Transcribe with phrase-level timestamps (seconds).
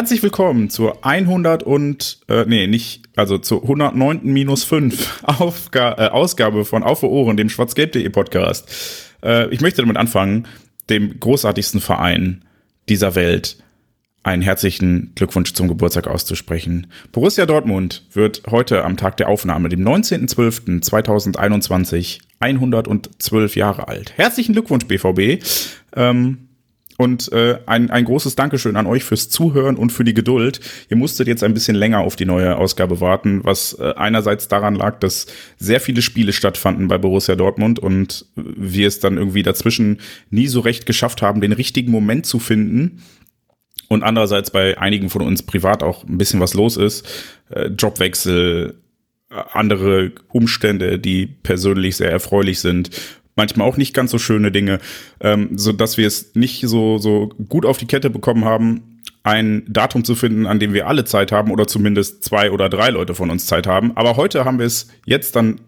[0.00, 4.20] Herzlich willkommen zur 100 und, äh, nee, nicht, also zur 109.
[4.22, 8.66] minus 5 Aufga äh, Ausgabe von Auf Ohren, dem schwarzgelb.de Podcast.
[9.22, 10.48] Äh, ich möchte damit anfangen,
[10.88, 12.46] dem großartigsten Verein
[12.88, 13.62] dieser Welt
[14.22, 16.86] einen herzlichen Glückwunsch zum Geburtstag auszusprechen.
[17.12, 24.14] Borussia Dortmund wird heute am Tag der Aufnahme, dem 19.12.2021, 112 Jahre alt.
[24.16, 25.44] Herzlichen Glückwunsch, BVB.
[25.94, 26.46] Ähm,
[27.00, 30.60] und äh, ein, ein großes Dankeschön an euch fürs Zuhören und für die Geduld.
[30.90, 34.74] Ihr musstet jetzt ein bisschen länger auf die neue Ausgabe warten, was äh, einerseits daran
[34.74, 35.24] lag, dass
[35.56, 40.60] sehr viele Spiele stattfanden bei Borussia Dortmund und wir es dann irgendwie dazwischen nie so
[40.60, 43.02] recht geschafft haben, den richtigen Moment zu finden.
[43.88, 47.08] Und andererseits bei einigen von uns privat auch ein bisschen was los ist.
[47.48, 48.74] Äh, Jobwechsel,
[49.30, 52.90] äh, andere Umstände, die persönlich sehr erfreulich sind
[53.40, 54.80] manchmal auch nicht ganz so schöne Dinge,
[55.20, 59.64] ähm, so dass wir es nicht so, so gut auf die Kette bekommen haben, ein
[59.66, 63.14] Datum zu finden, an dem wir alle Zeit haben oder zumindest zwei oder drei Leute
[63.14, 63.96] von uns Zeit haben.
[63.96, 65.58] Aber heute haben wir es jetzt dann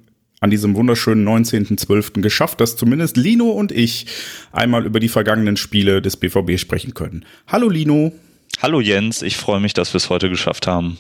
[0.41, 2.21] an diesem wunderschönen 19.12.
[2.21, 4.07] geschafft, dass zumindest Lino und ich
[4.53, 7.25] einmal über die vergangenen Spiele des BVB sprechen können.
[7.47, 8.13] Hallo Lino.
[8.61, 10.99] Hallo Jens, ich freue mich, dass wir es heute geschafft haben.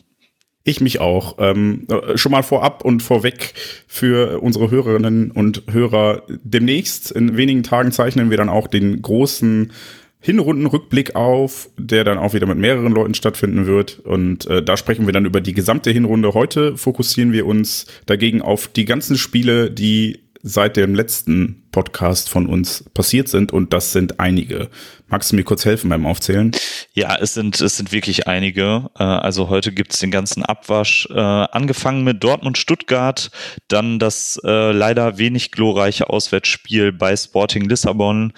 [0.64, 1.36] Ich mich auch.
[1.38, 3.54] Ähm, schon mal vorab und vorweg
[3.86, 6.22] für unsere Hörerinnen und Hörer.
[6.28, 9.72] Demnächst, in wenigen Tagen, zeichnen wir dann auch den großen
[10.20, 13.98] Hinrundenrückblick auf, der dann auch wieder mit mehreren Leuten stattfinden wird.
[14.04, 16.32] Und äh, da sprechen wir dann über die gesamte Hinrunde.
[16.32, 22.46] Heute fokussieren wir uns dagegen auf die ganzen Spiele, die seit dem letzten Podcast von
[22.46, 24.68] uns passiert sind und das sind einige.
[25.06, 26.50] Magst du mir kurz helfen beim Aufzählen?
[26.94, 28.90] Ja, es sind, es sind wirklich einige.
[28.98, 33.30] Äh, also heute gibt's den ganzen Abwasch, äh, angefangen mit Dortmund-Stuttgart,
[33.68, 38.32] dann das äh, leider wenig glorreiche Auswärtsspiel bei Sporting Lissabon,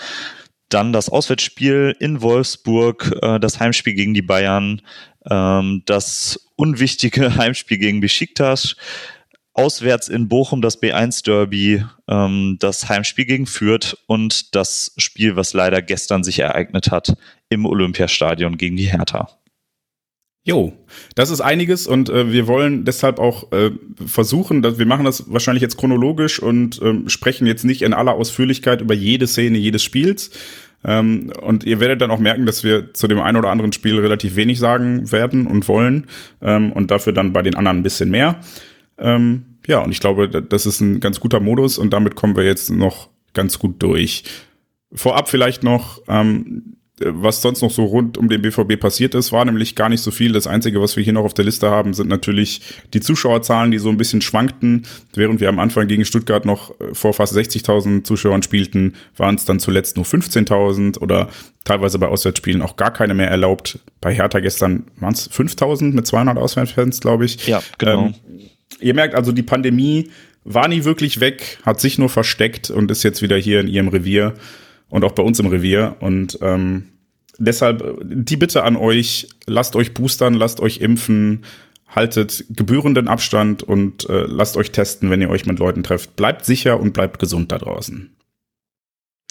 [0.69, 4.81] dann das Auswärtsspiel in Wolfsburg, das Heimspiel gegen die Bayern,
[5.31, 8.77] ähm, das unwichtige Heimspiel gegen Besiktas,
[9.55, 15.81] auswärts in Bochum das B1-Derby, ähm, das Heimspiel gegen Fürth und das Spiel, was leider
[15.81, 17.17] gestern sich ereignet hat,
[17.49, 19.29] im Olympiastadion gegen die Hertha.
[20.47, 20.75] Jo,
[21.15, 23.71] das ist einiges und äh, wir wollen deshalb auch äh,
[24.05, 28.13] versuchen, dass wir machen das wahrscheinlich jetzt chronologisch und ähm, sprechen jetzt nicht in aller
[28.13, 30.33] Ausführlichkeit über jede Szene jedes Spiels.
[30.85, 33.99] Ähm, und ihr werdet dann auch merken, dass wir zu dem einen oder anderen Spiel
[33.99, 36.09] relativ wenig sagen werden und wollen
[36.43, 38.41] ähm, und dafür dann bei den anderen ein bisschen mehr.
[38.99, 42.45] Ähm, ja, und ich glaube, das ist ein ganz guter Modus und damit kommen wir
[42.45, 44.25] jetzt noch ganz gut durch.
[44.93, 49.45] Vorab vielleicht noch, ähm, was sonst noch so rund um den BVB passiert ist, war
[49.45, 50.33] nämlich gar nicht so viel.
[50.33, 52.61] Das Einzige, was wir hier noch auf der Liste haben, sind natürlich
[52.93, 54.87] die Zuschauerzahlen, die so ein bisschen schwankten.
[55.13, 59.45] Während wir am Anfang gegen Stuttgart noch äh, vor fast 60.000 Zuschauern spielten, waren es
[59.45, 61.29] dann zuletzt nur 15.000 oder
[61.65, 63.81] teilweise bei Auswärtsspielen auch gar keine mehr erlaubt.
[64.01, 67.45] Bei Hertha gestern waren es 5.000 mit 200 Auswärtsfans, glaube ich.
[67.49, 68.07] Ja, genau.
[68.07, 68.15] Ähm,
[68.85, 70.11] ihr merkt also, die Pandemie
[70.45, 73.89] war nie wirklich weg, hat sich nur versteckt und ist jetzt wieder hier in ihrem
[73.89, 74.35] Revier
[74.91, 75.97] und auch bei uns im Revier.
[76.01, 76.85] Und ähm,
[77.39, 81.45] deshalb die Bitte an euch, lasst euch boostern, lasst euch impfen,
[81.89, 86.17] haltet gebührenden Abstand und äh, lasst euch testen, wenn ihr euch mit Leuten trefft.
[86.17, 88.11] Bleibt sicher und bleibt gesund da draußen.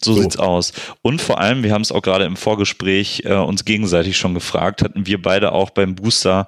[0.03, 0.74] So, so, sieht's aus.
[1.02, 4.81] Und vor allem, wir haben es auch gerade im Vorgespräch äh, uns gegenseitig schon gefragt,
[4.81, 6.47] hatten wir beide auch beim Booster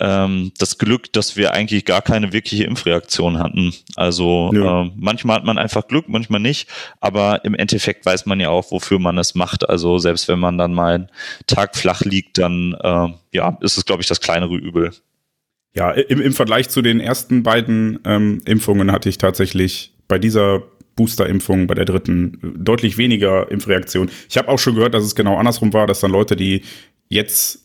[0.00, 3.74] ähm, das Glück, dass wir eigentlich gar keine wirkliche Impfreaktion hatten.
[3.96, 6.68] Also äh, manchmal hat man einfach Glück, manchmal nicht,
[7.00, 9.68] aber im Endeffekt weiß man ja auch, wofür man es macht.
[9.68, 11.08] Also selbst wenn man dann mal einen
[11.46, 14.92] Tag flach liegt, dann äh, ja, ist es, glaube ich, das kleinere Übel.
[15.74, 20.62] Ja, im, im Vergleich zu den ersten beiden ähm, Impfungen hatte ich tatsächlich bei dieser
[20.98, 24.10] Booster-Impfung, bei der dritten deutlich weniger Impfreaktionen.
[24.28, 26.62] Ich habe auch schon gehört, dass es genau andersrum war, dass dann Leute, die
[27.08, 27.64] jetzt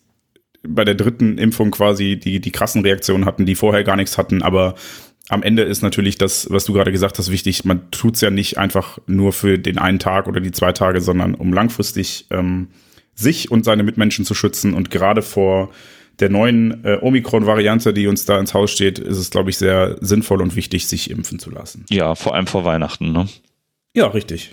[0.65, 4.41] bei der dritten Impfung quasi die, die krassen Reaktionen hatten, die vorher gar nichts hatten,
[4.41, 4.75] aber
[5.29, 7.63] am Ende ist natürlich das, was du gerade gesagt hast, wichtig.
[7.63, 11.33] Man tut's ja nicht einfach nur für den einen Tag oder die zwei Tage, sondern
[11.35, 12.67] um langfristig ähm,
[13.15, 14.73] sich und seine Mitmenschen zu schützen.
[14.73, 15.71] Und gerade vor
[16.19, 19.97] der neuen äh, Omikron-Variante, die uns da ins Haus steht, ist es, glaube ich, sehr
[19.99, 21.85] sinnvoll und wichtig, sich impfen zu lassen.
[21.89, 23.27] Ja, vor allem vor Weihnachten, ne?
[23.95, 24.51] Ja, richtig.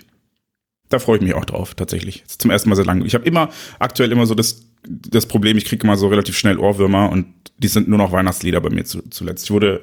[0.89, 2.23] da freue ich mich auch drauf, tatsächlich.
[2.27, 3.05] Zum ersten Mal sehr lange.
[3.05, 3.49] Ich habe immer,
[3.79, 7.27] aktuell immer so das, das Problem, ich kriege immer so relativ schnell Ohrwürmer und
[7.57, 9.45] die sind nur noch Weihnachtslieder bei mir zu, zuletzt.
[9.45, 9.81] Ich wurde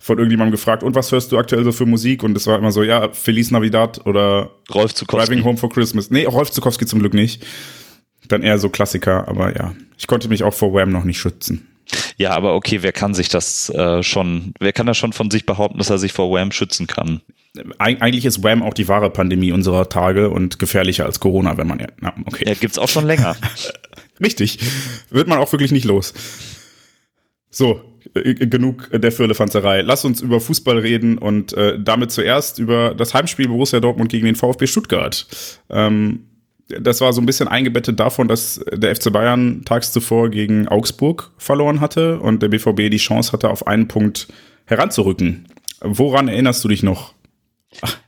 [0.00, 2.22] von irgendjemandem gefragt, und was hörst du aktuell so für Musik?
[2.22, 5.26] Und es war immer so, ja, Feliz Navidad oder Rolf Zukowski.
[5.26, 6.10] Driving Home for Christmas.
[6.10, 7.44] Nee, Rolf Zukowski zum Glück nicht.
[8.28, 11.66] Dann eher so Klassiker, aber ja, ich konnte mich auch vor Wham noch nicht schützen.
[12.16, 15.46] Ja, aber okay, wer kann sich das äh, schon, wer kann das schon von sich
[15.46, 17.22] behaupten, dass er sich vor Wham schützen kann?
[17.78, 21.66] Eig eigentlich ist Wham auch die wahre Pandemie unserer Tage und gefährlicher als Corona, wenn
[21.66, 22.44] man ja, na, okay.
[22.46, 23.36] Ja, gibt's auch schon länger.
[24.22, 24.58] Richtig.
[25.10, 26.12] Wird man auch wirklich nicht los.
[27.50, 27.80] So,
[28.14, 29.80] äh, genug der Firlefanzerei.
[29.80, 34.26] Lass uns über Fußball reden und äh, damit zuerst über das Heimspiel Borussia Dortmund gegen
[34.26, 35.26] den VfB Stuttgart.
[35.70, 36.24] Ähm,
[36.68, 41.30] das war so ein bisschen eingebettet davon, dass der FC Bayern tags zuvor gegen Augsburg
[41.38, 44.28] verloren hatte und der BVB die Chance hatte, auf einen Punkt
[44.66, 45.46] heranzurücken.
[45.80, 47.14] Woran erinnerst du dich noch?
[47.80, 47.98] Ach.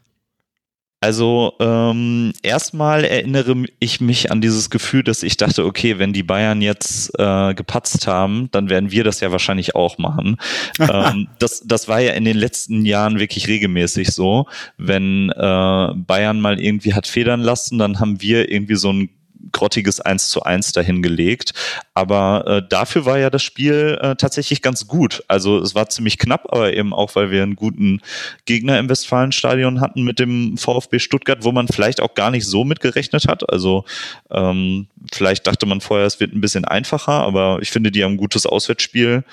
[1.02, 6.22] Also ähm, erstmal erinnere ich mich an dieses Gefühl, dass ich dachte, okay, wenn die
[6.22, 10.36] Bayern jetzt äh, gepatzt haben, dann werden wir das ja wahrscheinlich auch machen.
[10.78, 14.46] ähm, das, das war ja in den letzten Jahren wirklich regelmäßig so.
[14.76, 19.08] Wenn äh, Bayern mal irgendwie hat federn lassen, dann haben wir irgendwie so ein
[19.52, 21.52] grottiges 1 zu 1 dahingelegt.
[21.94, 25.22] Aber äh, dafür war ja das Spiel äh, tatsächlich ganz gut.
[25.28, 28.00] Also es war ziemlich knapp, aber eben auch, weil wir einen guten
[28.44, 32.64] Gegner im Westfalenstadion hatten mit dem VfB Stuttgart, wo man vielleicht auch gar nicht so
[32.64, 33.48] mitgerechnet hat.
[33.50, 33.84] Also
[34.30, 38.12] ähm, vielleicht dachte man vorher, es wird ein bisschen einfacher, aber ich finde, die haben
[38.12, 39.24] ein gutes Auswärtsspiel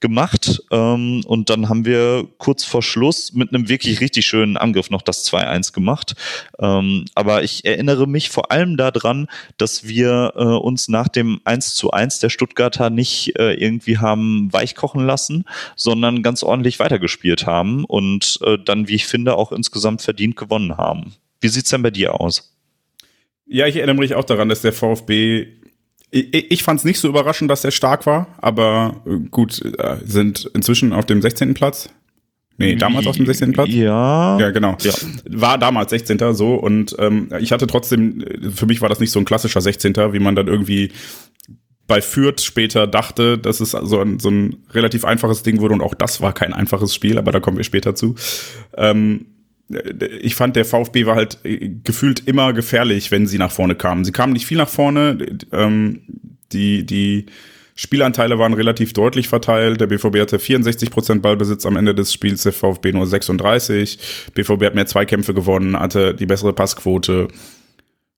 [0.00, 0.62] gemacht.
[0.70, 5.02] Ähm, und dann haben wir kurz vor Schluss mit einem wirklich richtig schönen Angriff noch
[5.02, 6.14] das 2-1 gemacht.
[6.58, 11.74] Ähm, aber ich erinnere mich vor allem daran, dass wir äh, uns nach dem 1
[11.74, 15.44] zu 1 der Stuttgarter nicht äh, irgendwie haben weichkochen lassen,
[15.76, 20.76] sondern ganz ordentlich weitergespielt haben und äh, dann, wie ich finde, auch insgesamt verdient gewonnen
[20.76, 21.14] haben.
[21.40, 22.51] Wie sieht's denn bei dir aus?
[23.52, 25.46] Ja, ich erinnere mich auch daran, dass der VfB
[26.14, 30.50] ich, fand es nicht so überraschend, dass er stark war, aber äh, gut, äh, sind
[30.52, 31.54] inzwischen auf dem 16.
[31.54, 31.88] Platz.
[32.58, 33.52] Nee, damals auf dem 16.
[33.52, 33.70] Platz?
[33.70, 34.38] Ja.
[34.38, 34.76] Ja, genau.
[34.82, 34.92] Ja.
[35.24, 36.34] War damals 16.
[36.34, 38.22] so und ähm, ich hatte trotzdem,
[38.54, 39.94] für mich war das nicht so ein klassischer 16.
[40.12, 40.92] wie man dann irgendwie
[41.86, 45.80] bei Fürth später dachte, dass es so ein, so ein relativ einfaches Ding wurde und
[45.80, 48.14] auch das war kein einfaches Spiel, aber da kommen wir später zu.
[48.76, 49.26] Ähm,
[50.20, 51.38] ich fand, der VfB war halt
[51.84, 54.04] gefühlt immer gefährlich, wenn sie nach vorne kamen.
[54.04, 55.18] Sie kamen nicht viel nach vorne.
[55.52, 56.02] Ähm,
[56.52, 57.26] die, die
[57.74, 59.80] Spielanteile waren relativ deutlich verteilt.
[59.80, 63.98] Der BVB hatte 64 Prozent Ballbesitz am Ende des Spiels, der VfB nur 36.
[64.34, 67.28] BVB hat mehr Zweikämpfe gewonnen, hatte die bessere Passquote,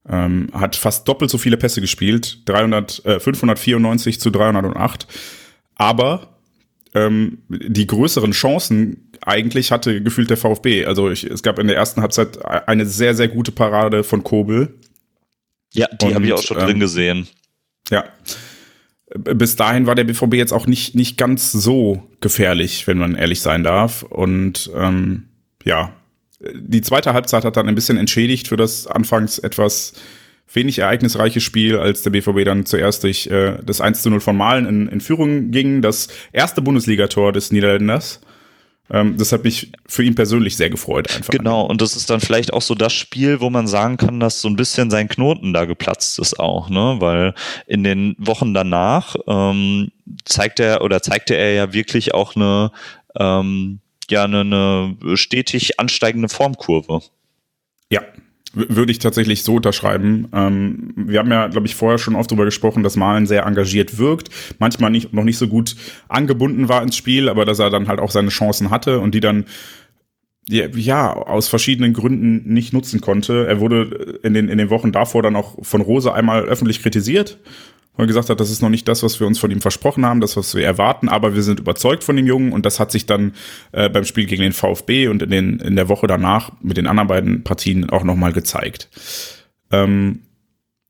[0.09, 5.07] ähm, hat fast doppelt so viele Pässe gespielt, 300, äh, 594 zu 308.
[5.77, 6.35] Aber
[6.95, 10.85] ähm, die größeren Chancen eigentlich hatte gefühlt der VfB.
[10.85, 14.75] Also ich, es gab in der ersten Halbzeit eine sehr, sehr gute Parade von Kobel.
[15.73, 17.29] Ja, die habe ich auch schon ähm, drin gesehen.
[17.91, 18.05] Ja
[19.15, 23.41] bis dahin war der BVB jetzt auch nicht, nicht ganz so gefährlich, wenn man ehrlich
[23.41, 24.03] sein darf.
[24.03, 25.25] Und ähm,
[25.65, 25.93] ja,
[26.53, 29.94] die zweite Halbzeit hat dann ein bisschen entschädigt für das anfangs etwas
[30.53, 34.37] wenig ereignisreiche Spiel, als der BVB dann zuerst durch äh, das 1 zu 0 von
[34.37, 35.81] Malen in, in Führung ging.
[35.81, 38.21] Das erste Bundesligator des Niederländers.
[38.91, 41.11] Ähm, das hat mich für ihn persönlich sehr gefreut.
[41.15, 41.31] Einfach.
[41.31, 44.41] Genau, und das ist dann vielleicht auch so das Spiel, wo man sagen kann, dass
[44.41, 46.97] so ein bisschen sein Knoten da geplatzt ist auch, ne?
[46.99, 47.35] Weil
[47.67, 49.91] in den Wochen danach ähm,
[50.25, 52.73] zeigt er oder zeigte er ja wirklich auch eine
[53.19, 57.00] ähm, ja eine, eine stetig ansteigende Formkurve.
[57.91, 58.03] Ja,
[58.54, 60.28] würde ich tatsächlich so unterschreiben.
[60.32, 63.99] Ähm, wir haben ja, glaube ich, vorher schon oft darüber gesprochen, dass Malen sehr engagiert
[63.99, 65.76] wirkt, manchmal nicht, noch nicht so gut
[66.08, 69.20] angebunden war ins Spiel, aber dass er dann halt auch seine Chancen hatte und die
[69.20, 69.44] dann
[70.49, 73.47] ja, aus verschiedenen Gründen nicht nutzen konnte.
[73.47, 77.39] Er wurde in den, in den Wochen davor dann auch von Rose einmal öffentlich kritisiert
[77.97, 80.05] wo er gesagt hat, das ist noch nicht das, was wir uns von ihm versprochen
[80.05, 82.91] haben, das, was wir erwarten, aber wir sind überzeugt von dem Jungen und das hat
[82.91, 83.35] sich dann
[83.73, 86.87] äh, beim Spiel gegen den VfB und in, den, in der Woche danach mit den
[86.87, 88.89] anderen beiden Partien auch nochmal gezeigt.
[89.71, 90.21] Ähm,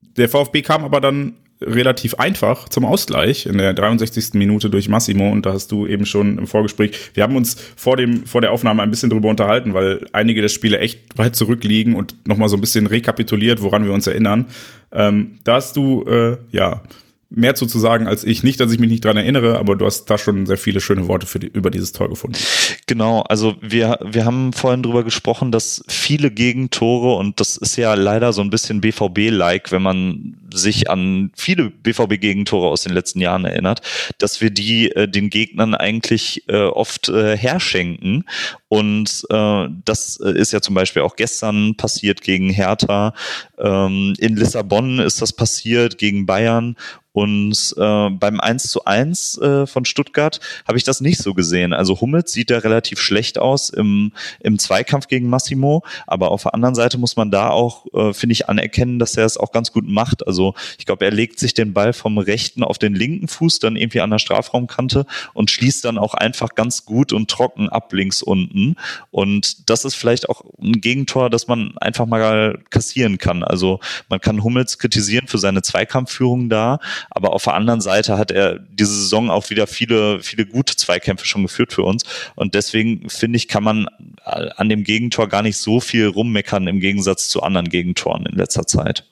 [0.00, 4.34] der VfB kam aber dann relativ einfach zum Ausgleich in der 63.
[4.34, 7.96] Minute durch Massimo und da hast du eben schon im Vorgespräch, wir haben uns vor
[7.96, 11.94] dem vor der Aufnahme ein bisschen drüber unterhalten, weil einige der Spiele echt weit zurückliegen
[11.94, 14.46] und nochmal so ein bisschen rekapituliert, woran wir uns erinnern.
[14.92, 16.82] Ähm, da hast du äh, ja
[17.30, 18.42] mehr zu, sagen als ich.
[18.42, 21.08] Nicht, dass ich mich nicht dran erinnere, aber du hast da schon sehr viele schöne
[21.08, 22.36] Worte für die, über dieses Tor gefunden.
[22.86, 27.94] Genau, also wir, wir haben vorhin drüber gesprochen, dass viele Gegentore, und das ist ja
[27.94, 33.44] leider so ein bisschen BVB-like, wenn man sich an viele BVB-Gegentore aus den letzten Jahren
[33.44, 33.80] erinnert,
[34.18, 38.24] dass wir die äh, den Gegnern eigentlich äh, oft äh, herschenken.
[38.68, 43.14] Und äh, das ist ja zum Beispiel auch gestern passiert gegen Hertha.
[43.58, 46.76] Ähm, in Lissabon ist das passiert gegen Bayern.
[47.14, 51.72] Und äh, beim 1 zu 1 äh, von Stuttgart habe ich das nicht so gesehen.
[51.72, 56.54] Also Hummels sieht da relativ schlecht aus im, im Zweikampf gegen Massimo, aber auf der
[56.54, 59.72] anderen Seite muss man da auch, äh, finde ich, anerkennen, dass er es auch ganz
[59.72, 60.26] gut macht.
[60.26, 63.76] Also ich glaube, er legt sich den Ball vom rechten auf den linken Fuß dann
[63.76, 68.22] irgendwie an der Strafraumkante und schließt dann auch einfach ganz gut und trocken ab links
[68.22, 68.76] unten.
[69.10, 73.42] Und das ist vielleicht auch ein Gegentor, das man einfach mal kassieren kann.
[73.42, 76.78] Also man kann Hummels kritisieren für seine Zweikampfführung da,
[77.10, 81.26] aber auf der anderen Seite hat er diese Saison auch wieder viele, viele gute Zweikämpfe
[81.26, 82.04] schon geführt für uns.
[82.34, 83.86] Und deswegen finde ich, kann man
[84.24, 88.66] an dem Gegentor gar nicht so viel rummeckern im Gegensatz zu anderen Gegentoren in letzter
[88.66, 89.04] Zeit.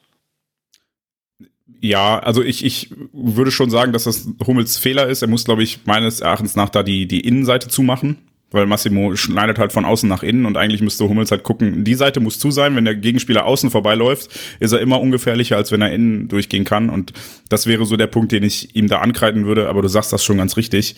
[1.80, 5.22] Ja, also ich, ich würde schon sagen, dass das Hummels Fehler ist.
[5.22, 8.18] Er muss, glaube ich, meines Erachtens nach da die, die Innenseite zumachen
[8.52, 11.94] weil Massimo schneidet halt von außen nach innen und eigentlich müsste Hummels halt gucken, die
[11.94, 15.82] Seite muss zu sein, wenn der Gegenspieler außen vorbeiläuft, ist er immer ungefährlicher, als wenn
[15.82, 17.12] er innen durchgehen kann und
[17.48, 20.24] das wäre so der Punkt, den ich ihm da ankreiden würde, aber du sagst das
[20.24, 20.96] schon ganz richtig.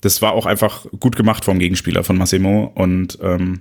[0.00, 3.60] Das war auch einfach gut gemacht vom Gegenspieler von Massimo und ähm,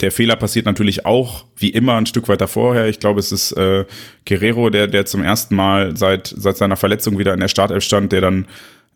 [0.00, 2.88] der Fehler passiert natürlich auch, wie immer, ein Stück weiter vorher.
[2.88, 3.84] Ich glaube, es ist äh,
[4.26, 8.12] Guerrero, der, der zum ersten Mal seit, seit seiner Verletzung wieder in der Startelf stand,
[8.12, 8.46] der dann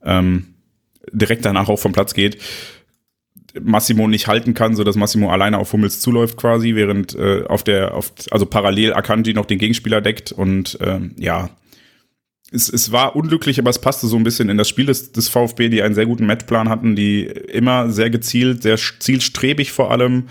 [0.03, 0.55] ähm,
[1.13, 2.39] direkt danach auch vom Platz geht.
[3.61, 7.63] Massimo nicht halten kann, so dass Massimo alleine auf Hummels zuläuft quasi, während äh, auf
[7.63, 11.51] der, auf, also parallel Akanji noch den Gegenspieler deckt und ähm, ja,
[12.53, 15.29] es, es war unglücklich, aber es passte so ein bisschen in das Spiel des, des
[15.29, 20.25] VfB, die einen sehr guten Matchplan hatten, die immer sehr gezielt, sehr zielstrebig vor allem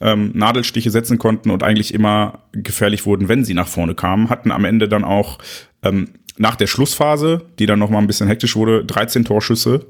[0.00, 4.50] ähm, Nadelstiche setzen konnten und eigentlich immer gefährlich wurden, wenn sie nach vorne kamen, hatten
[4.50, 5.38] am Ende dann auch
[5.82, 6.08] ähm,
[6.38, 9.86] nach der Schlussphase, die dann noch mal ein bisschen hektisch wurde, 13 Torschüsse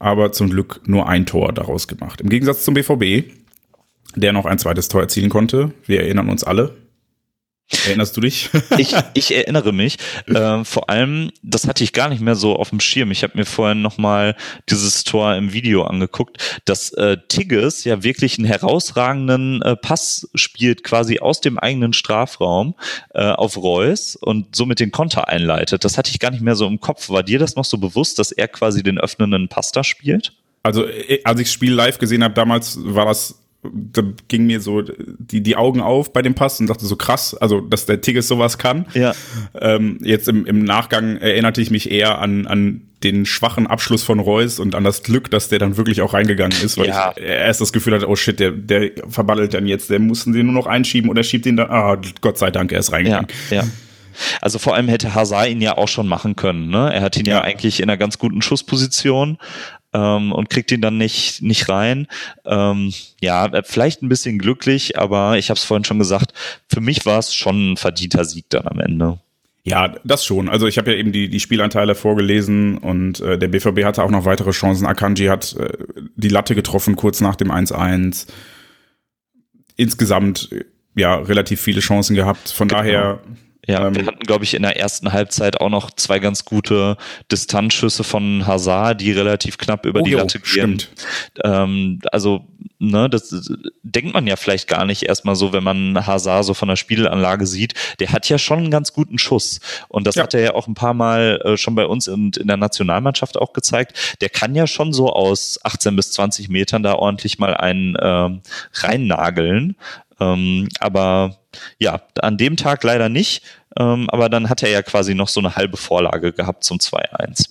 [0.00, 2.20] aber zum Glück nur ein Tor daraus gemacht.
[2.20, 3.30] Im Gegensatz zum BVB,
[4.16, 5.72] der noch ein zweites Tor erzielen konnte.
[5.86, 6.74] Wir erinnern uns alle.
[7.86, 8.50] Erinnerst du dich?
[8.78, 9.96] ich, ich erinnere mich.
[10.26, 13.10] Äh, vor allem, das hatte ich gar nicht mehr so auf dem Schirm.
[13.10, 14.36] Ich habe mir vorhin nochmal
[14.68, 20.84] dieses Tor im Video angeguckt, dass äh, Tigges ja wirklich einen herausragenden äh, Pass spielt,
[20.84, 22.74] quasi aus dem eigenen Strafraum
[23.14, 25.84] äh, auf Reus und somit den Konter einleitet.
[25.84, 27.08] Das hatte ich gar nicht mehr so im Kopf.
[27.08, 30.32] War dir das noch so bewusst, dass er quasi den öffnenden Pass da spielt?
[30.62, 34.60] Also, äh, als ich das Spiel live gesehen habe, damals war das da ging mir
[34.60, 38.00] so die, die Augen auf bei dem Pass und dachte so krass, also dass der
[38.00, 38.86] Tigges sowas kann.
[38.94, 39.12] Ja.
[39.60, 44.18] Ähm, jetzt im, im Nachgang erinnerte ich mich eher an, an den schwachen Abschluss von
[44.18, 47.12] Reus und an das Glück, dass der dann wirklich auch reingegangen ist, weil ja.
[47.16, 50.46] ich erst das Gefühl hatte, oh shit, der, der verbaddelt dann jetzt, der mussten den
[50.46, 53.28] nur noch einschieben oder schiebt ihn dann, ah, Gott sei Dank, er ist reingegangen.
[53.50, 53.64] Ja, ja.
[54.40, 56.68] Also vor allem hätte Hazard ihn ja auch schon machen können.
[56.68, 56.92] Ne?
[56.92, 57.36] Er hat ihn ja.
[57.36, 59.38] ja eigentlich in einer ganz guten Schussposition,
[59.92, 62.06] ähm, und kriegt ihn dann nicht, nicht rein.
[62.44, 66.32] Ähm, ja, vielleicht ein bisschen glücklich, aber ich habe es vorhin schon gesagt,
[66.68, 69.18] für mich war es schon ein verdienter Sieg dann am Ende.
[69.62, 70.48] Ja, das schon.
[70.48, 74.10] Also ich habe ja eben die, die Spielanteile vorgelesen und äh, der BVB hatte auch
[74.10, 74.86] noch weitere Chancen.
[74.86, 75.68] Akanji hat äh,
[76.16, 78.26] die Latte getroffen kurz nach dem 1-1.
[79.76, 80.48] Insgesamt
[80.94, 82.48] ja relativ viele Chancen gehabt.
[82.50, 82.80] Von genau.
[82.80, 83.20] daher
[83.66, 86.96] ja, ähm, wir hatten, glaube ich, in der ersten Halbzeit auch noch zwei ganz gute
[87.30, 90.82] Distanzschüsse von Hazard, die relativ knapp über oh, die Latte gehen.
[91.44, 92.46] Ähm, also,
[92.78, 93.52] ne, das
[93.82, 97.46] denkt man ja vielleicht gar nicht erstmal so, wenn man Hazard so von der Spielanlage
[97.46, 97.74] sieht.
[98.00, 99.60] Der hat ja schon einen ganz guten Schuss.
[99.88, 100.22] Und das ja.
[100.22, 103.36] hat er ja auch ein paar Mal äh, schon bei uns und in der Nationalmannschaft
[103.36, 104.16] auch gezeigt.
[104.20, 108.40] Der kann ja schon so aus 18 bis 20 Metern da ordentlich mal einen ähm,
[108.74, 109.76] reinnageln.
[110.20, 111.38] Ähm, aber
[111.78, 113.42] ja, an dem Tag leider nicht.
[113.78, 117.48] Ähm, aber dann hat er ja quasi noch so eine halbe Vorlage gehabt zum 2-1.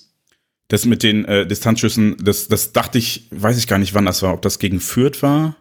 [0.68, 4.22] Das mit den äh, Distanzschüssen, das, das dachte ich, weiß ich gar nicht, wann das
[4.22, 5.56] war, ob das gegen Fürth war.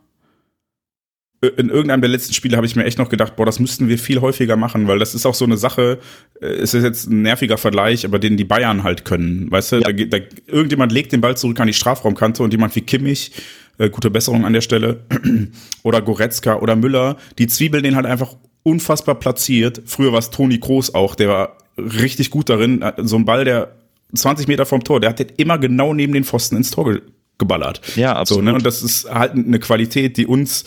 [1.41, 3.97] In irgendeinem der letzten Spiele habe ich mir echt noch gedacht, boah, das müssten wir
[3.97, 5.99] viel häufiger machen, weil das ist auch so eine Sache,
[6.41, 9.49] äh, es ist jetzt ein nerviger Vergleich, aber den die Bayern halt können.
[9.49, 9.91] Weißt du, ja.
[9.91, 10.17] da, da,
[10.47, 13.31] irgendjemand legt den Ball zurück an die Strafraumkante und jemand wie Kimmich,
[13.77, 15.05] äh, gute Besserung an der Stelle,
[15.83, 19.81] oder Goretzka oder Müller, die zwiebeln den halt einfach unfassbar platziert.
[19.85, 22.83] Früher war es Toni Kroos auch, der war richtig gut darin.
[22.97, 23.75] So ein Ball, der
[24.13, 27.01] 20 Meter vom Tor, der hat den immer genau neben den Pfosten ins Tor ge
[27.37, 27.79] geballert.
[27.95, 28.43] Ja, absolut.
[28.43, 28.53] So, ne?
[28.53, 30.65] Und das ist halt eine Qualität, die uns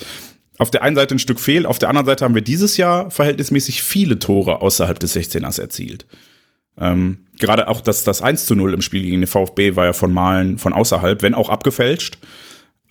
[0.62, 3.10] auf der einen Seite ein Stück fehlt, auf der anderen Seite haben wir dieses Jahr
[3.10, 6.06] verhältnismäßig viele Tore außerhalb des 16ers erzielt.
[6.78, 9.92] Ähm, gerade auch das, das 1 zu 0 im Spiel gegen den VfB war ja
[9.92, 12.18] von Malen von außerhalb, wenn auch abgefälscht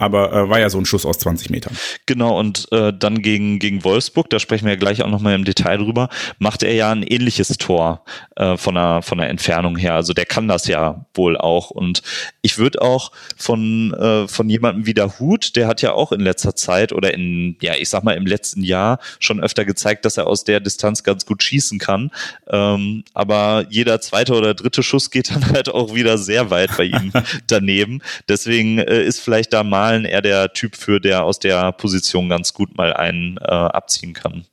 [0.01, 1.77] aber äh, war ja so ein Schuss aus 20 Metern.
[2.07, 5.45] Genau, und äh, dann gegen, gegen Wolfsburg, da sprechen wir ja gleich auch nochmal im
[5.45, 8.03] Detail drüber, macht er ja ein ähnliches Tor
[8.35, 9.93] äh, von, der, von der Entfernung her.
[9.93, 11.69] Also der kann das ja wohl auch.
[11.69, 12.01] Und
[12.41, 16.21] ich würde auch von, äh, von jemandem wie der Hut, der hat ja auch in
[16.21, 20.17] letzter Zeit oder in, ja, ich sag mal, im letzten Jahr schon öfter gezeigt, dass
[20.17, 22.09] er aus der Distanz ganz gut schießen kann.
[22.49, 26.85] Ähm, aber jeder zweite oder dritte Schuss geht dann halt auch wieder sehr weit bei
[26.85, 27.11] ihm
[27.45, 28.01] daneben.
[28.27, 32.29] Deswegen äh, ist vielleicht da mal Malen eher der Typ für, der aus der Position
[32.29, 34.45] ganz gut mal einen äh, abziehen kann.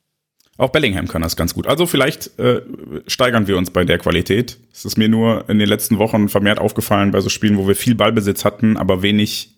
[0.56, 1.68] Auch Bellingham kann das ganz gut.
[1.68, 2.62] Also vielleicht äh,
[3.06, 4.58] steigern wir uns bei der Qualität.
[4.72, 7.76] Es ist mir nur in den letzten Wochen vermehrt aufgefallen bei so Spielen, wo wir
[7.76, 9.54] viel Ballbesitz hatten, aber wenig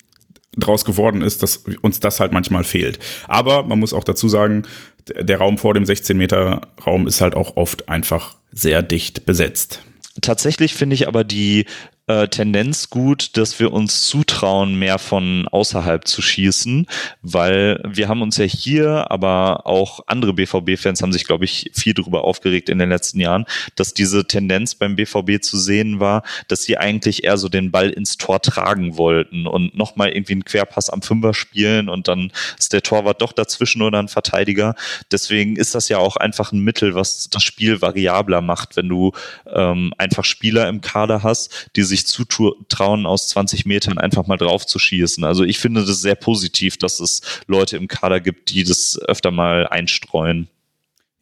[0.59, 2.99] draus geworden ist, dass uns das halt manchmal fehlt.
[3.29, 4.65] Aber man muss auch dazu sagen,
[5.09, 9.83] der Raum vor dem 16 Meter Raum ist halt auch oft einfach sehr dicht besetzt.
[10.21, 11.65] Tatsächlich finde ich aber die
[12.11, 16.87] äh, Tendenz gut, dass wir uns zutrauen, mehr von außerhalb zu schießen,
[17.23, 21.95] weil wir haben uns ja hier, aber auch andere BVB-Fans haben sich, glaube ich, viel
[21.95, 26.65] darüber aufgeregt in den letzten Jahren, dass diese Tendenz beim BVB zu sehen war, dass
[26.65, 30.91] sie eigentlich eher so den Ball ins Tor tragen wollten und nochmal irgendwie einen Querpass
[30.91, 34.75] am Fünfer spielen und dann ist der Torwart doch dazwischen oder ein Verteidiger.
[35.13, 39.13] Deswegen ist das ja auch einfach ein Mittel, was das Spiel variabler macht, wenn du
[39.47, 44.37] ähm, einfach Spieler im Kader hast, die sich sich zutrauen, aus 20 Metern einfach mal
[44.37, 45.25] drauf zu schießen.
[45.25, 49.31] Also ich finde das sehr positiv, dass es Leute im Kader gibt, die das öfter
[49.31, 50.49] mal einstreuen.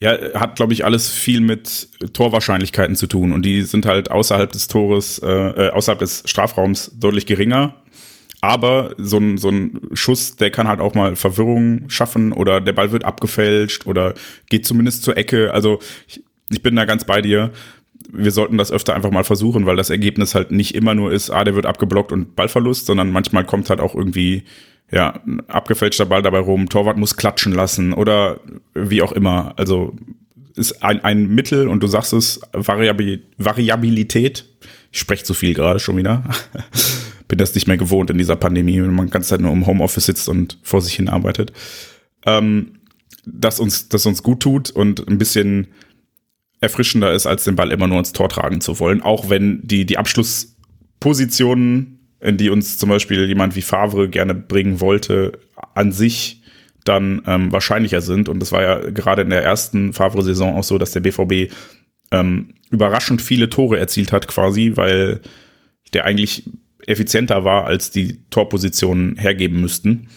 [0.00, 3.32] Ja, hat, glaube ich, alles viel mit Torwahrscheinlichkeiten zu tun.
[3.32, 7.74] Und die sind halt außerhalb des Tores, äh, äh, außerhalb des Strafraums deutlich geringer.
[8.40, 12.72] Aber so ein, so ein Schuss, der kann halt auch mal Verwirrung schaffen oder der
[12.72, 14.14] Ball wird abgefälscht oder
[14.48, 15.52] geht zumindest zur Ecke.
[15.52, 17.50] Also ich, ich bin da ganz bei dir
[18.10, 21.30] wir sollten das öfter einfach mal versuchen, weil das Ergebnis halt nicht immer nur ist,
[21.30, 24.44] ah, der wird abgeblockt und Ballverlust, sondern manchmal kommt halt auch irgendwie,
[24.90, 28.40] ja, ein abgefälschter Ball dabei rum, Torwart muss klatschen lassen oder
[28.74, 29.52] wie auch immer.
[29.56, 29.94] Also
[30.56, 34.46] ist ein, ein Mittel und du sagst es, Variabil Variabilität.
[34.90, 36.24] Ich spreche zu viel gerade schon wieder.
[37.28, 40.06] Bin das nicht mehr gewohnt in dieser Pandemie, wenn man ganze Zeit nur im Homeoffice
[40.06, 41.52] sitzt und vor sich hin arbeitet.
[42.24, 42.78] Ähm,
[43.26, 45.68] dass uns, dass uns gut tut und ein bisschen
[46.60, 49.02] erfrischender ist, als den Ball immer nur ins Tor tragen zu wollen.
[49.02, 54.80] Auch wenn die, die Abschlusspositionen, in die uns zum Beispiel jemand wie Favre gerne bringen
[54.80, 55.38] wollte,
[55.74, 56.42] an sich
[56.84, 58.28] dann ähm, wahrscheinlicher sind.
[58.28, 61.52] Und das war ja gerade in der ersten Favre-Saison auch so, dass der BVB
[62.10, 65.20] ähm, überraschend viele Tore erzielt hat, quasi, weil
[65.92, 66.50] der eigentlich
[66.86, 70.08] effizienter war, als die Torpositionen hergeben müssten.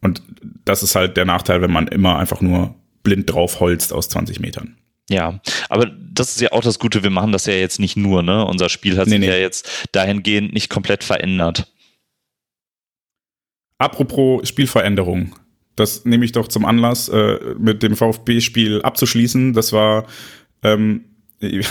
[0.00, 0.22] Und
[0.64, 4.40] das ist halt der Nachteil, wenn man immer einfach nur blind drauf holzt aus 20
[4.40, 4.76] Metern.
[5.08, 8.22] Ja, aber das ist ja auch das Gute, wir machen das ja jetzt nicht nur,
[8.22, 8.44] ne?
[8.44, 9.28] Unser Spiel hat nee, sich nee.
[9.28, 11.72] ja jetzt dahingehend nicht komplett verändert.
[13.78, 15.34] Apropos Spielveränderung.
[15.76, 19.52] Das nehme ich doch zum Anlass, äh, mit dem VfB-Spiel abzuschließen.
[19.52, 20.06] Das war,
[20.62, 21.04] ähm,
[21.38, 21.68] ich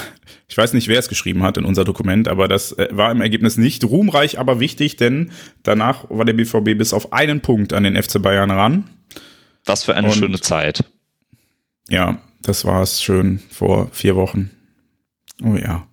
[0.56, 3.58] weiß nicht, wer es geschrieben hat in unser Dokument, aber das äh, war im Ergebnis
[3.58, 5.32] nicht ruhmreich, aber wichtig, denn
[5.63, 8.89] danach war der BVB bis auf einen Punkt an den FC Bayern ran.
[9.65, 10.86] Was für eine Und, schöne Zeit.
[11.89, 14.51] Ja, das war es schön vor vier Wochen.
[15.43, 15.88] Oh ja.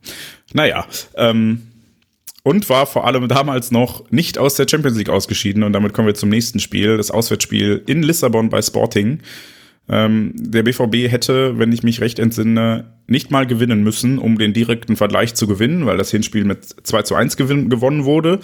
[0.52, 0.86] Naja,
[1.16, 1.62] ähm,
[2.42, 5.62] und war vor allem damals noch nicht aus der Champions League ausgeschieden.
[5.62, 9.20] Und damit kommen wir zum nächsten Spiel, das Auswärtsspiel in Lissabon bei Sporting.
[9.88, 14.52] Ähm, der BVB hätte, wenn ich mich recht entsinne, nicht mal gewinnen müssen, um den
[14.52, 18.38] direkten Vergleich zu gewinnen, weil das Hinspiel mit 2 zu 1 gewin gewonnen wurde.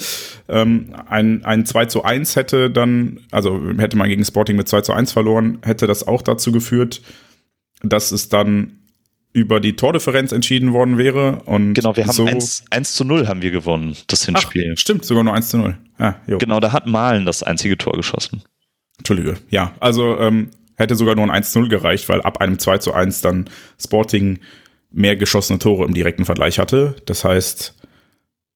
[0.49, 4.81] Ähm, ein, ein 2 zu 1 hätte dann, also hätte man gegen Sporting mit 2
[4.83, 7.03] zu 1 verloren, hätte das auch dazu geführt,
[7.83, 8.79] dass es dann
[9.33, 11.43] über die Tordifferenz entschieden worden wäre.
[11.45, 14.73] Und genau, wir haben so 1, 1 zu 0 haben wir gewonnen, das Hinspiel.
[14.75, 15.79] Ach, stimmt, sogar nur 1 zu 0.
[15.99, 18.43] Ah, genau, da hat Malen das einzige Tor geschossen.
[18.99, 22.59] Entschuldige, ja, also ähm, hätte sogar nur ein 1 zu 0 gereicht, weil ab einem
[22.59, 24.41] 2 zu 1 dann Sporting
[24.91, 26.97] mehr geschossene Tore im direkten Vergleich hatte.
[27.05, 27.75] Das heißt,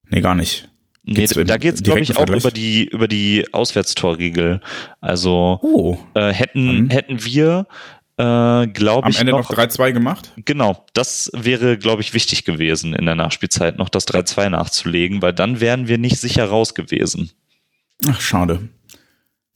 [0.08, 0.68] nee, gar nicht.
[1.04, 4.60] Nee, da geht es, glaube ich, auch über die, über die Auswärtstorregel.
[5.00, 5.98] Also oh.
[6.14, 6.90] äh, hätten, mhm.
[6.90, 7.66] hätten wir
[8.22, 9.16] äh, glaube ich.
[9.16, 10.32] Am Ende noch, noch 3-2 gemacht?
[10.44, 15.32] Genau, das wäre, glaube ich, wichtig gewesen in der Nachspielzeit, noch das 3-2 nachzulegen, weil
[15.32, 17.30] dann wären wir nicht sicher raus gewesen.
[18.08, 18.68] Ach, schade.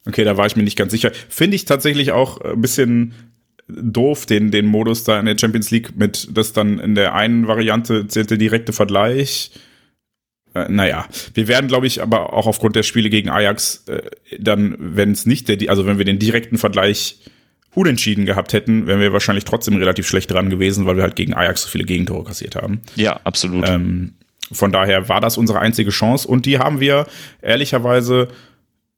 [0.06, 1.12] Okay, da war ich mir nicht ganz sicher.
[1.28, 3.14] Finde ich tatsächlich auch ein bisschen
[3.68, 7.48] doof, den, den Modus da in der Champions League mit, dass dann in der einen
[7.48, 9.50] Variante zählt der direkte Vergleich.
[10.54, 14.02] Äh, naja, wir werden, glaube ich, aber auch aufgrund der Spiele gegen Ajax äh,
[14.38, 17.18] dann, wenn es nicht der, also wenn wir den direkten Vergleich
[17.76, 21.34] unentschieden gehabt hätten, wären wir wahrscheinlich trotzdem relativ schlecht dran gewesen, weil wir halt gegen
[21.34, 22.80] Ajax so viele Gegentore kassiert haben.
[22.96, 23.68] Ja, absolut.
[23.68, 24.14] Ähm,
[24.50, 27.06] von daher war das unsere einzige Chance und die haben wir
[27.42, 28.28] ehrlicherweise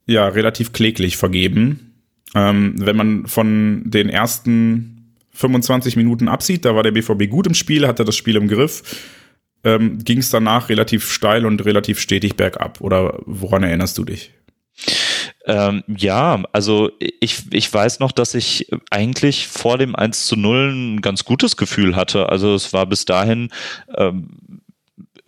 [0.07, 1.95] ja relativ kläglich vergeben.
[2.35, 7.55] Ähm, wenn man von den ersten 25 Minuten absieht, da war der BVB gut im
[7.55, 8.83] Spiel, hatte das Spiel im Griff,
[9.65, 12.81] ähm, ging es danach relativ steil und relativ stetig bergab.
[12.81, 14.33] Oder woran erinnerst du dich?
[15.49, 20.73] Ähm, ja, also ich, ich weiß noch, dass ich eigentlich vor dem 1 zu 0
[20.73, 22.29] ein ganz gutes Gefühl hatte.
[22.29, 23.49] Also es war bis dahin
[23.97, 24.29] ähm,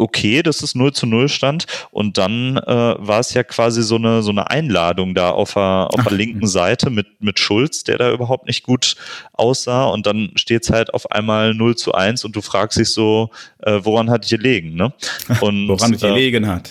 [0.01, 1.67] okay, dass es 0 zu 0 stand.
[1.91, 5.89] Und dann äh, war es ja quasi so eine, so eine Einladung da auf der,
[5.91, 8.97] auf der linken Seite mit, mit Schulz, der da überhaupt nicht gut
[9.33, 9.85] aussah.
[9.85, 13.31] Und dann steht es halt auf einmal 0 zu 1 und du fragst dich so,
[13.61, 14.93] äh, woran hat gelegen, ne?
[15.41, 16.71] Und, woran es gelegen äh, hat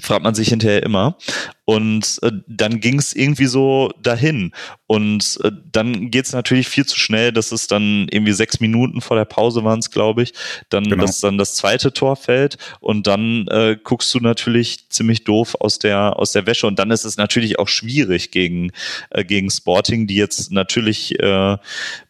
[0.00, 1.16] fragt man sich hinterher immer.
[1.64, 4.52] Und äh, dann ging es irgendwie so dahin.
[4.86, 9.02] Und äh, dann geht es natürlich viel zu schnell, dass es dann irgendwie sechs Minuten
[9.02, 10.32] vor der Pause waren es, glaube ich,
[10.70, 11.04] dann, genau.
[11.04, 15.78] dass dann das zweite Tor fällt und dann äh, guckst du natürlich ziemlich doof aus
[15.78, 16.66] der, aus der Wäsche.
[16.66, 18.72] Und dann ist es natürlich auch schwierig gegen,
[19.10, 21.58] äh, gegen Sporting, die jetzt natürlich äh,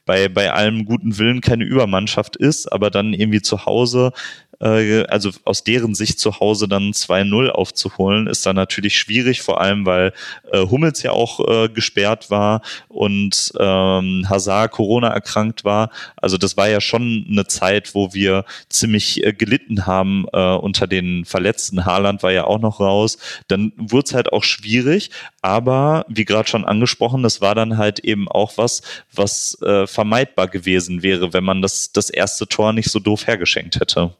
[0.09, 4.13] bei, bei allem guten Willen keine Übermannschaft ist, aber dann irgendwie zu Hause
[4.61, 9.61] äh, also aus deren Sicht zu Hause dann 2-0 aufzuholen, ist dann natürlich schwierig, vor
[9.61, 10.13] allem weil
[10.53, 15.91] äh, Hummels ja auch äh, gesperrt war und ähm, Hazard Corona erkrankt war.
[16.17, 20.87] Also das war ja schon eine Zeit, wo wir ziemlich äh, gelitten haben äh, unter
[20.87, 21.85] den Verletzten.
[21.85, 23.19] Haaland war ja auch noch raus.
[23.49, 25.11] Dann wurde es halt auch schwierig,
[25.43, 30.49] aber wie gerade schon angesprochen, das war dann halt eben auch was, was äh, vermeidbar
[30.49, 34.15] gewesen wäre, wenn man das, das erste Tor nicht so doof hergeschenkt hätte.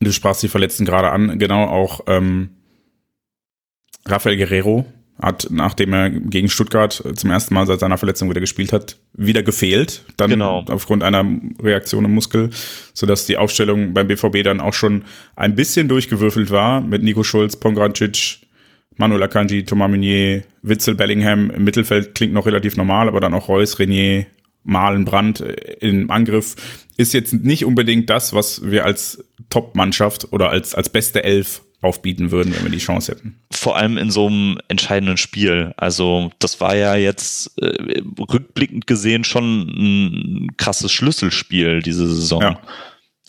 [0.00, 2.50] Du sprachst die Verletzten gerade an, genau auch ähm,
[4.06, 4.86] Rafael Guerrero
[5.20, 9.42] hat, nachdem er gegen Stuttgart zum ersten Mal seit seiner Verletzung wieder gespielt hat, wieder
[9.42, 10.64] gefehlt, dann genau.
[10.68, 11.24] aufgrund einer
[11.62, 12.50] Reaktion im Muskel,
[12.92, 15.04] sodass die Aufstellung beim BVB dann auch schon
[15.36, 18.40] ein bisschen durchgewürfelt war mit Nico Schulz, Pongrancic,
[18.96, 21.50] Manuel Akanji, Thomas Meunier, Witzel, Bellingham.
[21.50, 24.26] Im Mittelfeld klingt noch relativ normal, aber dann auch Reus, Renier,
[24.64, 26.56] Malen, Brandt im Angriff
[26.96, 32.30] ist jetzt nicht unbedingt das, was wir als Top-Mannschaft oder als, als beste Elf aufbieten
[32.30, 33.40] würden, wenn wir die Chance hätten.
[33.50, 35.74] Vor allem in so einem entscheidenden Spiel.
[35.76, 42.40] Also das war ja jetzt äh, rückblickend gesehen schon ein krasses Schlüsselspiel diese Saison.
[42.40, 42.60] Ja.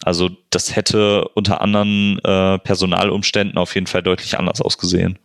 [0.04, 5.20] Also das hätte unter anderen äh, Personalumständen auf jeden Fall deutlich anders ausgesehen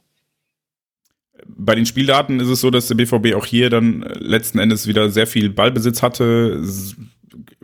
[1.56, 5.10] bei den Spieldaten ist es so, dass der BVB auch hier dann letzten Endes wieder
[5.10, 6.62] sehr viel Ballbesitz hatte,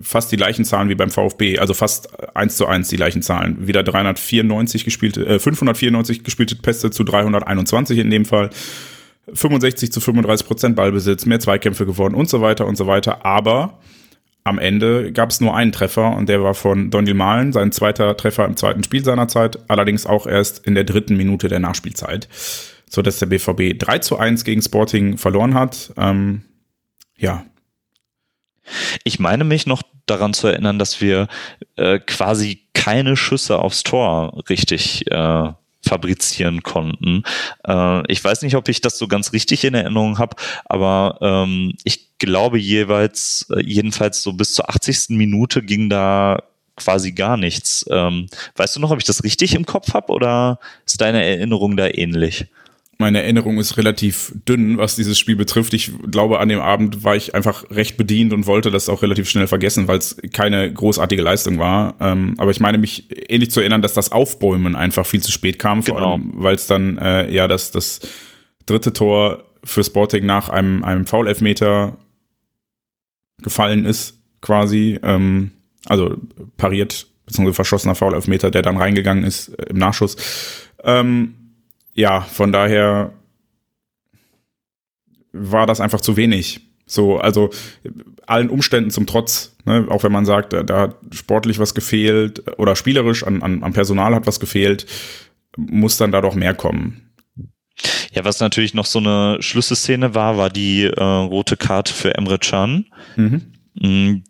[0.01, 3.67] fast die gleichen Zahlen wie beim VfB, also fast eins zu eins die gleichen Zahlen.
[3.67, 8.51] Wieder 394 gespielte, äh, 594 gespielte Pässe zu 321 in dem Fall.
[9.33, 13.25] 65 zu 35 Prozent Ballbesitz, mehr Zweikämpfe gewonnen und so weiter und so weiter.
[13.25, 13.79] Aber
[14.45, 18.17] am Ende gab es nur einen Treffer und der war von Daniel Mahlen, sein zweiter
[18.17, 22.29] Treffer im zweiten Spiel seiner Zeit, allerdings auch erst in der dritten Minute der Nachspielzeit
[22.89, 25.93] so dass der BVB 3 zu 1 gegen Sporting verloren hat.
[25.97, 26.43] Ähm,
[27.17, 27.45] ja.
[29.05, 31.29] Ich meine mich noch daran zu erinnern, dass wir
[31.77, 35.53] äh, quasi keine Schüsse aufs Tor richtig äh,
[35.87, 37.23] fabrizieren konnten.
[37.67, 41.75] Äh, ich weiß nicht, ob ich das so ganz richtig in Erinnerung habe, aber ähm,
[41.85, 45.11] ich glaube jeweils, äh, jedenfalls so bis zur 80.
[45.11, 46.43] Minute ging da
[46.77, 47.87] quasi gar nichts.
[47.91, 51.77] Ähm, weißt du noch, ob ich das richtig im Kopf habe oder ist deine Erinnerung
[51.77, 52.47] da ähnlich?
[52.99, 55.75] Meine Erinnerung ist relativ dünn, was dieses Spiel betrifft.
[55.75, 59.29] Ich glaube, an dem Abend war ich einfach recht bedient und wollte das auch relativ
[59.29, 61.95] schnell vergessen, weil es keine großartige Leistung war.
[62.01, 65.59] Ähm, aber ich meine mich ähnlich zu erinnern, dass das Aufbäumen einfach viel zu spät
[65.59, 66.13] kam, vor genau.
[66.13, 68.01] allem, weil es dann äh, ja das, das
[68.65, 71.99] dritte Tor für Sporting nach einem, einem Foul-Elfmeter
[73.43, 74.99] gefallen ist, quasi.
[75.03, 75.51] Ähm,
[75.87, 76.17] also
[76.57, 80.17] pariert, beziehungsweise verschossener Foul-Elfmeter, der dann reingegangen ist äh, im Nachschuss.
[80.83, 81.36] Ähm,
[81.97, 83.13] ja, von daher
[85.33, 86.61] war das einfach zu wenig.
[86.87, 87.51] So, also
[88.27, 92.45] allen Umständen zum Trotz, ne, auch wenn man sagt, da, da hat sportlich was gefehlt
[92.59, 94.87] oder spielerisch an, an, am Personal hat was gefehlt,
[95.57, 97.11] muss dann da doch mehr kommen.
[98.13, 102.39] Ja, was natürlich noch so eine Schlüsselszene war, war die äh, rote Karte für Emre
[102.39, 104.23] Can, mhm.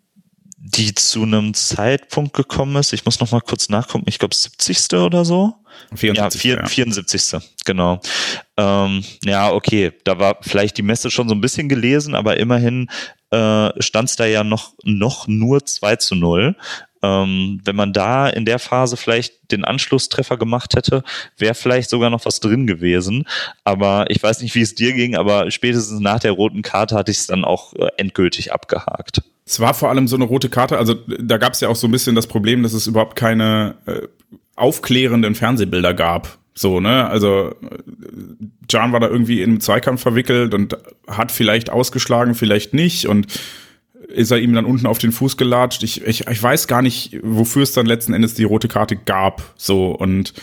[0.59, 2.91] Die zu einem Zeitpunkt gekommen ist.
[2.91, 4.05] Ich muss noch mal kurz nachgucken.
[4.07, 4.93] Ich glaube 70.
[4.99, 5.53] oder so.
[5.95, 6.43] 74.
[6.43, 6.67] Ja, vier, ja.
[6.67, 7.41] 74.
[7.65, 8.01] Genau.
[8.57, 12.89] Ähm, ja, okay, da war vielleicht die Messe schon so ein bisschen gelesen, aber immerhin
[13.29, 16.55] äh, stand es da ja noch, noch nur 2 zu 0.
[16.57, 16.63] Äh,
[17.03, 21.03] Ähm, wenn man da in der Phase vielleicht den Anschlusstreffer gemacht hätte,
[21.37, 23.25] wäre vielleicht sogar noch was drin gewesen.
[23.63, 27.11] Aber ich weiß nicht, wie es dir ging, aber spätestens nach der roten Karte hatte
[27.11, 29.21] ich es dann auch äh, endgültig abgehakt.
[29.47, 31.87] Es war vor allem so eine rote Karte, also da gab es ja auch so
[31.87, 34.01] ein bisschen das Problem, dass es überhaupt keine äh,
[34.57, 36.37] aufklärenden Fernsehbilder gab.
[36.53, 37.07] So, ne?
[37.07, 37.55] Also
[38.69, 43.27] Jan war da irgendwie in einem Zweikampf verwickelt und hat vielleicht ausgeschlagen, vielleicht nicht und
[44.09, 45.83] ist er ihm dann unten auf den Fuß gelatscht.
[45.83, 49.53] Ich, ich, ich weiß gar nicht, wofür es dann letzten Endes die rote Karte gab.
[49.55, 50.33] So und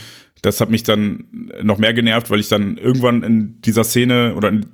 [0.40, 1.24] das hat mich dann
[1.62, 4.66] noch mehr genervt, weil ich dann irgendwann in dieser Szene oder in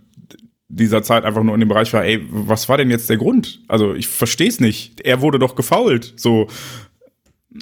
[0.70, 3.60] dieser Zeit einfach nur in dem Bereich war, ey, was war denn jetzt der Grund?
[3.68, 5.00] Also ich verstehe es nicht.
[5.00, 6.14] Er wurde doch gefault.
[6.16, 6.48] So,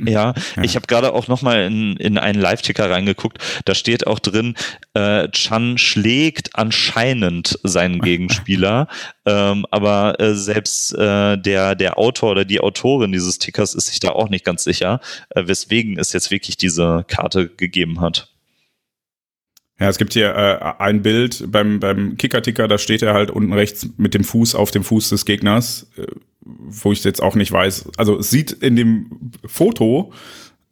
[0.04, 3.38] ja, ja, ich habe gerade auch nochmal in, in einen Live-Ticker reingeguckt.
[3.64, 4.54] Da steht auch drin,
[4.92, 8.88] äh, Chan schlägt anscheinend seinen Gegenspieler.
[9.24, 14.00] ähm, aber äh, selbst äh, der, der Autor oder die Autorin dieses Tickers ist sich
[14.00, 18.28] da auch nicht ganz sicher, äh, weswegen es jetzt wirklich diese Karte gegeben hat.
[19.80, 23.52] Ja, es gibt hier äh, ein Bild beim, beim Kicker-Ticker, da steht er halt unten
[23.52, 26.06] rechts mit dem Fuß auf dem Fuß des Gegners, äh,
[26.44, 27.90] wo ich jetzt auch nicht weiß.
[27.96, 30.12] Also es sieht in dem Foto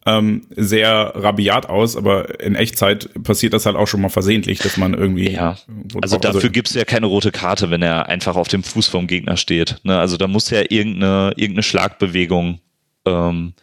[0.07, 4.77] ähm, sehr rabiat aus, aber in Echtzeit passiert das halt auch schon mal versehentlich, dass
[4.77, 5.31] man irgendwie.
[5.31, 5.57] Ja.
[6.01, 9.07] Also dafür also, gibt's ja keine rote Karte, wenn er einfach auf dem Fuß vom
[9.09, 9.79] Gegner steht.
[9.83, 9.99] Ne?
[9.99, 12.61] Also da muss ja irgendeine, irgendeine Schlagbewegung
[13.05, 13.55] ähm,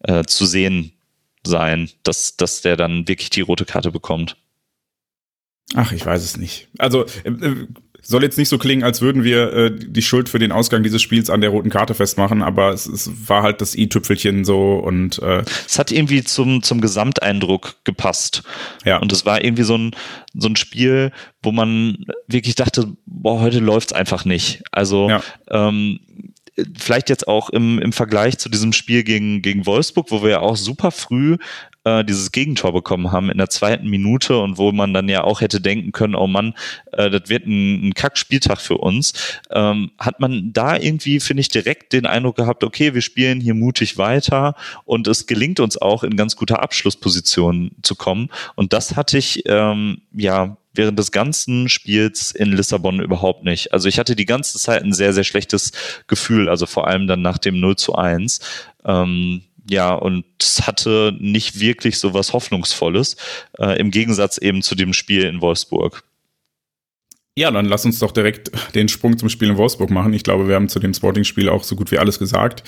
[0.00, 0.92] äh, zu sehen
[1.44, 4.36] sein, dass, dass der dann wirklich die rote Karte bekommt.
[5.74, 6.68] Ach, ich weiß es nicht.
[6.78, 7.66] Also äh, äh,
[8.00, 11.02] soll jetzt nicht so klingen, als würden wir äh, die Schuld für den Ausgang dieses
[11.02, 15.18] Spiels an der roten Karte festmachen, aber es, es war halt das i-Tüpfelchen so und
[15.18, 18.44] äh, es hat irgendwie zum zum Gesamteindruck gepasst.
[18.86, 18.96] Ja.
[18.98, 19.90] Und es war irgendwie so ein
[20.32, 24.62] so ein Spiel, wo man wirklich dachte, boah, heute läuft's einfach nicht.
[24.72, 25.22] Also ja.
[25.50, 26.00] ähm,
[26.76, 30.40] vielleicht jetzt auch im, im Vergleich zu diesem Spiel gegen, gegen Wolfsburg, wo wir ja
[30.40, 31.36] auch super früh
[31.84, 35.40] äh, dieses Gegentor bekommen haben in der zweiten Minute und wo man dann ja auch
[35.40, 36.54] hätte denken können, oh Mann,
[36.92, 39.12] äh, das wird ein, ein Kack-Spieltag für uns,
[39.50, 43.54] ähm, hat man da irgendwie, finde ich, direkt den Eindruck gehabt, okay, wir spielen hier
[43.54, 48.28] mutig weiter und es gelingt uns auch in ganz guter Abschlussposition zu kommen.
[48.54, 53.72] Und das hatte ich ähm, ja während des ganzen Spiels in Lissabon überhaupt nicht.
[53.72, 55.72] Also ich hatte die ganze Zeit ein sehr, sehr schlechtes
[56.06, 58.40] Gefühl, also vor allem dann nach dem 0 zu 1.
[58.84, 63.16] Ähm, ja, und es hatte nicht wirklich so was Hoffnungsvolles,
[63.58, 66.04] äh, im Gegensatz eben zu dem Spiel in Wolfsburg.
[67.36, 70.12] Ja, dann lass uns doch direkt den Sprung zum Spiel in Wolfsburg machen.
[70.12, 72.64] Ich glaube, wir haben zu dem Sporting-Spiel auch so gut wie alles gesagt.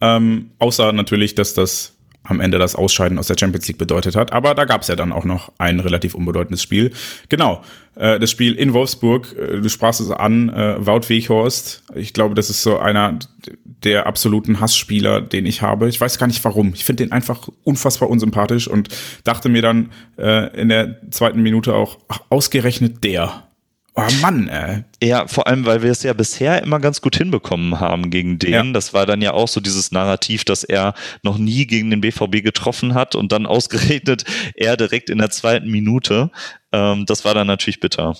[0.00, 1.95] Ähm, außer natürlich, dass das
[2.28, 4.32] am Ende das Ausscheiden aus der Champions League bedeutet hat.
[4.32, 6.92] Aber da gab es ja dann auch noch ein relativ unbedeutendes Spiel.
[7.28, 7.62] Genau,
[7.94, 11.82] äh, das Spiel in Wolfsburg, äh, du sprachst es an, äh, Wout Weghorst.
[11.94, 13.18] Ich glaube, das ist so einer
[13.84, 15.88] der absoluten Hassspieler, den ich habe.
[15.88, 16.72] Ich weiß gar nicht warum.
[16.74, 18.88] Ich finde den einfach unfassbar unsympathisch und
[19.24, 23.45] dachte mir dann äh, in der zweiten Minute auch, ach, ausgerechnet der.
[23.98, 24.84] Oh Mann, ey.
[25.02, 28.52] Ja, vor allem, weil wir es ja bisher immer ganz gut hinbekommen haben gegen den.
[28.52, 28.62] Ja.
[28.62, 32.42] Das war dann ja auch so dieses Narrativ, dass er noch nie gegen den BVB
[32.44, 36.30] getroffen hat und dann ausgerechnet er direkt in der zweiten Minute.
[36.72, 38.14] Ähm, das war dann natürlich bitter.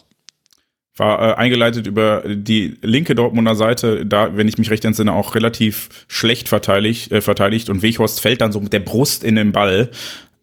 [0.96, 5.34] War äh, eingeleitet über die linke Dortmunder Seite, da, wenn ich mich recht entsinne, auch
[5.34, 9.52] relativ schlecht verteidigt, äh, verteidigt und Weghorst fällt dann so mit der Brust in den
[9.52, 9.90] Ball.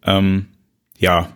[0.06, 0.46] Ähm,
[0.96, 1.28] ja,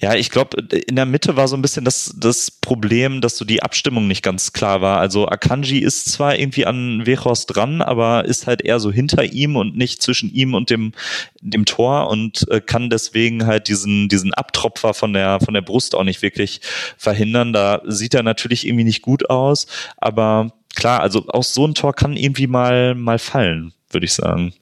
[0.00, 3.44] ja, ich glaube, in der Mitte war so ein bisschen das, das Problem, dass so
[3.44, 4.98] die Abstimmung nicht ganz klar war.
[4.98, 9.56] Also Akanji ist zwar irgendwie an Wechhorst dran, aber ist halt eher so hinter ihm
[9.56, 10.92] und nicht zwischen ihm und dem,
[11.40, 15.94] dem Tor und äh, kann deswegen halt diesen, diesen Abtropfer von der, von der Brust
[15.94, 16.60] auch nicht wirklich
[16.96, 17.52] verhindern.
[17.52, 21.94] Da sieht er natürlich irgendwie nicht gut aus, aber klar, also aus so ein Tor
[21.94, 24.54] kann irgendwie mal, mal fallen, würde ich sagen.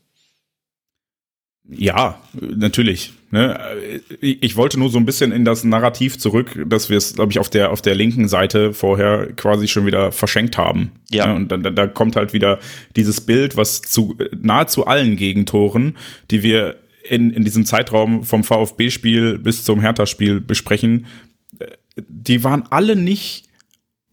[1.69, 3.13] Ja, natürlich.
[3.31, 4.01] Ne?
[4.21, 7.39] Ich wollte nur so ein bisschen in das Narrativ zurück, dass wir es, glaube ich,
[7.39, 10.93] auf der auf der linken Seite vorher quasi schon wieder verschenkt haben.
[11.11, 11.27] Ja.
[11.27, 11.35] Ne?
[11.35, 12.59] Und dann, da kommt halt wieder
[12.97, 15.97] dieses Bild, was zu nahezu allen Gegentoren,
[16.31, 16.77] die wir
[17.09, 21.07] in, in diesem Zeitraum vom VfB-Spiel bis zum Hertha-Spiel besprechen,
[21.97, 23.45] die waren alle nicht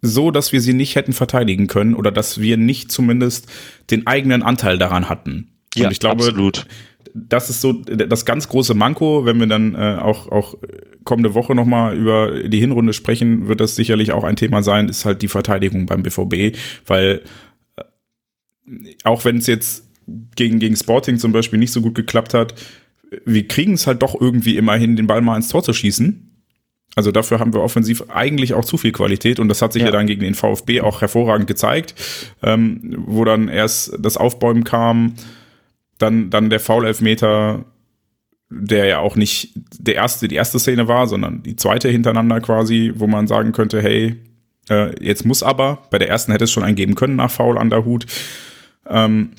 [0.02, 3.48] so, dass wir sie nicht hätten verteidigen können oder dass wir nicht zumindest
[3.92, 5.52] den eigenen Anteil daran hatten.
[5.76, 6.66] Ja, Und ich glaube, absolut
[7.18, 9.26] das ist so das ganz große Manko.
[9.26, 10.56] Wenn wir dann äh, auch, auch
[11.06, 15.06] kommende Woche nochmal über die Hinrunde sprechen, wird das sicherlich auch ein Thema sein, ist
[15.06, 17.22] halt die Verteidigung beim BVB, weil
[17.78, 17.84] äh,
[19.06, 19.88] auch wenn es jetzt
[20.36, 22.54] gegen, gegen Sporting zum Beispiel nicht so gut geklappt hat,
[23.24, 26.32] wir kriegen es halt doch irgendwie immerhin, den Ball mal ins Tor zu schießen.
[26.96, 29.88] Also dafür haben wir offensiv eigentlich auch zu viel Qualität und das hat sich ja,
[29.88, 31.96] ja dann gegen den VfB auch hervorragend gezeigt,
[32.42, 35.16] ähm, wo dann erst das Aufbäumen kam,
[35.98, 37.66] dann, dann der Foul-Elfmeter,
[38.50, 42.94] der ja auch nicht der erste, die erste Szene war, sondern die zweite hintereinander quasi,
[42.96, 44.18] wo man sagen könnte, hey,
[44.70, 47.58] äh, jetzt muss aber, bei der ersten hätte es schon einen geben können nach Foul
[47.58, 48.06] an der Hut.
[48.88, 49.32] Ähm,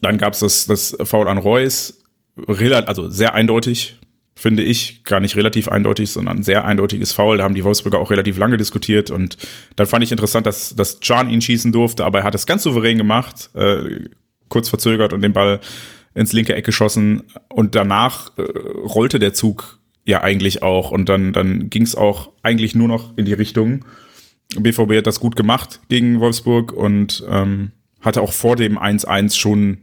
[0.00, 2.02] dann gab es das, das Foul an Reus,
[2.46, 3.98] also sehr eindeutig,
[4.34, 7.36] finde ich, gar nicht relativ eindeutig, sondern sehr eindeutiges Foul.
[7.36, 9.36] Da haben die Wolfsburger auch relativ lange diskutiert und
[9.76, 12.62] dann fand ich interessant, dass, dass Can ihn schießen durfte, aber er hat es ganz
[12.62, 14.08] souverän gemacht, äh,
[14.50, 15.60] kurz verzögert und den Ball
[16.14, 21.32] ins linke Eck geschossen und danach äh, rollte der Zug ja eigentlich auch und dann,
[21.32, 23.84] dann ging es auch eigentlich nur noch in die Richtung.
[24.58, 29.78] BVB hat das gut gemacht gegen Wolfsburg und ähm, hatte auch vor dem 1-1 schon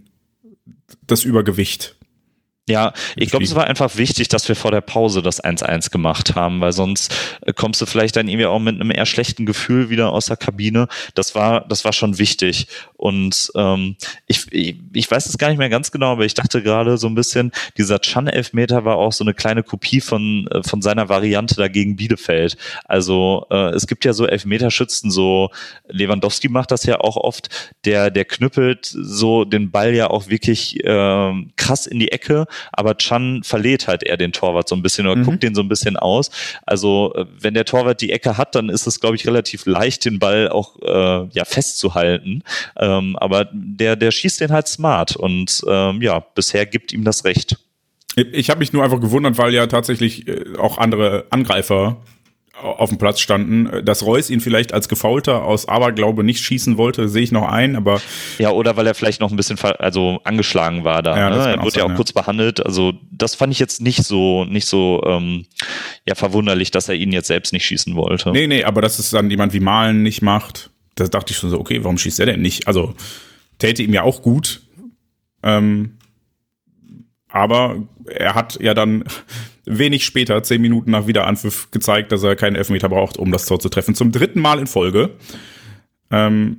[1.06, 1.97] das Übergewicht.
[2.70, 6.36] Ja, ich glaube, es war einfach wichtig, dass wir vor der Pause das 1-1 gemacht
[6.36, 9.90] haben, weil sonst äh, kommst du vielleicht dann irgendwie auch mit einem eher schlechten Gefühl
[9.90, 10.90] wieder aus der Kabine.
[11.16, 12.68] Das war, das war schon wichtig.
[12.98, 16.62] Und ähm, ich, ich, ich weiß es gar nicht mehr ganz genau, aber ich dachte
[16.62, 20.82] gerade so ein bisschen, dieser Chan-Elfmeter war auch so eine kleine Kopie von, äh, von
[20.82, 22.58] seiner Variante dagegen Bielefeld.
[22.84, 25.52] Also äh, es gibt ja so Elfmeterschützen, so
[25.88, 27.48] Lewandowski macht das ja auch oft,
[27.86, 32.98] der, der knüppelt so den Ball ja auch wirklich äh, krass in die Ecke aber
[32.98, 35.26] Chan verlädt halt eher den Torwart so ein bisschen oder mhm.
[35.26, 36.32] guckt den so ein bisschen aus.
[36.66, 40.06] Also äh, wenn der Torwart die Ecke hat, dann ist es, glaube ich, relativ leicht,
[40.06, 42.44] den Ball auch äh, ja festzuhalten.
[42.78, 47.26] Ähm, aber der, der schießt den halt smart und ähm, ja, bisher gibt ihm das
[47.26, 47.58] Recht.
[48.16, 51.98] Ich habe mich nur einfach gewundert, weil ja tatsächlich äh, auch andere Angreifer
[52.62, 53.86] auf dem Platz standen.
[53.86, 57.76] Dass Reus ihn vielleicht als Gefaulter aus Aberglaube nicht schießen wollte, sehe ich noch ein,
[57.76, 58.02] aber.
[58.40, 61.18] Ja, oder weil er vielleicht noch ein bisschen also angeschlagen war da.
[61.18, 61.52] Ja, ne?
[61.56, 61.96] Er wurde ja auch ja.
[61.96, 62.66] kurz behandelt.
[62.66, 65.46] Also das fand ich jetzt nicht so, nicht so ähm,
[66.08, 68.32] ja, verwunderlich, dass er ihn jetzt selbst nicht schießen wollte.
[68.32, 71.50] Nee, nee, aber dass es dann jemand wie Malen nicht macht, da dachte ich schon
[71.50, 72.68] so, okay, warum schießt er denn nicht?
[72.68, 72.94] Also
[73.60, 74.62] täte ihm ja auch gut.
[75.44, 75.98] Ähm,
[77.30, 79.04] aber er hat ja dann
[79.68, 83.60] wenig später, zehn Minuten nach Wiederanpfiff, gezeigt, dass er keinen Elfmeter braucht, um das Tor
[83.60, 83.96] zu treffen.
[83.96, 85.12] Zum dritten Mal in Folge.
[86.10, 86.58] Ähm,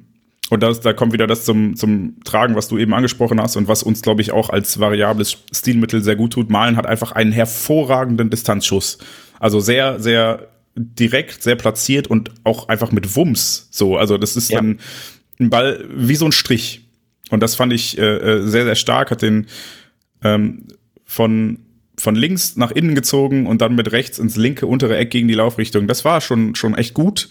[0.51, 3.69] und das, da kommt wieder das zum, zum Tragen, was du eben angesprochen hast und
[3.69, 6.49] was uns, glaube ich, auch als variables Stilmittel sehr gut tut.
[6.49, 8.99] Malen hat einfach einen hervorragenden Distanzschuss.
[9.39, 13.69] Also sehr, sehr direkt, sehr platziert und auch einfach mit Wumms.
[13.71, 14.59] So, also das ist ja.
[14.59, 14.79] dann
[15.39, 16.89] ein Ball wie so ein Strich.
[17.31, 19.11] Und das fand ich äh, äh sehr, sehr stark.
[19.11, 19.47] Hat den
[20.23, 20.65] ähm,
[21.05, 21.59] von
[21.99, 25.35] von links nach innen gezogen und dann mit rechts ins linke untere Eck gegen die
[25.35, 25.87] Laufrichtung.
[25.87, 27.29] Das war schon, schon echt gut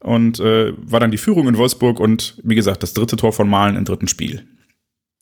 [0.00, 3.48] und äh, war dann die Führung in Wolfsburg und wie gesagt, das dritte Tor von
[3.48, 4.44] Malen im dritten Spiel.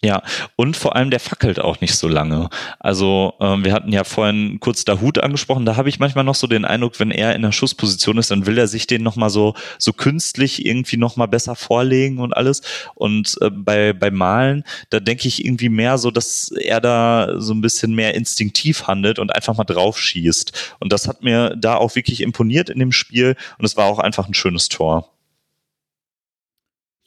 [0.04, 0.22] Ja,
[0.56, 2.50] und vor allem der fackelt auch nicht so lange.
[2.78, 6.46] Also ähm, wir hatten ja vorhin kurz Dahut angesprochen, da habe ich manchmal noch so
[6.46, 9.54] den Eindruck, wenn er in der Schussposition ist, dann will er sich den nochmal so,
[9.78, 12.60] so künstlich irgendwie nochmal besser vorlegen und alles.
[12.94, 17.54] Und äh, bei, bei Malen, da denke ich irgendwie mehr so, dass er da so
[17.54, 20.76] ein bisschen mehr instinktiv handelt und einfach mal drauf schießt.
[20.78, 23.98] Und das hat mir da auch wirklich imponiert in dem Spiel und es war auch
[23.98, 25.15] einfach ein schönes Tor.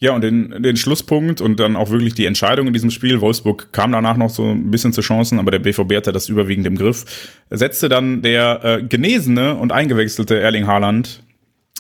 [0.02, 3.20] Ja, und den, den Schlusspunkt und dann auch wirklich die Entscheidung in diesem Spiel.
[3.20, 6.66] Wolfsburg kam danach noch so ein bisschen zu Chancen, aber der BVB hatte das überwiegend
[6.68, 7.36] im Griff.
[7.50, 11.22] Setzte dann der äh, genesene und eingewechselte Erling Haaland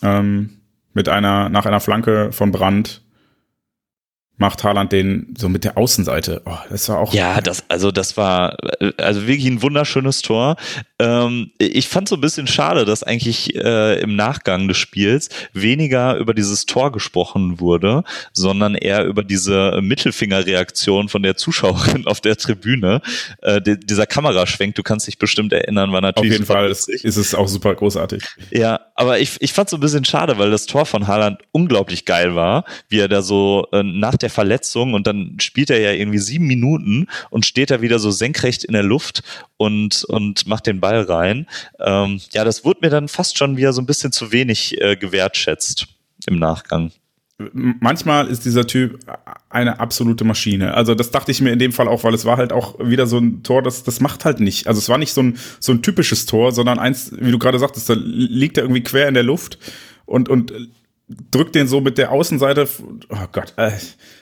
[0.03, 0.49] ähm,
[0.93, 3.01] mit einer, nach einer Flanke von Brandt
[4.39, 6.41] macht Haaland den so mit der Außenseite.
[6.45, 7.13] Oh, das war auch.
[7.13, 8.57] Ja, das, also das war
[8.97, 10.55] also wirklich ein wunderschönes Tor.
[10.99, 16.15] Ähm, ich fand so ein bisschen schade, dass eigentlich äh, im Nachgang des Spiels weniger
[16.15, 22.37] über dieses Tor gesprochen wurde, sondern eher über diese Mittelfingerreaktion von der Zuschauerin auf der
[22.37, 23.01] Tribüne.
[23.41, 26.31] Äh, die, dieser Kameraschwenk, du kannst dich bestimmt erinnern, war natürlich.
[26.31, 28.23] Auf jeden Fall ist, ist es auch super großartig.
[28.51, 32.05] Ja, aber ich, ich fand so ein bisschen schade, weil das Tor von Haaland unglaublich
[32.05, 35.79] geil war, wie er da so äh, nach der der Verletzung und dann spielt er
[35.79, 39.23] ja irgendwie sieben Minuten und steht da wieder so senkrecht in der Luft
[39.57, 41.47] und, und macht den Ball rein.
[41.79, 44.95] Ähm, ja, das wurde mir dann fast schon wieder so ein bisschen zu wenig äh,
[44.95, 45.87] gewertschätzt
[46.27, 46.91] im Nachgang
[47.53, 48.99] manchmal ist dieser Typ
[49.49, 50.73] eine absolute Maschine.
[50.73, 53.07] Also das dachte ich mir in dem Fall auch, weil es war halt auch wieder
[53.07, 54.67] so ein Tor, das, das macht halt nicht.
[54.67, 57.59] Also es war nicht so ein, so ein typisches Tor, sondern eins, wie du gerade
[57.59, 59.57] sagtest, da liegt er irgendwie quer in der Luft
[60.05, 60.53] und, und
[61.31, 62.67] drückt den so mit der Außenseite.
[63.09, 63.71] Oh Gott, äh,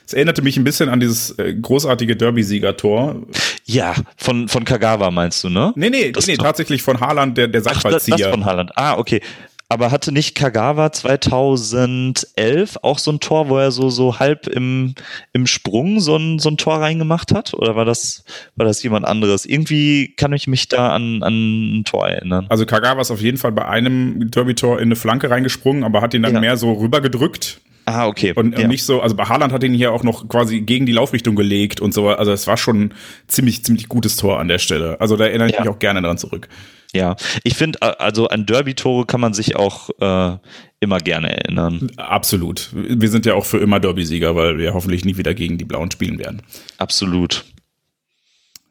[0.06, 3.24] es erinnerte mich ein bisschen an dieses äh, großartige Derby-Sieger-Tor.
[3.68, 5.74] Ja, von, von Kagawa meinst du, ne?
[5.76, 8.16] Nee, nee, das nee, tatsächlich von Haaland, der, der Seitfallzieher.
[8.16, 8.72] Ach, das von Haaland.
[8.76, 9.22] Ah, okay.
[9.70, 14.96] Aber hatte nicht Kagawa 2011 auch so ein Tor, wo er so, so halb im,
[15.34, 17.54] im Sprung so ein, so ein Tor reingemacht hat?
[17.54, 18.24] Oder war das,
[18.56, 19.46] war das jemand anderes?
[19.46, 22.46] Irgendwie kann ich mich da an, an ein Tor erinnern.
[22.48, 26.14] Also Kagawa ist auf jeden Fall bei einem Derby-Tor in eine Flanke reingesprungen, aber hat
[26.14, 26.40] ihn dann ja.
[26.40, 27.60] mehr so rübergedrückt.
[27.88, 28.34] Ah, okay.
[28.36, 28.68] Und, ja.
[28.68, 31.80] nicht so, also bei Haaland hat ihn hier auch noch quasi gegen die Laufrichtung gelegt
[31.80, 32.10] und so.
[32.10, 32.94] Also es war schon
[33.28, 35.00] ziemlich, ziemlich gutes Tor an der Stelle.
[35.00, 35.62] Also da erinnere ich ja.
[35.62, 36.50] mich auch gerne dran zurück.
[36.94, 40.38] Ja, ich finde, also an Derby-Tore kann man sich auch äh,
[40.82, 41.90] immer gerne erinnern.
[41.96, 42.72] Absolut.
[42.74, 45.90] Wir sind ja auch für immer Derby-Sieger, weil wir hoffentlich nie wieder gegen die Blauen
[45.90, 46.42] spielen werden.
[46.78, 47.46] Absolut.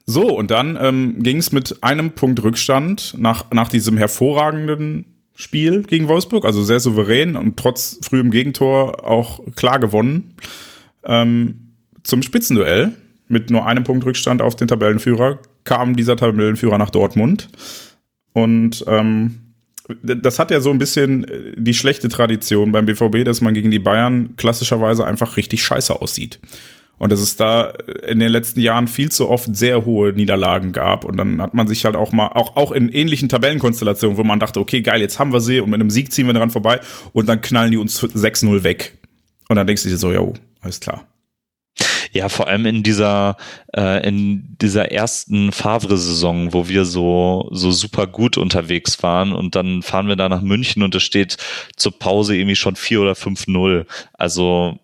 [0.05, 5.83] So, und dann ähm, ging es mit einem Punkt Rückstand nach, nach diesem hervorragenden Spiel
[5.83, 10.35] gegen Wolfsburg, also sehr souverän und trotz frühem Gegentor auch klar gewonnen,
[11.05, 12.93] ähm, zum Spitzenduell
[13.29, 17.49] mit nur einem Punkt Rückstand auf den Tabellenführer kam dieser Tabellenführer nach Dortmund.
[18.33, 19.41] Und ähm,
[20.03, 23.71] das hat ja so ein bisschen äh, die schlechte Tradition beim BVB, dass man gegen
[23.71, 26.41] die Bayern klassischerweise einfach richtig scheiße aussieht.
[26.99, 27.73] Und dass es da
[28.07, 31.05] in den letzten Jahren viel zu oft sehr hohe Niederlagen gab.
[31.05, 34.41] Und dann hat man sich halt auch mal, auch, auch in ähnlichen Tabellenkonstellationen, wo man
[34.41, 36.81] dachte, okay, geil, jetzt haben wir sie und mit einem Sieg ziehen wir dran vorbei
[37.13, 38.99] und dann knallen die uns 6-0 weg.
[39.49, 40.23] Und dann denkst du dir so, ja,
[40.63, 41.07] alles klar.
[42.13, 43.37] Ja, vor allem in dieser,
[43.77, 49.83] äh, in dieser ersten Favre-Saison, wo wir so, so super gut unterwegs waren und dann
[49.83, 51.37] fahren wir da nach München und es steht
[51.77, 53.85] zur Pause irgendwie schon 4 oder 5-0.
[54.15, 54.79] Also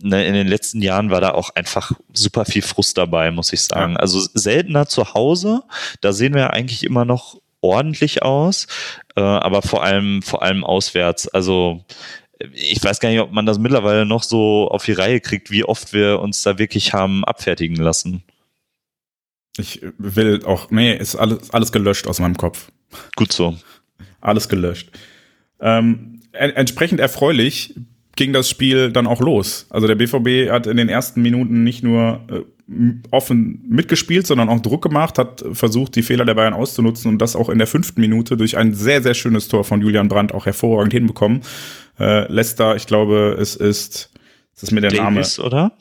[0.00, 3.62] ne, in den letzten Jahren war da auch einfach super viel Frust dabei, muss ich
[3.62, 3.92] sagen.
[3.92, 3.98] Ja.
[3.98, 5.62] Also seltener zu Hause,
[6.00, 8.66] da sehen wir eigentlich immer noch ordentlich aus,
[9.16, 11.28] äh, aber vor allem, vor allem auswärts.
[11.28, 11.84] Also
[12.52, 15.64] ich weiß gar nicht, ob man das mittlerweile noch so auf die Reihe kriegt, wie
[15.64, 18.22] oft wir uns da wirklich haben abfertigen lassen.
[19.58, 22.70] Ich will auch, nee, ist alles, alles gelöscht aus meinem Kopf.
[23.16, 23.56] Gut so.
[24.20, 24.90] Alles gelöscht.
[25.60, 27.74] Ähm, entsprechend erfreulich
[28.18, 29.66] ging das Spiel dann auch los.
[29.70, 32.42] Also der BVB hat in den ersten Minuten nicht nur äh,
[33.10, 37.36] offen mitgespielt, sondern auch Druck gemacht, hat versucht, die Fehler der Bayern auszunutzen und das
[37.36, 40.44] auch in der fünften Minute durch ein sehr, sehr schönes Tor von Julian Brandt auch
[40.44, 41.40] hervorragend hinbekommen.
[41.98, 44.10] Äh, Leicester, ich glaube, es ist,
[44.54, 45.46] es ist mir der Davis, Name.
[45.46, 45.72] oder?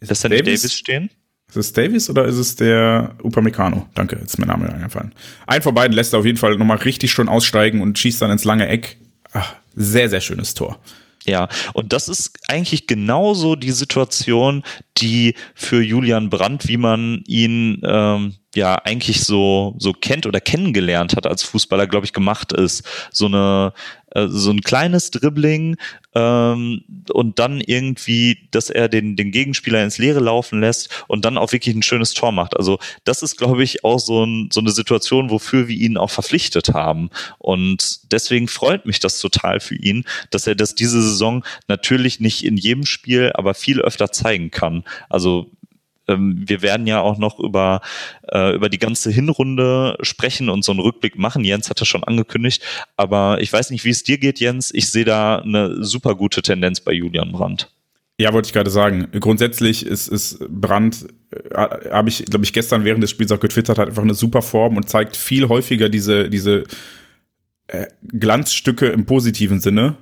[0.00, 1.08] Ist das da nicht Davis stehen?
[1.48, 3.88] Ist es Davis oder ist es der Upamecano?
[3.94, 5.14] Danke, jetzt ist mein Name eingefallen.
[5.46, 8.30] Ein von beiden lässt er auf jeden Fall nochmal richtig schön aussteigen und schießt dann
[8.30, 8.98] ins lange Eck.
[9.32, 10.78] Ach, sehr, sehr schönes Tor.
[11.24, 14.62] Ja, und das ist eigentlich genauso die Situation,
[14.96, 21.16] die für Julian Brandt, wie man ihn ähm, ja eigentlich so so kennt oder kennengelernt
[21.16, 22.84] hat als Fußballer, glaube ich, gemacht ist.
[23.10, 23.72] So eine
[24.12, 25.76] äh, so ein kleines Dribbling
[26.14, 26.82] ähm,
[27.12, 31.52] und dann irgendwie, dass er den den Gegenspieler ins Leere laufen lässt und dann auch
[31.52, 32.56] wirklich ein schönes Tor macht.
[32.56, 36.10] Also das ist, glaube ich, auch so, ein, so eine Situation, wofür wir ihn auch
[36.10, 37.10] verpflichtet haben.
[37.38, 42.44] Und deswegen freut mich das total für ihn, dass er das diese Saison natürlich nicht
[42.44, 44.84] in jedem Spiel, aber viel öfter zeigen kann.
[45.08, 45.50] Also
[46.08, 47.80] ähm, wir werden ja auch noch über,
[48.32, 51.44] äh, über die ganze Hinrunde sprechen und so einen Rückblick machen.
[51.44, 52.62] Jens hat das schon angekündigt,
[52.96, 54.72] aber ich weiß nicht, wie es dir geht, Jens.
[54.74, 57.70] Ich sehe da eine super gute Tendenz bei Julian Brandt.
[58.20, 59.08] Ja, wollte ich gerade sagen.
[59.20, 63.78] Grundsätzlich ist, ist Brandt, äh, habe ich, glaube ich, gestern während des Spiels auch getwittert,
[63.78, 66.64] hat einfach eine super Form und zeigt viel häufiger diese, diese
[67.68, 69.96] äh, Glanzstücke im positiven Sinne,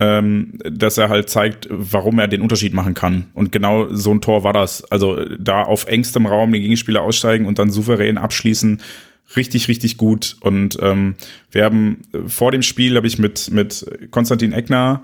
[0.00, 3.26] ähm, dass er halt zeigt, warum er den Unterschied machen kann.
[3.34, 4.84] Und genau so ein Tor war das.
[4.90, 8.80] Also da auf engstem Raum den Gegenspieler aussteigen und dann souverän abschließen,
[9.36, 10.36] richtig, richtig gut.
[10.40, 11.14] Und ähm,
[11.50, 15.02] wir haben vor dem Spiel, habe ich mit, mit Konstantin Eckner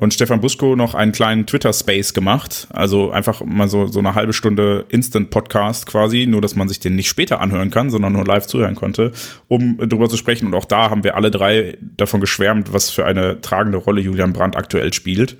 [0.00, 2.68] und Stefan Busko noch einen kleinen Twitter-Space gemacht.
[2.70, 6.96] Also einfach mal so, so eine halbe Stunde Instant-Podcast quasi, nur dass man sich den
[6.96, 9.12] nicht später anhören kann, sondern nur live zuhören konnte,
[9.46, 10.46] um darüber zu sprechen.
[10.46, 14.32] Und auch da haben wir alle drei davon geschwärmt, was für eine tragende Rolle Julian
[14.32, 15.36] Brandt aktuell spielt.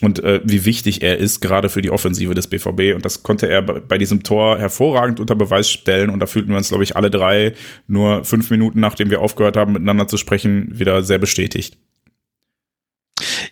[0.00, 2.94] Und äh, wie wichtig er ist, gerade für die Offensive des BVB.
[2.94, 6.08] Und das konnte er bei diesem Tor hervorragend unter Beweis stellen.
[6.08, 7.52] Und da fühlten wir uns, glaube ich, alle drei
[7.86, 11.76] nur fünf Minuten, nachdem wir aufgehört haben, miteinander zu sprechen, wieder sehr bestätigt.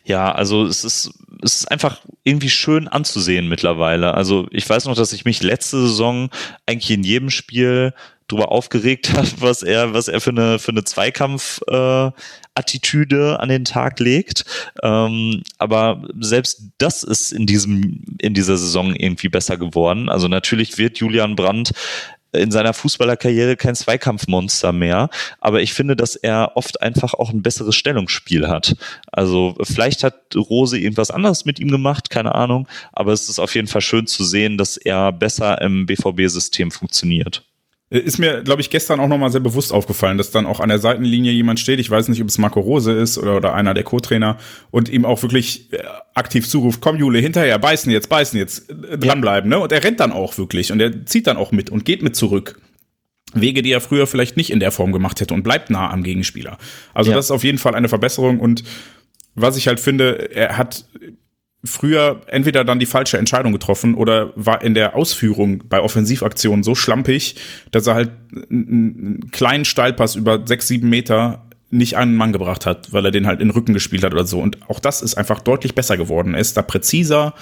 [0.04, 1.10] Ja, also es ist,
[1.42, 4.14] es ist einfach irgendwie schön anzusehen mittlerweile.
[4.14, 6.30] Also ich weiß noch, dass ich mich letzte Saison
[6.66, 7.94] eigentlich in jedem Spiel
[8.28, 12.10] drüber aufgeregt habe, was er, was er für eine, für eine Zweikampf, äh,
[12.54, 14.44] an den Tag legt.
[14.82, 20.08] Ähm, aber selbst das ist in diesem, in dieser Saison irgendwie besser geworden.
[20.08, 21.72] Also natürlich wird Julian Brandt
[22.32, 25.10] in seiner Fußballerkarriere kein Zweikampfmonster mehr,
[25.40, 28.76] aber ich finde, dass er oft einfach auch ein besseres Stellungsspiel hat.
[29.10, 33.54] Also vielleicht hat Rose irgendwas anderes mit ihm gemacht, keine Ahnung, aber es ist auf
[33.54, 37.42] jeden Fall schön zu sehen, dass er besser im BVB-System funktioniert.
[37.92, 40.78] Ist mir, glaube ich, gestern auch nochmal sehr bewusst aufgefallen, dass dann auch an der
[40.78, 41.78] Seitenlinie jemand steht.
[41.78, 44.38] Ich weiß nicht, ob es Marco Rose ist oder, oder einer der Co-Trainer
[44.70, 45.82] und ihm auch wirklich äh,
[46.14, 49.50] aktiv zuruft, komm Jule, hinterher, beißen jetzt, beißen jetzt, äh, dranbleiben.
[49.50, 49.58] Ne?
[49.58, 52.16] Und er rennt dann auch wirklich und er zieht dann auch mit und geht mit
[52.16, 52.58] zurück.
[53.34, 56.02] Wege, die er früher vielleicht nicht in der Form gemacht hätte und bleibt nah am
[56.02, 56.56] Gegenspieler.
[56.94, 57.16] Also ja.
[57.16, 58.64] das ist auf jeden Fall eine Verbesserung und
[59.34, 60.86] was ich halt finde, er hat
[61.64, 66.74] früher entweder dann die falsche Entscheidung getroffen oder war in der Ausführung bei Offensivaktionen so
[66.74, 67.36] schlampig,
[67.70, 68.10] dass er halt
[68.50, 73.26] einen kleinen Steilpass über sechs, sieben Meter nicht einen Mann gebracht hat, weil er den
[73.26, 74.40] halt in den Rücken gespielt hat oder so.
[74.40, 76.34] Und auch das ist einfach deutlich besser geworden.
[76.34, 77.34] Er ist da präziser,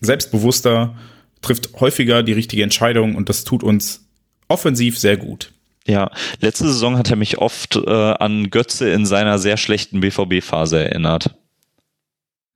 [0.00, 0.96] selbstbewusster,
[1.42, 4.08] trifft häufiger die richtige Entscheidung und das tut uns
[4.48, 5.52] offensiv sehr gut.
[5.86, 10.84] Ja, letzte Saison hat er mich oft äh, an Götze in seiner sehr schlechten BVB-Phase
[10.84, 11.34] erinnert.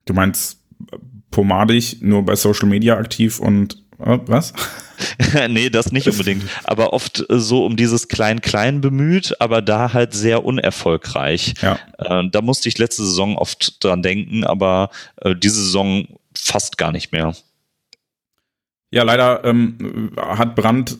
[0.05, 0.62] Du meinst
[1.31, 4.53] pomadig, nur bei Social Media aktiv und äh, was?
[5.49, 6.43] nee, das nicht unbedingt.
[6.63, 11.55] Aber oft so um dieses Klein-Klein bemüht, aber da halt sehr unerfolgreich.
[11.61, 11.79] Ja.
[11.97, 14.89] Äh, da musste ich letzte Saison oft dran denken, aber
[15.21, 17.35] äh, diese Saison fast gar nicht mehr.
[18.91, 20.97] Ja, leider ähm, hat Brandt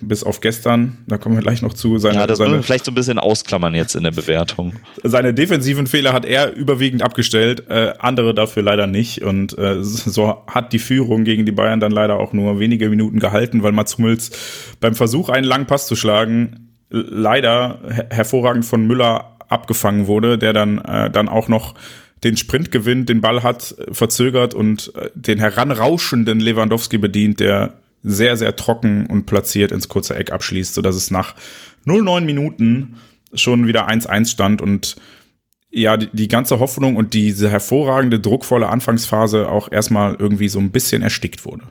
[0.00, 1.98] bis auf gestern, da kommen wir gleich noch zu.
[1.98, 4.74] Seine, ja, das seine, wir vielleicht so ein bisschen ausklammern jetzt in der Bewertung.
[5.02, 9.22] Seine defensiven Fehler hat er überwiegend abgestellt, äh, andere dafür leider nicht.
[9.22, 13.20] Und äh, so hat die Führung gegen die Bayern dann leider auch nur wenige Minuten
[13.20, 14.32] gehalten, weil Mats Hummels
[14.80, 20.52] beim Versuch, einen langen Pass zu schlagen, leider her hervorragend von Müller abgefangen wurde, der
[20.52, 21.74] dann, äh, dann auch noch
[22.24, 27.74] den Sprint gewinnt, den Ball hat, verzögert und äh, den heranrauschenden Lewandowski bedient, der
[28.04, 31.34] sehr, sehr trocken und platziert ins kurze Eck abschließt, sodass es nach
[31.86, 32.96] 09 Minuten
[33.32, 34.96] schon wieder 1-1 stand und
[35.70, 40.70] ja, die, die ganze Hoffnung und diese hervorragende, druckvolle Anfangsphase auch erstmal irgendwie so ein
[40.70, 41.64] bisschen erstickt wurde.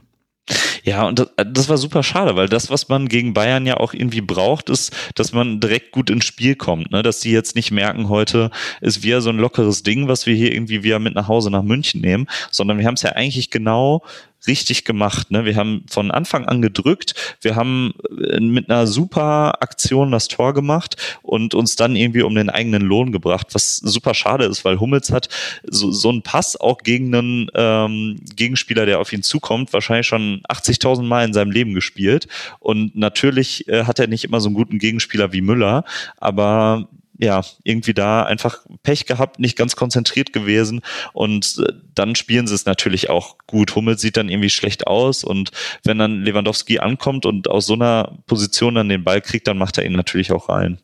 [0.83, 3.93] Ja, und das, das, war super schade, weil das, was man gegen Bayern ja auch
[3.93, 7.01] irgendwie braucht, ist, dass man direkt gut ins Spiel kommt, ne?
[7.01, 10.53] dass die jetzt nicht merken, heute ist wieder so ein lockeres Ding, was wir hier
[10.53, 14.03] irgendwie wieder mit nach Hause nach München nehmen, sondern wir haben es ja eigentlich genau
[14.47, 15.31] richtig gemacht.
[15.31, 15.45] Ne?
[15.45, 20.53] Wir haben von Anfang an gedrückt, wir haben äh, mit einer super Aktion das Tor
[20.53, 24.79] gemacht und uns dann irgendwie um den eigenen Lohn gebracht, was super schade ist, weil
[24.79, 25.29] Hummels hat
[25.63, 30.41] so, so einen Pass auch gegen einen ähm, Gegenspieler, der auf ihn zukommt, wahrscheinlich schon
[30.49, 32.27] 80.000 Mal in seinem Leben gespielt.
[32.59, 35.83] Und natürlich äh, hat er nicht immer so einen guten Gegenspieler wie Müller,
[36.17, 36.87] aber
[37.17, 40.81] ja, irgendwie da einfach Pech gehabt, nicht ganz konzentriert gewesen
[41.13, 43.75] und äh, dann spielen sie es natürlich auch gut.
[43.75, 45.51] Hummel sieht dann irgendwie schlecht aus und
[45.83, 49.77] wenn dann Lewandowski ankommt und aus so einer Position dann den Ball kriegt, dann macht
[49.77, 50.79] er ihn natürlich auch rein.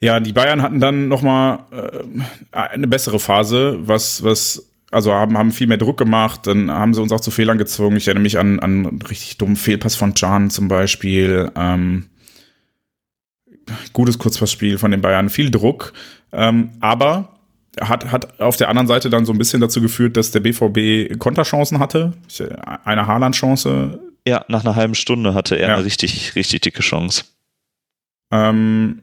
[0.00, 5.50] Ja, die Bayern hatten dann nochmal äh, eine bessere Phase, was, was, also haben, haben
[5.50, 7.96] viel mehr Druck gemacht, dann haben sie uns auch zu Fehlern gezwungen.
[7.96, 11.50] Ich erinnere mich an, an einen richtig dummen Fehlpass von Can zum Beispiel.
[11.56, 12.06] Ähm,
[13.92, 15.92] gutes Kurzpassspiel von den Bayern, viel Druck,
[16.32, 17.38] ähm, aber
[17.80, 21.18] hat, hat auf der anderen Seite dann so ein bisschen dazu geführt, dass der BVB
[21.18, 22.12] Konterchancen hatte.
[22.84, 24.00] Eine Haaland-Chance.
[24.26, 25.74] Ja, nach einer halben Stunde hatte er ja.
[25.76, 27.24] eine richtig, richtig dicke Chance.
[28.30, 29.02] Ähm,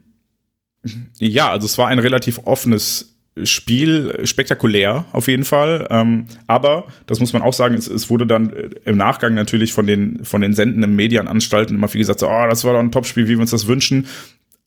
[1.17, 5.87] ja, also es war ein relativ offenes Spiel, spektakulär auf jeden Fall.
[5.89, 8.53] Ähm, aber, das muss man auch sagen, es, es, wurde dann
[8.85, 12.63] im Nachgang natürlich von den, von den sendenden Medienanstalten immer viel gesagt, so, oh, das
[12.63, 14.07] war doch ein Topspiel, wie wir uns das wünschen.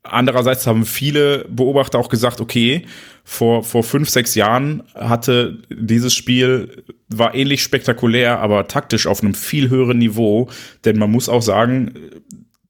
[0.02, 2.86] Andererseits haben viele Beobachter auch gesagt, okay,
[3.24, 9.34] vor, vor fünf, sechs Jahren hatte dieses Spiel, war ähnlich spektakulär, aber taktisch auf einem
[9.34, 10.48] viel höheren Niveau.
[10.84, 11.94] Denn man muss auch sagen,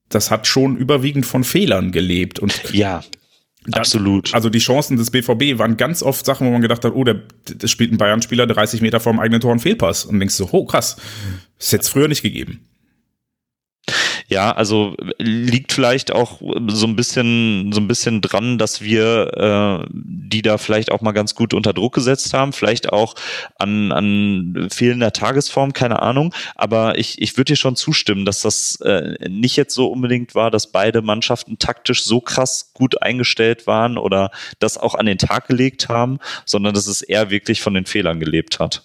[0.09, 2.39] das hat schon überwiegend von Fehlern gelebt.
[2.39, 3.03] Und ja,
[3.72, 4.35] Absolut.
[4.35, 7.22] Also die Chancen des BVB waren ganz oft Sachen, wo man gedacht hat, oh, der,
[7.49, 10.05] der spielt ein Bayern-Spieler 30 Meter vorm eigenen Tor einen Fehlpass.
[10.05, 10.97] Und denkst so, oh krass,
[11.59, 12.61] das hätte es früher nicht gegeben.
[14.31, 19.89] Ja, also liegt vielleicht auch so ein bisschen, so ein bisschen dran, dass wir äh,
[19.91, 23.14] die da vielleicht auch mal ganz gut unter Druck gesetzt haben, vielleicht auch
[23.57, 26.35] an, an fehlender Tagesform, keine Ahnung.
[26.57, 30.51] Aber ich, ich würde dir schon zustimmen, dass das äh, nicht jetzt so unbedingt war,
[30.51, 35.49] dass beide Mannschaften taktisch so krass gut eingestellt waren oder das auch an den Tag
[35.49, 38.85] gelegt haben, sondern dass es eher wirklich von den Fehlern gelebt hat.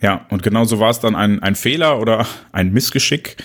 [0.00, 3.36] Ja, und genauso war es dann ein, ein Fehler oder ein Missgeschick,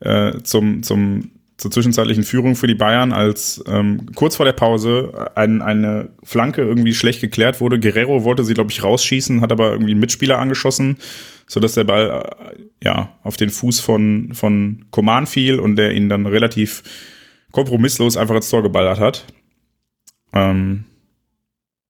[0.00, 5.30] äh, zum, zum, zur zwischenzeitlichen Führung für die Bayern, als ähm, kurz vor der Pause
[5.34, 7.80] ein, eine Flanke irgendwie schlecht geklärt wurde.
[7.80, 10.98] Guerrero wollte sie, glaube ich, rausschießen, hat aber irgendwie einen Mitspieler angeschossen,
[11.46, 12.24] sodass der Ball
[12.54, 16.82] äh, ja auf den Fuß von, von Koman fiel und der ihn dann relativ
[17.52, 19.24] kompromisslos einfach ins Tor geballert hat.
[20.34, 20.84] Ähm,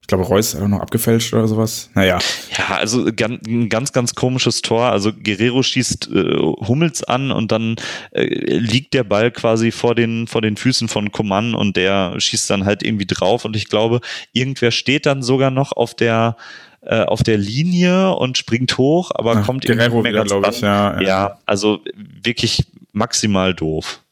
[0.06, 1.90] Ich glaube, Reus hat auch noch abgefälscht oder sowas.
[1.94, 2.20] Naja.
[2.56, 4.84] Ja, also ein ganz, ganz komisches Tor.
[4.84, 6.36] Also Guerrero schießt äh,
[6.68, 7.74] Hummels an und dann
[8.12, 12.48] äh, liegt der Ball quasi vor den, vor den Füßen von Coman und der schießt
[12.48, 13.44] dann halt irgendwie drauf.
[13.44, 14.00] Und ich glaube,
[14.32, 16.36] irgendwer steht dann sogar noch auf der
[16.82, 20.60] äh, auf der Linie und springt hoch, aber Ach, kommt Guerrero irgendwie mehr wieder, ich,
[20.60, 21.02] ja, ja.
[21.02, 24.02] ja, also wirklich maximal doof.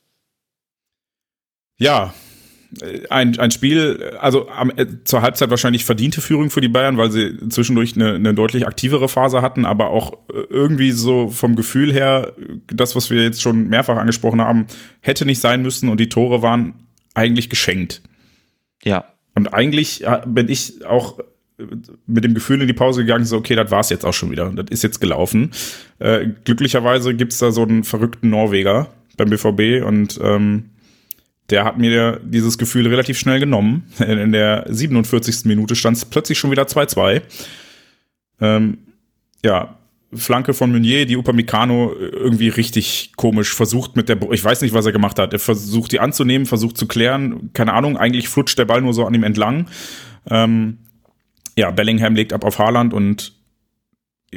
[1.76, 2.12] Ja,
[3.10, 7.10] ein, ein Spiel, also am, äh, zur Halbzeit wahrscheinlich verdiente Führung für die Bayern, weil
[7.10, 11.92] sie zwischendurch eine, eine deutlich aktivere Phase hatten, aber auch äh, irgendwie so vom Gefühl
[11.92, 12.32] her,
[12.66, 14.66] das, was wir jetzt schon mehrfach angesprochen haben,
[15.00, 16.74] hätte nicht sein müssen und die Tore waren
[17.14, 18.02] eigentlich geschenkt.
[18.82, 19.04] Ja.
[19.34, 21.18] Und eigentlich äh, bin ich auch
[22.06, 24.50] mit dem Gefühl in die Pause gegangen, so, okay, das war's jetzt auch schon wieder.
[24.50, 25.52] Das ist jetzt gelaufen.
[25.98, 30.70] Äh, glücklicherweise gibt's da so einen verrückten Norweger beim BVB und ähm,
[31.50, 33.92] der hat mir dieses Gefühl relativ schnell genommen.
[33.98, 35.44] In der 47.
[35.44, 37.22] Minute stand es plötzlich schon wieder 2-2.
[38.40, 38.78] Ähm,
[39.44, 39.76] ja,
[40.12, 44.86] Flanke von Meunier, die Upamecano irgendwie richtig komisch versucht mit der, ich weiß nicht, was
[44.86, 45.32] er gemacht hat.
[45.32, 49.04] Er versucht die anzunehmen, versucht zu klären, keine Ahnung, eigentlich flutscht der Ball nur so
[49.04, 49.68] an ihm entlang.
[50.30, 50.78] Ähm,
[51.56, 53.32] ja, Bellingham legt ab auf Haaland und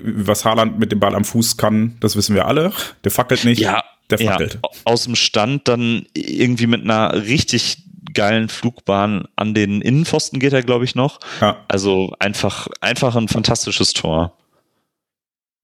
[0.03, 2.71] was Haaland mit dem Ball am Fuß kann, das wissen wir alle.
[3.03, 3.59] Der fackelt nicht.
[3.59, 4.59] Ja, der fackelt.
[4.63, 7.83] Ja, aus dem Stand dann irgendwie mit einer richtig
[8.13, 11.19] geilen Flugbahn an den Innenpfosten geht er, glaube ich, noch.
[11.41, 11.63] Ja.
[11.67, 14.37] Also einfach, einfach ein fantastisches Tor.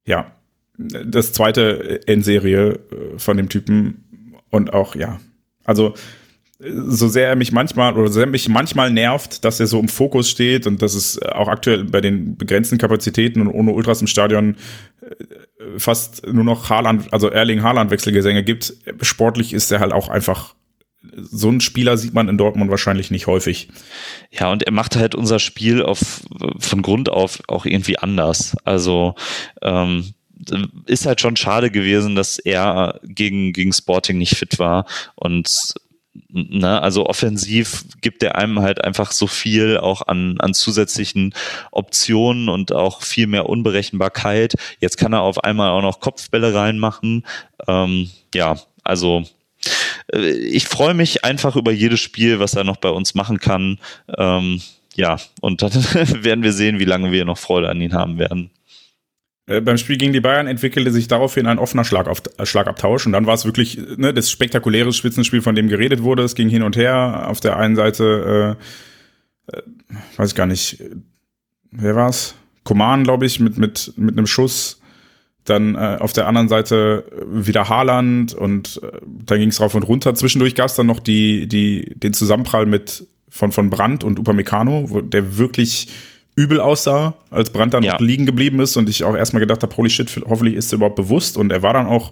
[0.06, 0.32] Ja.
[0.78, 1.62] Das zweite
[2.06, 5.20] in Serie äh, von dem Typen und auch, ja.
[5.64, 5.94] Also,
[6.66, 9.88] so sehr er mich manchmal oder so sehr mich manchmal nervt, dass er so im
[9.88, 14.08] Fokus steht und dass es auch aktuell bei den begrenzten Kapazitäten und ohne Ultras im
[14.08, 14.56] Stadion
[15.02, 18.74] äh, fast nur noch Haaland, also Erling Haaland Wechselgesänge gibt.
[19.02, 20.56] Sportlich ist er halt auch einfach
[21.16, 23.68] so ein Spieler sieht man in Dortmund wahrscheinlich nicht häufig.
[24.32, 26.22] Ja, und er macht halt unser Spiel auf,
[26.60, 28.56] von Grund auf auch irgendwie anders.
[28.64, 29.16] Also
[29.62, 30.14] ähm,
[30.86, 34.86] ist halt schon schade gewesen, dass er gegen, gegen Sporting nicht fit war.
[35.16, 35.76] Und
[36.30, 41.34] Ne, also offensiv gibt er einem halt einfach so viel auch an, an zusätzlichen
[41.72, 44.54] Optionen und auch viel mehr Unberechenbarkeit.
[44.80, 47.26] Jetzt kann er auf einmal auch noch Kopfbälle reinmachen.
[47.68, 49.24] Ähm, ja, also
[50.14, 53.80] äh, ich freue mich einfach über jedes Spiel, was er noch bei uns machen kann.
[54.16, 54.62] Ähm,
[54.96, 55.74] ja, und dann
[56.24, 58.52] werden wir sehen, wie lange wir noch Freude an ihn haben werden.
[59.46, 63.26] Äh, beim Spiel gegen die Bayern entwickelte sich daraufhin ein offener äh, Schlagabtausch und dann
[63.26, 66.24] war es wirklich ne, das spektakuläre Spitzenspiel, von dem geredet wurde.
[66.24, 67.26] Es ging hin und her.
[67.28, 68.58] Auf der einen Seite,
[69.52, 69.62] äh, äh,
[70.18, 70.82] weiß ich gar nicht,
[71.72, 72.36] wer war's?
[72.64, 74.80] Koman, glaube ich, mit, mit, mit einem Schuss.
[75.44, 79.84] Dann äh, auf der anderen Seite wieder Haaland und äh, dann ging es rauf und
[79.84, 80.16] runter.
[80.16, 84.90] Zwischendurch gab es dann noch die, die, den Zusammenprall mit von, von Brandt und Upamecano,
[84.90, 85.90] wo der wirklich
[86.36, 87.94] übel aussah, als Brandt dann ja.
[87.94, 90.78] noch liegen geblieben ist und ich auch erstmal gedacht habe, holy shit, hoffentlich ist er
[90.78, 92.12] überhaupt bewusst und er war dann auch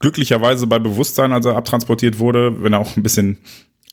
[0.00, 3.38] glücklicherweise bei Bewusstsein, als er abtransportiert wurde, wenn er auch ein bisschen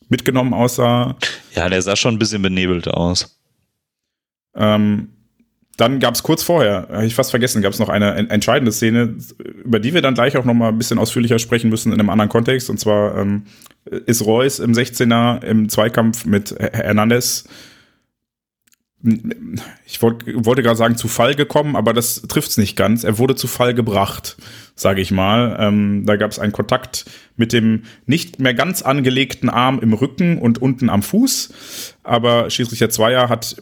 [0.09, 1.16] mitgenommen aussah.
[1.55, 3.38] Ja, der sah schon ein bisschen benebelt aus.
[4.55, 5.09] Ähm,
[5.78, 9.16] dann gab es kurz vorher, habe ich fast vergessen, gab es noch eine entscheidende Szene,
[9.64, 12.09] über die wir dann gleich auch noch mal ein bisschen ausführlicher sprechen müssen in einem
[12.09, 12.70] anderen Kontext.
[12.70, 13.45] Und zwar ähm,
[13.86, 17.45] ist Reus im 16er im Zweikampf mit Hernandez
[19.85, 23.03] ich wollt, wollte gerade sagen, zu Fall gekommen, aber das trifft's nicht ganz.
[23.03, 24.37] Er wurde zu Fall gebracht,
[24.75, 25.57] sage ich mal.
[25.59, 30.37] Ähm, da gab es einen Kontakt mit dem nicht mehr ganz angelegten Arm im Rücken
[30.37, 31.53] und unten am Fuß.
[32.03, 33.61] Aber Schiedsrichter Zweier hat,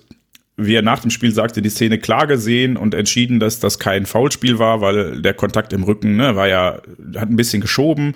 [0.57, 4.05] wie er nach dem Spiel sagte, die Szene klar gesehen und entschieden, dass das kein
[4.05, 6.81] Foulspiel war, weil der Kontakt im Rücken ne, war ja,
[7.15, 8.13] hat ein bisschen geschoben.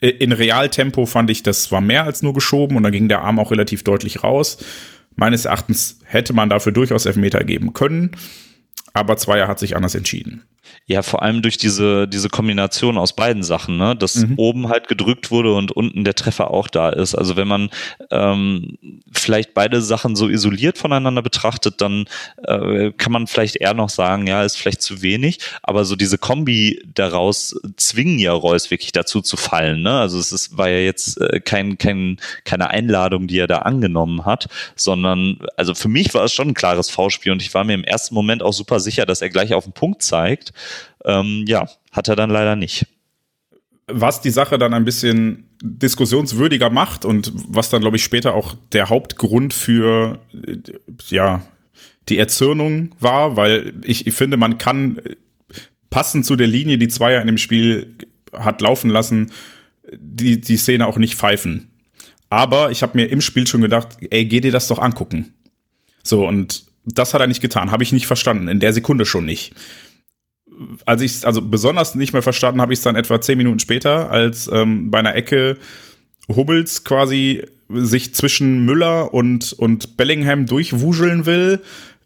[0.00, 3.38] In Realtempo fand ich, das war mehr als nur geschoben und dann ging der Arm
[3.38, 4.58] auch relativ deutlich raus.
[5.20, 8.12] Meines Erachtens hätte man dafür durchaus Elfmeter geben können,
[8.94, 10.44] aber Zweier hat sich anders entschieden.
[10.86, 13.94] Ja, vor allem durch diese, diese Kombination aus beiden Sachen, ne?
[13.94, 14.34] dass mhm.
[14.36, 17.14] oben halt gedrückt wurde und unten der Treffer auch da ist.
[17.14, 17.70] Also wenn man
[18.10, 18.76] ähm,
[19.12, 22.06] vielleicht beide Sachen so isoliert voneinander betrachtet, dann
[22.42, 26.18] äh, kann man vielleicht eher noch sagen, ja, ist vielleicht zu wenig, aber so diese
[26.18, 29.82] Kombi daraus zwingen ja Reus wirklich dazu zu fallen.
[29.82, 29.92] Ne?
[29.92, 34.24] Also es ist, war ja jetzt äh, kein, kein, keine Einladung, die er da angenommen
[34.24, 37.74] hat, sondern also für mich war es schon ein klares V-Spiel und ich war mir
[37.74, 40.52] im ersten Moment auch super sicher, dass er gleich auf den Punkt zeigt.
[41.04, 42.86] Ähm, ja, hat er dann leider nicht.
[43.86, 48.54] Was die Sache dann ein bisschen diskussionswürdiger macht und was dann, glaube ich, später auch
[48.72, 50.20] der Hauptgrund für
[51.08, 51.42] ja,
[52.08, 55.00] die Erzürnung war, weil ich, ich finde, man kann
[55.90, 57.96] passend zu der Linie, die Zweier in dem Spiel
[58.32, 59.32] hat laufen lassen,
[59.92, 61.70] die, die Szene auch nicht pfeifen.
[62.30, 65.34] Aber ich habe mir im Spiel schon gedacht, ey, geh dir das doch angucken.
[66.02, 69.24] So, und das hat er nicht getan, habe ich nicht verstanden, in der Sekunde schon
[69.24, 69.52] nicht.
[70.84, 74.10] Als ich also besonders nicht mehr verstanden habe ich es dann etwa zehn Minuten später,
[74.10, 75.56] als ähm, bei einer Ecke
[76.28, 81.60] Hubbels quasi sich zwischen Müller und, und Bellingham durchwuscheln will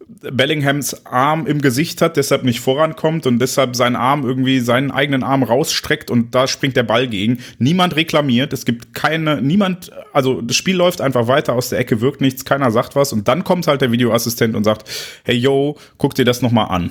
[0.06, 5.22] Bellinghams Arm im Gesicht hat, deshalb nicht vorankommt und deshalb seinen Arm irgendwie seinen eigenen
[5.22, 7.38] Arm rausstreckt und da springt der Ball gegen.
[7.58, 12.00] Niemand reklamiert, es gibt keine, niemand, also das Spiel läuft einfach weiter, aus der Ecke
[12.00, 14.88] wirkt nichts, keiner sagt was und dann kommt halt der Videoassistent und sagt,
[15.24, 16.90] hey yo, guck dir das nochmal an.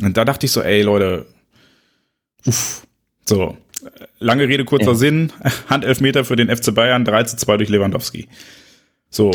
[0.00, 1.26] Und da dachte ich so, ey Leute,
[2.46, 2.86] uff,
[3.24, 3.56] so.
[4.18, 4.94] Lange Rede, kurzer ja.
[4.94, 5.32] Sinn.
[5.68, 8.28] Handelfmeter für den FC Bayern, 3 zu 2 durch Lewandowski.
[9.10, 9.30] So.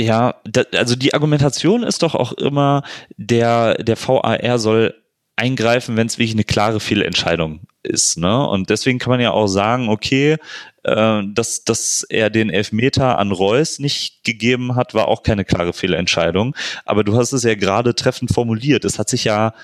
[0.00, 2.82] Ja, da, also die Argumentation ist doch auch immer,
[3.16, 4.94] der, der VAR soll
[5.36, 8.18] eingreifen, wenn es wirklich eine klare Fehlentscheidung ist.
[8.18, 8.46] Ne?
[8.46, 10.36] Und deswegen kann man ja auch sagen, okay,
[10.84, 15.72] äh, dass, dass er den Elfmeter an Reus nicht gegeben hat, war auch keine klare
[15.72, 16.56] Fehlentscheidung.
[16.84, 18.84] Aber du hast es ja gerade treffend formuliert.
[18.84, 19.54] Es hat sich ja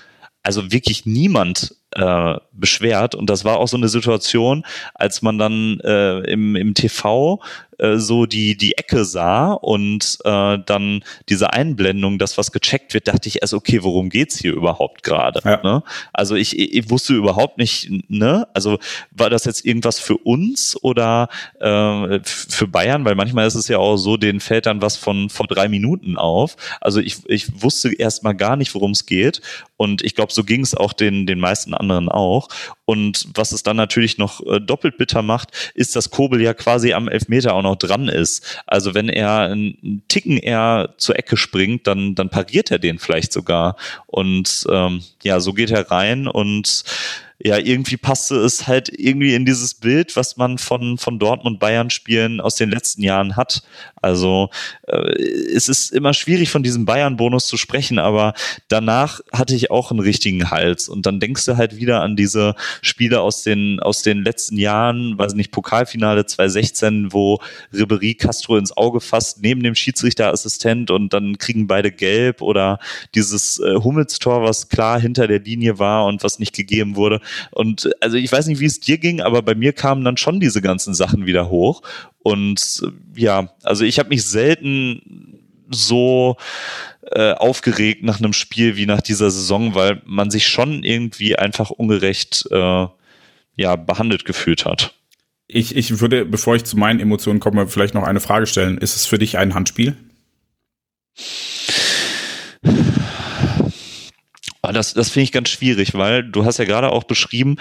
[0.43, 3.15] also wirklich niemand äh, beschwert.
[3.15, 7.41] Und das war auch so eine Situation, als man dann äh, im, im TV
[7.79, 13.09] äh, so die, die Ecke sah und äh, dann diese Einblendung, das was gecheckt wird,
[13.09, 15.41] dachte ich erst, okay, worum geht's hier überhaupt gerade?
[15.45, 15.63] Ja.
[15.63, 15.83] Ne?
[16.13, 18.49] Also ich, ich wusste überhaupt nicht, ne?
[18.53, 18.79] Also
[19.13, 21.29] war das jetzt irgendwas für uns oder
[21.61, 23.05] äh, für Bayern?
[23.05, 26.17] Weil manchmal ist es ja auch so, denen fällt dann was von vor drei Minuten
[26.17, 26.57] auf.
[26.81, 29.41] Also ich, ich wusste erst mal gar nicht, worum es geht.
[29.77, 32.49] Und ich glaube, so ging es auch den, den meisten anderen auch.
[32.85, 36.93] Und was es dann natürlich noch äh, doppelt bitter macht, ist, dass Kobel ja quasi
[36.93, 38.63] am Elfmeter auch noch dran ist.
[38.67, 43.33] Also wenn er einen Ticken eher zur Ecke springt, dann, dann pariert er den vielleicht
[43.33, 43.77] sogar.
[44.07, 46.85] Und ähm, ja, so geht er rein und
[47.41, 51.89] ja, irgendwie passte es halt irgendwie in dieses Bild, was man von, von Dortmund Bayern
[51.89, 53.63] Spielen aus den letzten Jahren hat.
[54.03, 54.51] Also
[54.89, 55.13] äh,
[55.55, 58.35] es ist immer schwierig von diesem Bayern-Bonus zu sprechen, aber
[58.67, 60.89] danach hatte ich auch einen richtigen Hals.
[60.89, 65.17] Und dann denkst du halt wieder an diese Spiele aus den, aus den letzten Jahren,
[65.17, 67.39] weiß nicht, Pokalfinale 2016, wo
[67.73, 72.81] Ribery Castro ins Auge fasst, neben dem Schiedsrichterassistent und dann kriegen beide gelb oder
[73.15, 77.21] dieses äh, Hummelstor, was klar hinter der Linie war und was nicht gegeben wurde.
[77.51, 80.41] Und also ich weiß nicht, wie es dir ging, aber bei mir kamen dann schon
[80.41, 81.83] diese ganzen Sachen wieder hoch.
[82.19, 85.39] Und äh, ja, also ich habe mich selten
[85.71, 86.37] so
[87.03, 91.71] äh, aufgeregt nach einem Spiel wie nach dieser Saison, weil man sich schon irgendwie einfach
[91.71, 92.87] ungerecht äh,
[93.57, 94.95] ja, behandelt gefühlt hat.
[95.47, 98.79] Ich, ich würde, bevor ich zu meinen Emotionen komme, vielleicht noch eine Frage stellen.
[98.79, 99.97] Ist es für dich ein Handspiel?
[104.69, 107.57] Ah, das, das finde ich ganz schwierig, weil du hast ja gerade auch beschrieben,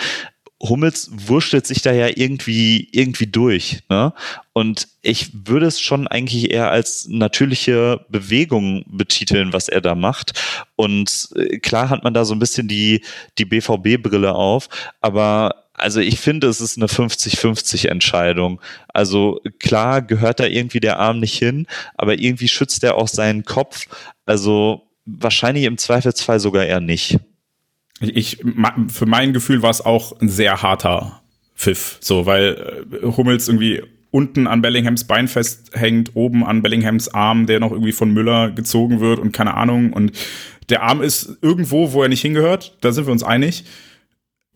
[0.62, 3.84] Hummels wurschtelt sich da ja irgendwie, irgendwie durch.
[3.90, 4.12] Ne?
[4.52, 10.34] Und ich würde es schon eigentlich eher als natürliche Bewegung betiteln, was er da macht.
[10.76, 13.06] Und äh, klar hat man da so ein bisschen die,
[13.38, 14.68] die BVB-Brille auf,
[15.00, 18.60] aber also ich finde, es ist eine 50-50 Entscheidung.
[18.90, 23.46] Also klar gehört da irgendwie der Arm nicht hin, aber irgendwie schützt er auch seinen
[23.46, 23.86] Kopf.
[24.26, 27.20] Also wahrscheinlich im Zweifelsfall sogar eher nicht.
[28.00, 28.44] Ich,
[28.90, 31.22] für mein Gefühl war es auch ein sehr harter
[31.56, 33.82] Pfiff, so, weil äh, Hummels irgendwie
[34.12, 39.00] unten an Bellinghams Bein festhängt, oben an Bellinghams Arm, der noch irgendwie von Müller gezogen
[39.00, 39.94] wird und keine Ahnung.
[39.94, 40.12] Und
[40.70, 42.78] der Arm ist irgendwo, wo er nicht hingehört.
[42.82, 43.66] Da sind wir uns einig.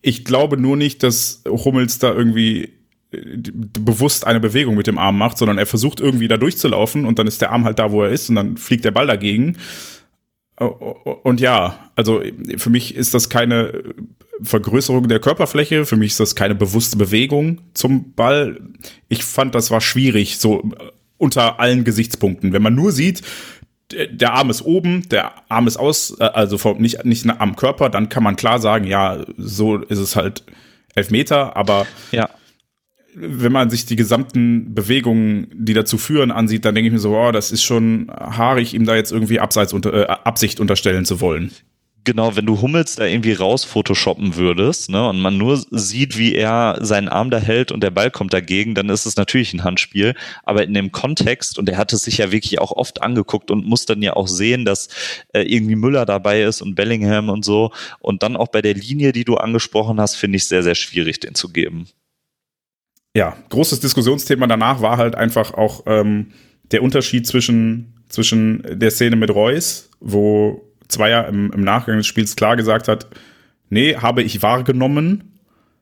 [0.01, 2.73] Ich glaube nur nicht, dass Hummels da irgendwie
[3.11, 3.37] äh,
[3.79, 7.27] bewusst eine Bewegung mit dem Arm macht, sondern er versucht irgendwie da durchzulaufen und dann
[7.27, 9.57] ist der Arm halt da, wo er ist und dann fliegt der Ball dagegen.
[10.57, 12.21] Und ja, also
[12.57, 13.83] für mich ist das keine
[14.43, 18.59] Vergrößerung der Körperfläche, für mich ist das keine bewusste Bewegung zum Ball.
[19.07, 20.63] Ich fand, das war schwierig, so
[21.17, 22.53] unter allen Gesichtspunkten.
[22.53, 23.21] Wenn man nur sieht,
[23.91, 28.09] der Arm ist oben, der Arm ist aus, äh, also nicht, nicht am Körper, dann
[28.09, 30.43] kann man klar sagen, ja, so ist es halt
[30.95, 32.29] elf Meter, aber ja
[33.15, 37.15] wenn man sich die gesamten Bewegungen, die dazu führen, ansieht, dann denke ich mir so,
[37.15, 41.21] oh, das ist schon haarig, ihm da jetzt irgendwie Abseits unter, äh, Absicht unterstellen zu
[41.21, 41.51] wollen.
[42.03, 46.33] Genau, wenn du Hummels da irgendwie raus photoshoppen würdest, ne, und man nur sieht, wie
[46.33, 49.63] er seinen Arm da hält und der Ball kommt dagegen, dann ist es natürlich ein
[49.63, 50.15] Handspiel.
[50.43, 53.67] Aber in dem Kontext, und er hat es sich ja wirklich auch oft angeguckt und
[53.67, 54.87] muss dann ja auch sehen, dass
[55.33, 57.71] äh, irgendwie Müller dabei ist und Bellingham und so.
[57.99, 61.19] Und dann auch bei der Linie, die du angesprochen hast, finde ich sehr, sehr schwierig,
[61.19, 61.87] den zu geben
[63.15, 66.27] ja, großes Diskussionsthema danach war halt einfach auch ähm,
[66.71, 72.35] der Unterschied zwischen, zwischen der Szene mit Reus, wo Zweier im, im Nachgang des Spiels
[72.35, 73.07] klar gesagt hat,
[73.69, 75.39] nee, habe ich wahrgenommen,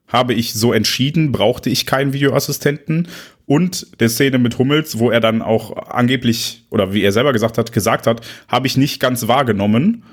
[0.08, 3.08] habe ich so entschieden, brauchte ich keinen Videoassistenten
[3.46, 7.58] und der Szene mit Hummels, wo er dann auch angeblich, oder wie er selber gesagt
[7.58, 10.04] hat, gesagt hat, habe ich nicht ganz wahrgenommen.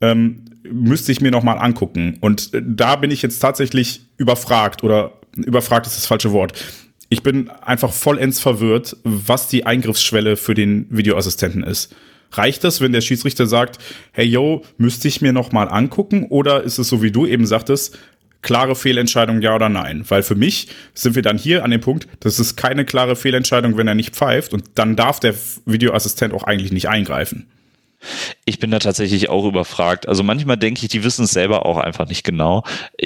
[0.00, 2.18] Ähm, müsste ich mir noch mal angucken.
[2.20, 6.52] Und äh, da bin ich jetzt tatsächlich überfragt oder überfragt ist das falsche Wort.
[7.08, 11.94] Ich bin einfach vollends verwirrt, was die Eingriffsschwelle für den Videoassistenten ist.
[12.32, 13.78] Reicht das, wenn der Schiedsrichter sagt,
[14.12, 16.26] hey yo, müsste ich mir noch mal angucken?
[16.30, 17.98] Oder ist es so, wie du eben sagtest,
[18.40, 20.04] klare Fehlentscheidung, ja oder nein.
[20.08, 23.76] Weil für mich sind wir dann hier an dem Punkt, das ist keine klare Fehlentscheidung,
[23.76, 27.46] wenn er nicht pfeift und dann darf der Videoassistent auch eigentlich nicht eingreifen.
[28.44, 30.08] Ich bin da tatsächlich auch überfragt.
[30.08, 32.64] Also manchmal denke ich, die wissen es selber auch einfach nicht genau.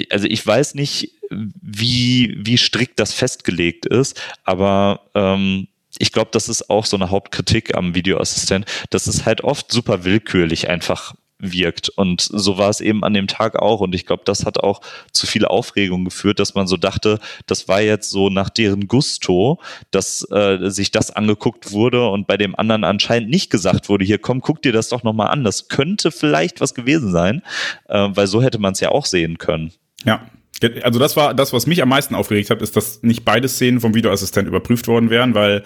[0.09, 5.67] Also ich weiß nicht, wie, wie strikt das festgelegt ist, aber ähm,
[5.99, 10.03] ich glaube, das ist auch so eine Hauptkritik am Videoassistent, dass es halt oft super
[10.03, 11.89] willkürlich einfach wirkt.
[11.89, 13.79] Und so war es eben an dem Tag auch.
[13.79, 14.81] Und ich glaube, das hat auch
[15.11, 19.59] zu viel Aufregung geführt, dass man so dachte, das war jetzt so nach deren Gusto,
[19.91, 24.17] dass äh, sich das angeguckt wurde und bei dem anderen anscheinend nicht gesagt wurde, hier
[24.17, 25.43] komm, guck dir das doch nochmal an.
[25.43, 27.43] Das könnte vielleicht was gewesen sein,
[27.87, 29.71] äh, weil so hätte man es ja auch sehen können.
[30.05, 30.21] Ja,
[30.83, 33.79] also das war das, was mich am meisten aufgeregt hat, ist, dass nicht beide Szenen
[33.79, 35.63] vom Videoassistent überprüft worden wären, weil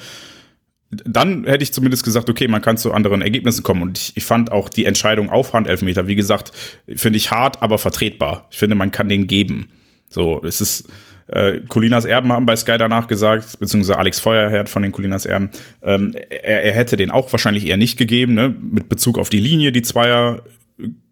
[0.91, 3.81] dann hätte ich zumindest gesagt, okay, man kann zu anderen Ergebnissen kommen.
[3.81, 6.51] Und ich, ich fand auch die Entscheidung auf Handelfmeter, wie gesagt,
[6.95, 8.47] finde ich hart, aber vertretbar.
[8.51, 9.69] Ich finde, man kann den geben.
[10.09, 10.89] So, es ist,
[11.27, 15.49] äh, Colinas Erben haben bei Sky danach gesagt, beziehungsweise Alex Feuerherd von den Colinas Erben,
[15.81, 19.39] ähm, er, er hätte den auch wahrscheinlich eher nicht gegeben, ne, mit Bezug auf die
[19.39, 20.43] Linie, die Zweier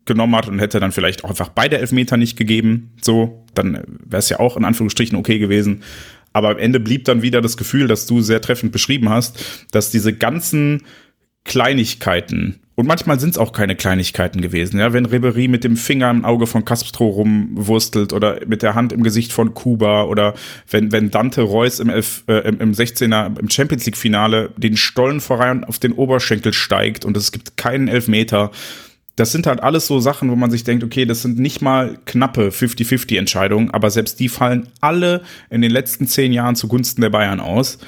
[0.05, 2.91] genommen hat und hätte dann vielleicht auch einfach beide Elfmeter nicht gegeben.
[2.99, 5.83] So, dann wäre es ja auch in Anführungsstrichen okay gewesen.
[6.33, 9.91] Aber am Ende blieb dann wieder das Gefühl, dass du sehr treffend beschrieben hast, dass
[9.91, 10.83] diese ganzen
[11.45, 16.09] Kleinigkeiten, und manchmal sind es auch keine Kleinigkeiten gewesen, ja, wenn Ribery mit dem Finger
[16.11, 20.35] im Auge von Castro rumwurstelt oder mit der Hand im Gesicht von Kuba oder
[20.69, 24.77] wenn, wenn Dante Reus im, Elf, äh, im, im 16er, im Champions League Finale den
[24.77, 28.51] Stollen voran auf den Oberschenkel steigt und es gibt keinen Elfmeter
[29.19, 31.97] das sind halt alles so Sachen, wo man sich denkt, okay, das sind nicht mal
[32.05, 37.09] knappe 50-50 Entscheidungen, aber selbst die fallen alle in den letzten zehn Jahren zugunsten der
[37.09, 37.79] Bayern aus.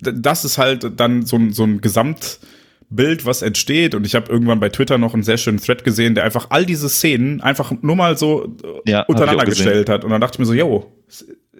[0.00, 3.94] Das ist halt dann so ein, so ein Gesamtbild, was entsteht.
[3.94, 6.64] Und ich habe irgendwann bei Twitter noch einen sehr schönen Thread gesehen, der einfach all
[6.64, 8.56] diese Szenen einfach nur mal so
[8.86, 10.04] ja, untereinander gestellt hat.
[10.04, 10.92] Und dann dachte ich mir so, yo,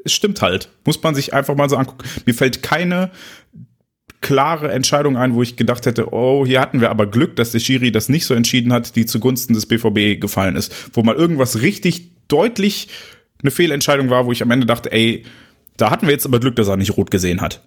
[0.05, 0.71] es stimmt halt.
[0.87, 2.09] Muss man sich einfach mal so angucken.
[2.25, 3.11] Mir fällt keine
[4.27, 7.61] klare Entscheidung ein, wo ich gedacht hätte, oh, hier hatten wir aber Glück, dass der
[7.61, 10.75] Schiri das nicht so entschieden hat, die zugunsten des BVB gefallen ist.
[10.95, 12.89] Wo mal irgendwas richtig deutlich
[13.41, 15.23] eine Fehlentscheidung war, wo ich am Ende dachte, ey,
[15.77, 17.63] da hatten wir jetzt aber Glück, dass er nicht rot gesehen hat.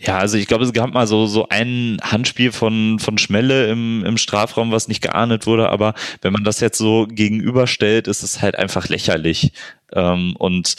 [0.00, 4.04] Ja, also ich glaube, es gab mal so, so ein Handspiel von, von Schmelle im,
[4.04, 8.42] im Strafraum, was nicht geahndet wurde, aber wenn man das jetzt so gegenüberstellt, ist es
[8.42, 9.52] halt einfach lächerlich.
[9.92, 10.74] Ähm, und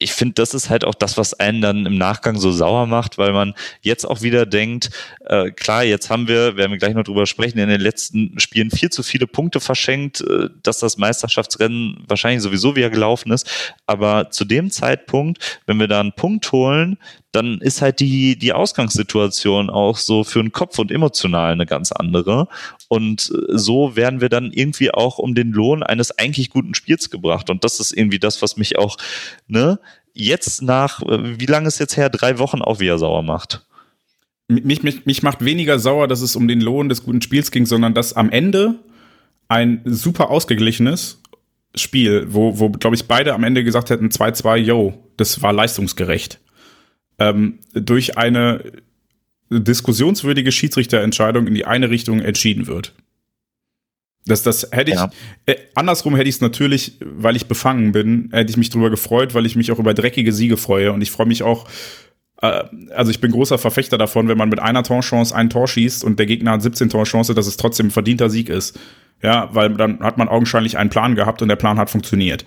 [0.00, 3.18] ich finde, das ist halt auch das, was einen dann im Nachgang so sauer macht,
[3.18, 4.90] weil man jetzt auch wieder denkt,
[5.24, 8.70] äh, klar, jetzt haben wir, werden wir gleich noch drüber sprechen, in den letzten Spielen
[8.70, 13.74] viel zu viele Punkte verschenkt, äh, dass das Meisterschaftsrennen wahrscheinlich sowieso wieder gelaufen ist.
[13.86, 16.96] Aber zu dem Zeitpunkt, wenn wir da einen Punkt holen,
[17.32, 21.92] dann ist halt die, die Ausgangssituation auch so für den Kopf und emotional eine ganz
[21.92, 22.48] andere.
[22.88, 27.10] Und äh, so werden wir dann irgendwie auch um den Lohn eines eigentlich guten Spiels
[27.10, 27.50] gebracht.
[27.50, 28.96] Und das ist irgendwie das, was mich auch,
[29.46, 29.78] ne,
[30.14, 32.10] jetzt nach, äh, wie lange ist jetzt her?
[32.10, 33.66] Drei Wochen auch wieder sauer macht.
[34.48, 37.66] Mich, mich, mich macht weniger sauer, dass es um den Lohn des guten Spiels ging,
[37.66, 38.76] sondern dass am Ende
[39.48, 41.20] ein super ausgeglichenes
[41.74, 46.40] Spiel, wo, wo glaube ich, beide am Ende gesagt hätten, 2-2, yo, das war leistungsgerecht
[47.18, 48.62] ähm, durch eine
[49.50, 52.94] diskussionswürdige Schiedsrichterentscheidung in die eine Richtung entschieden wird.
[54.26, 55.10] Das, das hätte ich, ja.
[55.46, 59.34] äh, andersrum hätte ich es natürlich, weil ich befangen bin, hätte ich mich drüber gefreut,
[59.34, 61.66] weil ich mich auch über dreckige Siege freue und ich freue mich auch,
[62.42, 66.04] äh, also ich bin großer Verfechter davon, wenn man mit einer Torchance ein Tor schießt
[66.04, 68.78] und der Gegner hat 17 Torchance, dass es trotzdem ein verdienter Sieg ist.
[69.22, 72.44] Ja, weil dann hat man augenscheinlich einen Plan gehabt und der Plan hat funktioniert.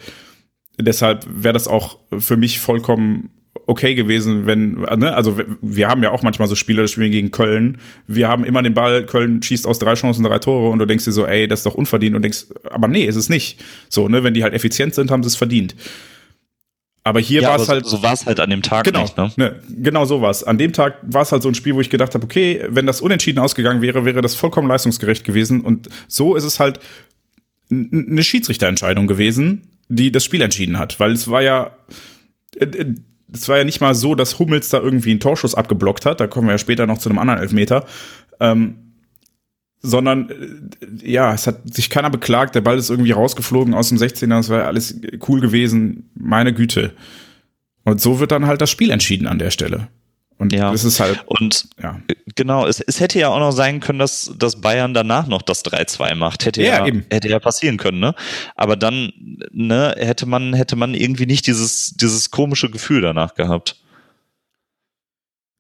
[0.80, 3.30] Deshalb wäre das auch für mich vollkommen
[3.68, 7.32] okay gewesen, wenn, ne, also wir haben ja auch manchmal so Spiele, das spielen gegen
[7.32, 7.78] Köln.
[8.07, 11.05] Wir haben immer den Ball, Köln schießt aus drei Chancen drei Tore und du denkst
[11.05, 13.64] dir so, ey, das ist doch unverdient und denkst, aber nee, ist es nicht.
[13.89, 15.76] So, ne, wenn die halt effizient sind, haben sie es verdient.
[17.03, 17.86] Aber hier ja, war es halt.
[17.86, 19.32] So war es halt an dem Tag genau, nicht, ne?
[19.36, 21.89] ne genau so war An dem Tag war es halt so ein Spiel, wo ich
[21.89, 25.62] gedacht habe, okay, wenn das unentschieden ausgegangen wäre, wäre das vollkommen leistungsgerecht gewesen.
[25.62, 26.80] Und so ist es halt
[27.72, 30.99] eine Schiedsrichterentscheidung gewesen, die das Spiel entschieden hat.
[30.99, 31.76] Weil es war ja
[32.57, 32.95] äh, äh,
[33.34, 36.19] es war ja nicht mal so, dass Hummels da irgendwie einen Torschuss abgeblockt hat.
[36.19, 37.86] Da kommen wir ja später noch zu einem anderen Elfmeter.
[38.39, 38.75] Ähm,
[39.82, 42.55] sondern äh, ja, es hat sich keiner beklagt.
[42.55, 44.39] Der Ball ist irgendwie rausgeflogen aus dem 16er.
[44.39, 46.09] Es war alles cool gewesen.
[46.13, 46.93] Meine Güte.
[47.84, 49.88] Und so wird dann halt das Spiel entschieden an der Stelle.
[50.41, 50.71] Und ja.
[50.71, 51.23] das ist halt.
[51.27, 52.01] Und ja.
[52.35, 55.63] genau, es, es hätte ja auch noch sein können, dass, dass Bayern danach noch das
[55.63, 56.45] 3-2 macht.
[56.45, 57.05] Hätte ja, ja, eben.
[57.11, 58.15] hätte ja passieren können, ne?
[58.55, 59.13] Aber dann,
[59.51, 63.83] ne, hätte man, hätte man irgendwie nicht dieses, dieses komische Gefühl danach gehabt.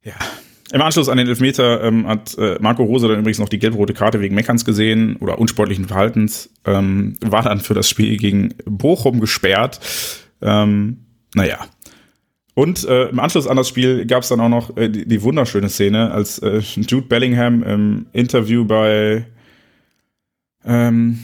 [0.03, 0.15] Ja.
[0.73, 3.93] Im Anschluss an den Elfmeter ähm, hat äh, Marco Rose dann übrigens noch die gelb-rote
[3.93, 9.19] Karte wegen Meckerns gesehen oder unsportlichen Verhaltens, ähm, war dann für das Spiel gegen Bochum
[9.19, 9.79] gesperrt.
[10.41, 11.05] Ähm,
[11.35, 11.59] naja,
[12.53, 15.21] und äh, im Anschluss an das Spiel gab es dann auch noch äh, die, die,
[15.21, 19.25] wunderschöne Szene, als äh, Jude Bellingham im Interview bei
[20.65, 21.19] ähm,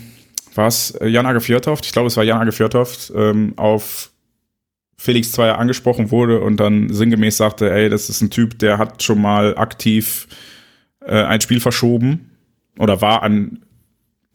[0.55, 4.11] was äh, Jan Age ich glaube es war Jan Age ähm, auf
[4.97, 9.03] Felix Zweier angesprochen wurde und dann sinngemäß sagte, ey, das ist ein Typ, der hat
[9.03, 10.28] schon mal aktiv
[11.05, 12.32] äh, ein Spiel verschoben
[12.80, 13.59] oder war an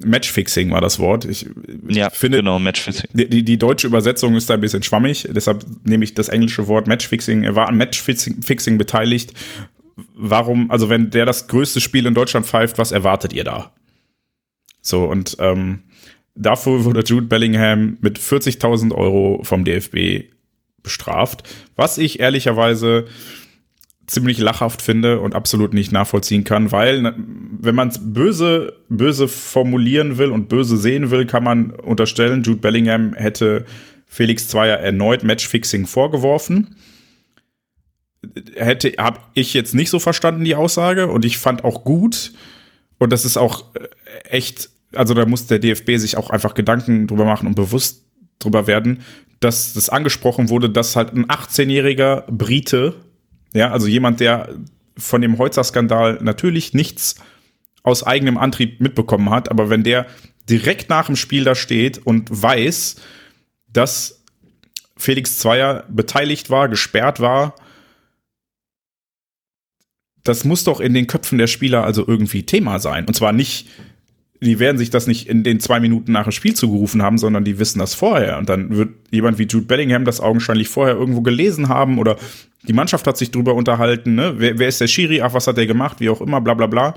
[0.05, 1.25] Matchfixing war das Wort.
[1.25, 1.47] Ich
[1.89, 3.11] ja, finde, genau, Matchfixing.
[3.13, 6.87] Die, die, deutsche Übersetzung ist da ein bisschen schwammig, deshalb nehme ich das englische Wort
[6.87, 7.45] Matchfixing.
[7.45, 9.33] Er war an Matchfixing beteiligt.
[10.15, 13.73] Warum, also wenn der das größte Spiel in Deutschland pfeift, was erwartet ihr da?
[14.81, 15.85] So, und ähm,
[16.35, 20.33] dafür wurde Jude Bellingham mit 40.000 Euro vom DFB
[20.83, 23.07] bestraft, was ich ehrlicherweise
[24.07, 27.15] ziemlich lachhaft finde und absolut nicht nachvollziehen kann, weil
[27.61, 32.61] wenn man es böse, böse formulieren will und böse sehen will, kann man unterstellen, Jude
[32.61, 33.65] Bellingham hätte
[34.07, 36.77] Felix Zweier erneut Matchfixing vorgeworfen.
[38.55, 42.33] Hätte, habe ich jetzt nicht so verstanden, die Aussage, und ich fand auch gut,
[42.99, 43.89] und das ist auch äh,
[44.29, 48.05] echt, also da muss der DFB sich auch einfach Gedanken drüber machen und bewusst
[48.39, 49.03] drüber werden,
[49.41, 52.95] dass das angesprochen wurde, dass halt ein 18-jähriger Brite
[53.53, 54.55] ja, also jemand, der
[54.97, 57.17] von dem Holzer-Skandal natürlich nichts
[57.83, 60.07] aus eigenem Antrieb mitbekommen hat, aber wenn der
[60.49, 62.97] direkt nach dem Spiel da steht und weiß,
[63.69, 64.23] dass
[64.97, 67.55] Felix Zweier beteiligt war, gesperrt war,
[70.25, 73.07] das muss doch in den Köpfen der Spieler also irgendwie Thema sein.
[73.07, 73.69] Und zwar nicht
[74.43, 77.45] die werden sich das nicht in den zwei Minuten nach dem Spiel zugerufen haben, sondern
[77.45, 78.39] die wissen das vorher.
[78.39, 82.17] Und dann wird jemand wie Jude Bellingham das augenscheinlich vorher irgendwo gelesen haben oder
[82.69, 84.15] die Mannschaft hat sich drüber unterhalten.
[84.15, 84.35] Ne?
[84.37, 85.21] Wer, wer ist der Schiri?
[85.23, 86.01] Ach, was hat der gemacht?
[86.01, 86.95] Wie auch immer, bla bla bla.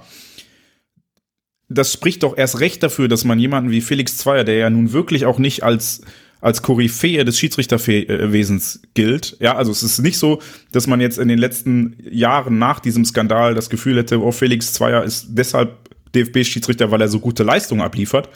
[1.68, 4.92] Das spricht doch erst recht dafür, dass man jemanden wie Felix Zweier, der ja nun
[4.94, 6.02] wirklich auch nicht als
[6.46, 9.36] als Koryphäe des Schiedsrichterwesens gilt.
[9.40, 13.04] Ja, also es ist nicht so, dass man jetzt in den letzten Jahren nach diesem
[13.04, 17.82] Skandal das Gefühl hätte, oh, Felix Zweier ist deshalb DFB-Schiedsrichter, weil er so gute Leistungen
[17.82, 18.30] abliefert,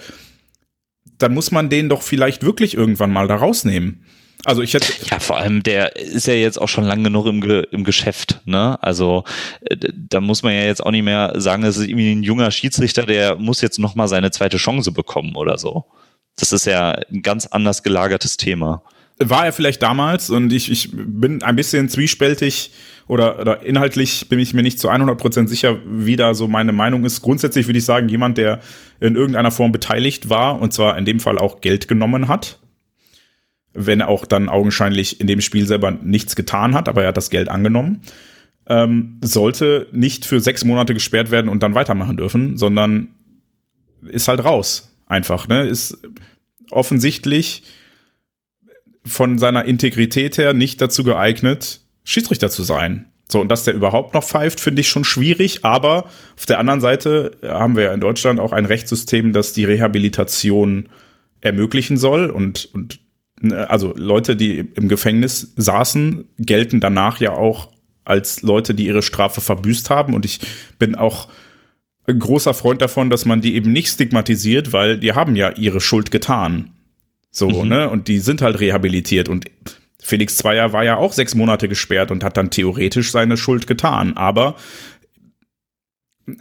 [1.19, 4.03] dann muss man den doch vielleicht wirklich irgendwann mal da rausnehmen.
[4.45, 4.93] Also ich hätte.
[5.09, 8.41] Ja, vor allem, der ist ja jetzt auch schon lang genug im, Ge im Geschäft,
[8.45, 8.81] ne?
[8.81, 9.25] Also
[9.61, 12.49] äh, da muss man ja jetzt auch nicht mehr sagen, es ist irgendwie ein junger
[12.51, 15.85] Schiedsrichter, der muss jetzt nochmal seine zweite Chance bekommen oder so.
[16.37, 18.81] Das ist ja ein ganz anders gelagertes Thema
[19.19, 22.71] war er vielleicht damals und ich, ich bin ein bisschen zwiespältig
[23.07, 27.03] oder, oder inhaltlich bin ich mir nicht zu 100% sicher, wie da so meine Meinung
[27.03, 27.21] ist.
[27.21, 28.59] Grundsätzlich würde ich sagen, jemand, der
[29.01, 32.59] in irgendeiner Form beteiligt war und zwar in dem Fall auch Geld genommen hat,
[33.74, 37.17] wenn er auch dann augenscheinlich in dem Spiel selber nichts getan hat, aber er hat
[37.17, 38.01] das Geld angenommen,
[38.67, 43.09] ähm, sollte nicht für sechs Monate gesperrt werden und dann weitermachen dürfen, sondern
[44.03, 44.95] ist halt raus.
[45.07, 45.67] Einfach, ne?
[45.67, 45.97] Ist
[46.70, 47.63] offensichtlich
[49.05, 53.05] von seiner Integrität her nicht dazu geeignet, Schiedsrichter zu sein.
[53.32, 56.05] So, und dass der überhaupt noch pfeift, finde ich schon schwierig, aber
[56.36, 60.89] auf der anderen Seite haben wir ja in Deutschland auch ein Rechtssystem, das die Rehabilitation
[61.41, 62.99] ermöglichen soll und, und
[63.51, 67.71] also Leute, die im Gefängnis saßen, gelten danach ja auch
[68.03, 70.39] als Leute, die ihre Strafe verbüßt haben und ich
[70.77, 71.29] bin auch
[72.07, 75.79] ein großer Freund davon, dass man die eben nicht stigmatisiert, weil die haben ja ihre
[75.79, 76.71] Schuld getan.
[77.31, 77.69] So, mhm.
[77.69, 77.89] ne?
[77.89, 79.29] Und die sind halt rehabilitiert.
[79.29, 79.45] Und
[80.01, 84.17] Felix Zweier war ja auch sechs Monate gesperrt und hat dann theoretisch seine Schuld getan.
[84.17, 84.55] Aber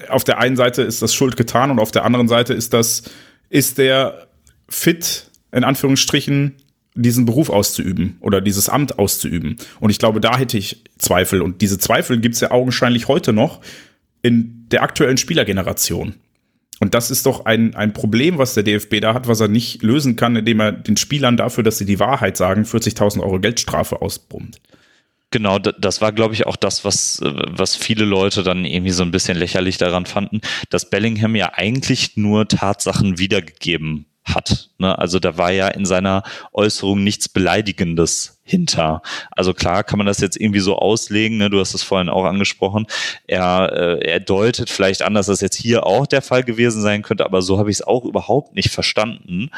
[0.09, 3.03] auf der einen Seite ist das Schuld getan und auf der anderen Seite ist das,
[3.51, 4.28] ist der
[4.68, 6.57] fit, in Anführungsstrichen,
[7.03, 9.57] diesen Beruf auszuüben oder dieses Amt auszuüben.
[9.80, 11.42] Und ich glaube, da hätte ich Zweifel.
[11.42, 13.61] Und diese Zweifel gibt es ja augenscheinlich heute noch
[14.22, 16.14] in der aktuellen Spielergeneration.
[16.80, 19.82] Und das ist doch ein, ein Problem, was der DFB da hat, was er nicht
[19.82, 24.01] lösen kann, indem er den Spielern dafür, dass sie die Wahrheit sagen, 40.000 Euro Geldstrafe
[24.01, 24.61] ausbrummt.
[25.30, 29.11] Genau, das war, glaube ich, auch das, was, was viele Leute dann irgendwie so ein
[29.11, 30.40] bisschen lächerlich daran fanden,
[30.70, 34.70] dass Bellingham ja eigentlich nur Tatsachen wiedergegeben hat.
[34.79, 34.99] Ne?
[34.99, 36.22] Also da war ja in seiner
[36.53, 39.03] Äußerung nichts Beleidigendes hinter.
[39.31, 41.51] Also klar kann man das jetzt irgendwie so auslegen, ne?
[41.51, 42.87] du hast es vorhin auch angesprochen,
[43.26, 47.03] er, äh, er deutet vielleicht an, dass das jetzt hier auch der Fall gewesen sein
[47.03, 49.51] könnte, aber so habe ich es auch überhaupt nicht verstanden,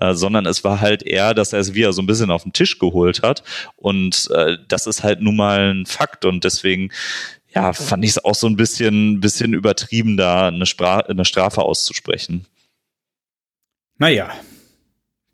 [0.00, 2.54] äh, sondern es war halt eher, dass er es wieder so ein bisschen auf den
[2.54, 3.42] Tisch geholt hat
[3.76, 6.90] und äh, das ist halt nun mal ein Fakt und deswegen
[7.54, 11.62] ja, fand ich es auch so ein bisschen, bisschen übertrieben, da eine, Spra eine Strafe
[11.62, 12.46] auszusprechen.
[13.98, 14.30] Naja,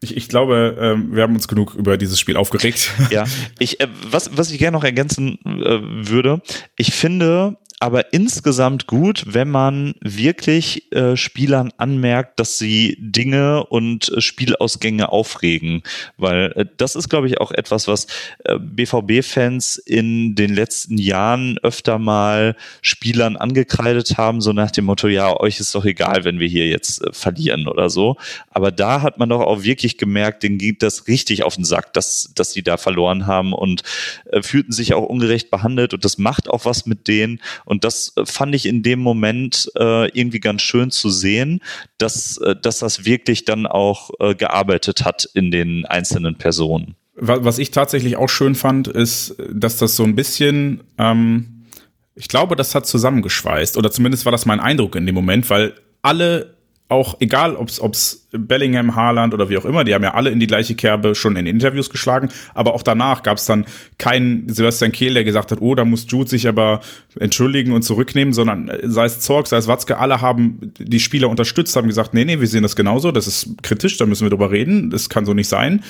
[0.04, 2.92] ich, ich glaube, ähm, wir haben uns genug über dieses Spiel aufgeregt.
[3.10, 3.24] Ja,
[3.58, 6.42] ich, äh, was, was ich gerne noch ergänzen äh, würde,
[6.76, 14.10] ich finde, aber insgesamt gut, wenn man wirklich äh, Spielern anmerkt, dass sie Dinge und
[14.10, 15.82] äh, Spielausgänge aufregen,
[16.16, 18.06] weil äh, das ist, glaube ich, auch etwas, was
[18.44, 25.08] äh, BVB-Fans in den letzten Jahren öfter mal Spielern angekreidet haben, so nach dem Motto,
[25.08, 28.16] ja, euch ist doch egal, wenn wir hier jetzt äh, verlieren oder so.
[28.48, 31.92] Aber da hat man doch auch wirklich gemerkt, denen geht das richtig auf den Sack,
[31.92, 33.82] dass, dass sie da verloren haben und
[34.32, 35.92] äh, fühlten sich auch ungerecht behandelt.
[35.92, 37.42] Und das macht auch was mit denen.
[37.66, 41.60] Und das äh, fand ich in dem Moment äh, irgendwie ganz schön zu sehen,
[41.98, 46.94] dass, äh, dass das wirklich dann auch äh, gearbeitet hat in den einzelnen Personen.
[47.16, 51.64] Was ich tatsächlich auch schön fand, ist, dass das so ein bisschen, ähm,
[52.16, 55.74] ich glaube, das hat zusammengeschweißt, oder zumindest war das mein Eindruck in dem Moment, weil
[56.02, 56.53] alle
[56.94, 60.40] auch egal, ob es Bellingham, Haaland oder wie auch immer, die haben ja alle in
[60.40, 63.66] die gleiche Kerbe schon in Interviews geschlagen, aber auch danach gab es dann
[63.98, 66.80] keinen Sebastian Kehl, der gesagt hat, oh, da muss Jude sich aber
[67.18, 71.28] entschuldigen und zurücknehmen, sondern äh, sei es Zorg, sei es Watzke, alle haben die Spieler
[71.28, 74.30] unterstützt, haben gesagt, nee, nee, wir sehen das genauso, das ist kritisch, da müssen wir
[74.30, 75.82] drüber reden, das kann so nicht sein.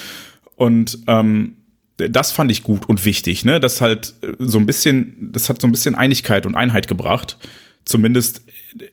[0.57, 1.57] Und ähm,
[1.97, 3.61] das fand ich gut und wichtig, ne?
[3.61, 7.39] Das halt so ein bisschen, das hat so ein bisschen Einigkeit und Einheit gebracht.
[7.85, 8.44] Zumindest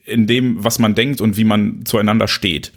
[0.05, 2.71] in dem, was man denkt und wie man zueinander steht.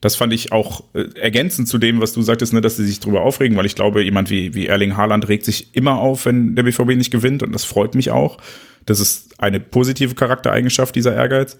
[0.00, 3.00] Das fand ich auch äh, ergänzend zu dem, was du sagtest, ne, dass sie sich
[3.00, 6.54] drüber aufregen, weil ich glaube, jemand wie, wie Erling Haaland regt sich immer auf, wenn
[6.54, 8.36] der BVB nicht gewinnt und das freut mich auch.
[8.84, 11.56] Das ist eine positive Charaktereigenschaft, dieser Ehrgeiz.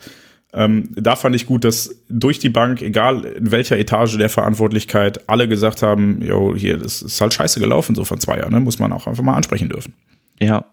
[0.53, 5.29] Ähm, da fand ich gut, dass durch die Bank, egal in welcher Etage der Verantwortlichkeit,
[5.29, 8.61] alle gesagt haben, jo, hier, das ist halt scheiße gelaufen, so von zwei Jahren, ne?
[8.61, 9.95] muss man auch einfach mal ansprechen dürfen.
[10.39, 10.67] Ja,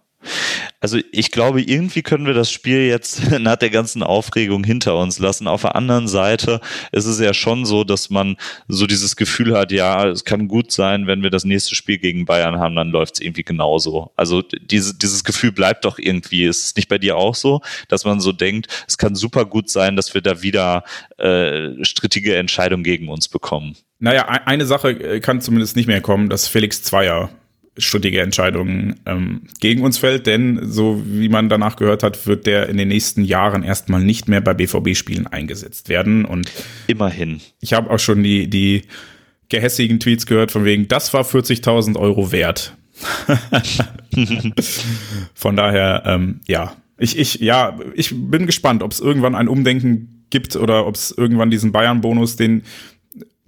[0.80, 5.20] also ich glaube, irgendwie können wir das Spiel jetzt nach der ganzen Aufregung hinter uns
[5.20, 5.48] lassen.
[5.48, 6.60] Auf der anderen Seite
[6.92, 8.36] ist es ja schon so, dass man
[8.68, 12.26] so dieses Gefühl hat, ja, es kann gut sein, wenn wir das nächste Spiel gegen
[12.26, 14.12] Bayern haben, dann läuft es irgendwie genauso.
[14.16, 16.46] Also diese, dieses Gefühl bleibt doch irgendwie.
[16.46, 19.70] Ist es nicht bei dir auch so, dass man so denkt, es kann super gut
[19.70, 20.84] sein, dass wir da wieder
[21.18, 23.76] äh, strittige Entscheidungen gegen uns bekommen?
[24.00, 27.30] Naja, eine Sache kann zumindest nicht mehr kommen, dass Felix Zweier
[27.78, 32.68] strittige Entscheidungen ähm, gegen uns fällt, denn so wie man danach gehört hat, wird der
[32.68, 36.26] in den nächsten Jahren erstmal nicht mehr bei BVB-Spielen eingesetzt werden.
[36.26, 36.52] Und
[36.88, 37.40] immerhin.
[37.62, 38.84] Ich habe auch schon die, die
[39.50, 42.76] gehässigen Tweets gehört, von wegen, das war 40.000 Euro wert.
[45.34, 50.26] von daher, ähm, ja, ich, ich, ja, ich bin gespannt, ob es irgendwann ein Umdenken
[50.30, 52.64] gibt oder ob es irgendwann diesen Bayern-Bonus, den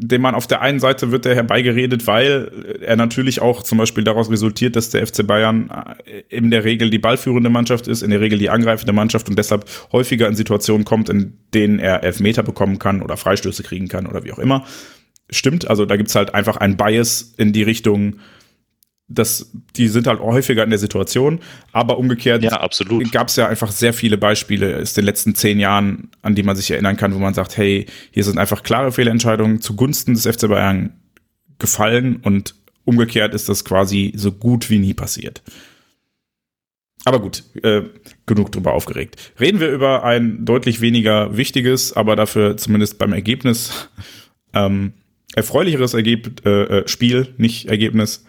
[0.08, 4.04] dem man auf der einen Seite wird er herbeigeredet, weil er natürlich auch zum Beispiel
[4.04, 5.70] daraus resultiert, dass der FC Bayern
[6.06, 9.38] äh, in der Regel die ballführende Mannschaft ist, in der Regel die angreifende Mannschaft und
[9.38, 14.08] deshalb häufiger in Situationen kommt, in denen er Elfmeter bekommen kann oder Freistöße kriegen kann
[14.08, 14.66] oder wie auch immer.
[15.30, 18.18] Stimmt, also da gibt's halt einfach ein Bias in die Richtung,
[19.08, 21.40] das, die sind halt häufiger in der Situation,
[21.72, 22.68] aber umgekehrt ja,
[23.12, 26.56] gab es ja einfach sehr viele Beispiele aus den letzten zehn Jahren, an die man
[26.56, 30.48] sich erinnern kann, wo man sagt, hey, hier sind einfach klare Fehlentscheidungen zugunsten des FC
[30.48, 30.94] Bayern
[31.60, 35.42] gefallen und umgekehrt ist das quasi so gut wie nie passiert.
[37.06, 37.84] Aber gut, äh,
[38.26, 39.34] genug drüber aufgeregt.
[39.40, 43.90] Reden wir über ein deutlich weniger wichtiges, aber dafür zumindest beim Ergebnis
[44.54, 44.94] ähm,
[45.36, 48.26] erfreulicheres Ergeb äh, äh Spiel, nicht Ergebnis.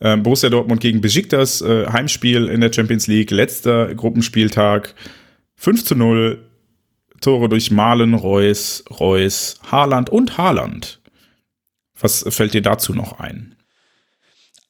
[0.00, 4.94] Ähm, Borussia Dortmund gegen Besiktas, äh, Heimspiel in der Champions League, letzter Gruppenspieltag.
[5.56, 6.42] 5 zu 0.
[7.20, 11.00] Tore durch Malen, Reus, Reus, Haaland und Haaland.
[11.98, 13.56] Was fällt dir dazu noch ein?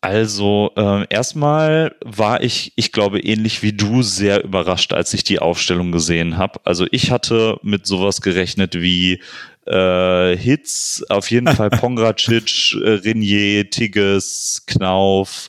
[0.00, 5.40] Also äh, erstmal war ich, ich glaube, ähnlich wie du, sehr überrascht, als ich die
[5.40, 6.60] Aufstellung gesehen habe.
[6.64, 9.20] Also ich hatte mit sowas gerechnet wie
[9.66, 15.48] äh, Hits, auf jeden Fall Pongracic, äh, Renier, Tigges, Knauf,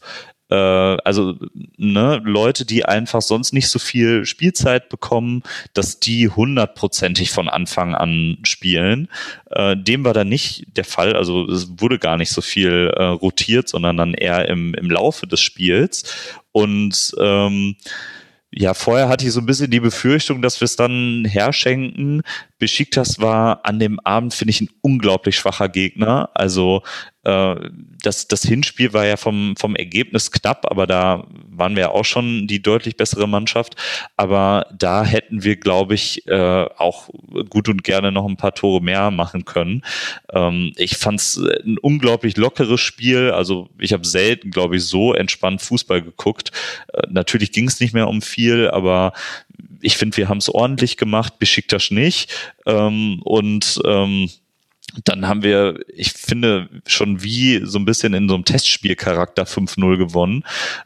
[0.50, 1.36] äh, also
[1.78, 5.44] ne, Leute, die einfach sonst nicht so viel Spielzeit bekommen,
[5.74, 9.10] dass die hundertprozentig von Anfang an spielen.
[9.52, 11.16] Äh, dem war dann nicht der Fall.
[11.16, 15.28] Also es wurde gar nicht so viel äh, rotiert, sondern dann eher im, im Laufe
[15.28, 16.04] des Spiels.
[16.52, 17.76] Und ähm,
[18.50, 22.22] ja, vorher hatte ich so ein bisschen die Befürchtung, dass wir es dann herschenken,
[22.60, 26.30] Besiktas war an dem Abend, finde ich, ein unglaublich schwacher Gegner.
[26.34, 26.84] Also
[27.24, 27.56] äh,
[28.02, 32.06] das, das Hinspiel war ja vom, vom Ergebnis knapp, aber da waren wir ja auch
[32.06, 33.76] schon die deutlich bessere Mannschaft.
[34.16, 37.10] Aber da hätten wir, glaube ich, äh, auch
[37.50, 39.84] gut und gerne noch ein paar Tore mehr machen können.
[40.32, 43.32] Ähm, ich fand es ein unglaublich lockeres Spiel.
[43.32, 46.52] Also ich habe selten, glaube ich, so entspannt Fußball geguckt.
[46.94, 49.12] Äh, natürlich ging es nicht mehr um viel, aber
[49.82, 52.32] ich finde, wir haben es ordentlich gemacht, Besiktas nicht.
[52.66, 54.30] Ähm, und ähm,
[55.04, 59.98] dann haben wir, ich finde, schon wie so ein bisschen in so einem Testspielcharakter 5-0
[59.98, 60.44] gewonnen.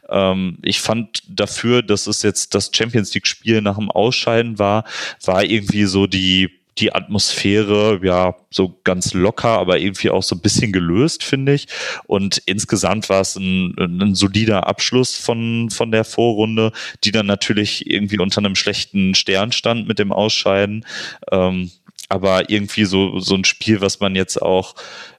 [0.08, 4.84] Ähm, ich fand dafür, dass es jetzt das Champions League-Spiel nach dem Ausscheiden war,
[5.24, 10.40] war irgendwie so die die Atmosphäre ja so ganz locker, aber irgendwie auch so ein
[10.40, 11.66] bisschen gelöst, finde ich.
[12.06, 16.72] Und insgesamt war es ein, ein solider Abschluss von, von der Vorrunde,
[17.04, 20.86] die dann natürlich irgendwie unter einem schlechten Stern stand mit dem Ausscheiden.
[21.30, 21.70] Ähm,
[22.08, 24.74] aber irgendwie so, so ein Spiel, was man jetzt auch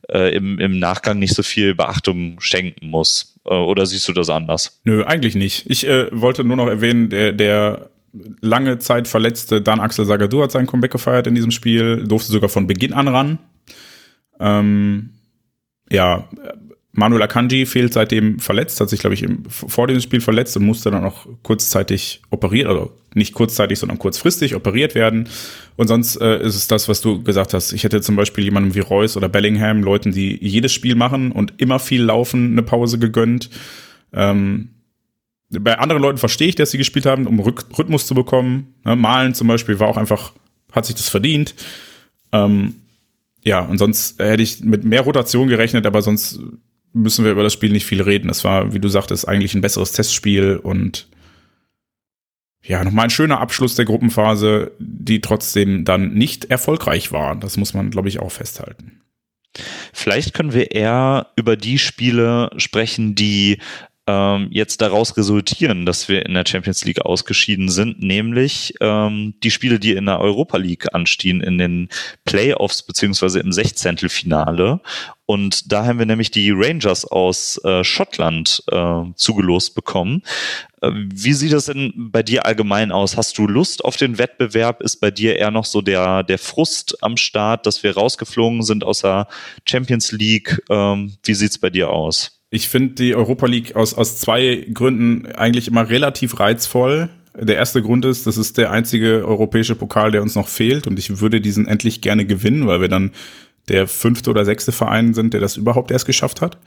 [0.10, 3.40] äh, im, im Nachgang nicht so viel Beachtung schenken muss.
[3.46, 4.80] Äh, oder siehst du das anders?
[4.84, 5.70] Nö, eigentlich nicht.
[5.70, 7.90] Ich äh, wollte nur noch erwähnen, der, der
[8.42, 12.50] lange Zeit verletzte Dan Axel Sagadou hat sein Comeback gefeiert in diesem Spiel, durfte sogar
[12.50, 13.40] von Beginn an ran.
[14.40, 15.12] Ähm,
[15.92, 16.28] ja,
[16.96, 20.66] Manuel Akanji fehlt seitdem verletzt, hat sich, glaube ich, im, vor dem Spiel verletzt und
[20.66, 25.28] musste dann auch kurzzeitig operiert, also nicht kurzzeitig, sondern kurzfristig operiert werden.
[25.76, 27.74] Und sonst äh, ist es das, was du gesagt hast.
[27.74, 31.56] Ich hätte zum Beispiel jemandem wie Royce oder Bellingham, Leuten, die jedes Spiel machen und
[31.58, 33.50] immer viel laufen, eine Pause gegönnt.
[34.14, 34.70] Ähm,
[35.60, 38.76] bei anderen Leuten verstehe ich, dass sie gespielt haben, um Rhythmus zu bekommen.
[38.84, 40.34] Ne, Malen zum Beispiel war auch einfach,
[40.72, 41.56] hat sich das verdient.
[42.32, 42.76] Ähm,
[43.44, 46.40] ja, und sonst hätte ich mit mehr Rotation gerechnet, aber sonst
[46.94, 48.30] müssen wir über das Spiel nicht viel reden.
[48.30, 51.08] Es war, wie du sagtest, eigentlich ein besseres Testspiel und
[52.66, 57.36] ja, nochmal ein schöner Abschluss der Gruppenphase, die trotzdem dann nicht erfolgreich war.
[57.36, 59.02] Das muss man, glaube ich, auch festhalten.
[59.92, 63.60] Vielleicht können wir eher über die Spiele sprechen, die
[64.06, 69.52] ähm, jetzt daraus resultieren, dass wir in der Champions League ausgeschieden sind, nämlich ähm, die
[69.52, 71.90] Spiele, die in der Europa League anstehen, in den
[72.26, 74.82] Playoffs beziehungsweise im Sechzehntelfinale.
[75.26, 80.22] Und da haben wir nämlich die Rangers aus äh, Schottland äh, zugelost bekommen.
[80.82, 83.16] Äh, wie sieht das denn bei dir allgemein aus?
[83.16, 84.82] Hast du Lust auf den Wettbewerb?
[84.82, 88.84] Ist bei dir eher noch so der, der Frust am Start, dass wir rausgeflogen sind
[88.84, 89.30] aus der
[89.66, 90.62] Champions League?
[90.70, 92.43] Ähm, wie sieht's bei dir aus?
[92.54, 97.10] Ich finde die Europa League aus, aus zwei Gründen eigentlich immer relativ reizvoll.
[97.36, 101.00] Der erste Grund ist, das ist der einzige europäische Pokal, der uns noch fehlt und
[101.00, 103.10] ich würde diesen endlich gerne gewinnen, weil wir dann
[103.70, 106.60] der fünfte oder sechste Verein sind, der das überhaupt erst geschafft hat.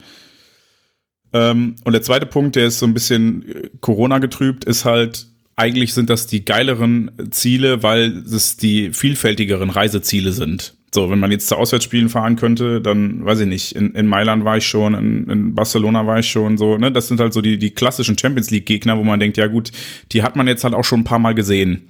[1.31, 5.27] Ähm, und der zweite Punkt, der ist so ein bisschen äh, Corona getrübt, ist halt,
[5.55, 10.76] eigentlich sind das die geileren Ziele, weil es die vielfältigeren Reiseziele sind.
[10.93, 14.45] So, wenn man jetzt zu Auswärtsspielen fahren könnte, dann weiß ich nicht, in, in Mailand
[14.45, 16.91] war ich schon, in, in Barcelona war ich schon, so, ne?
[16.91, 19.71] Das sind halt so die, die klassischen Champions League-Gegner, wo man denkt, ja gut,
[20.13, 21.89] die hat man jetzt halt auch schon ein paar Mal gesehen.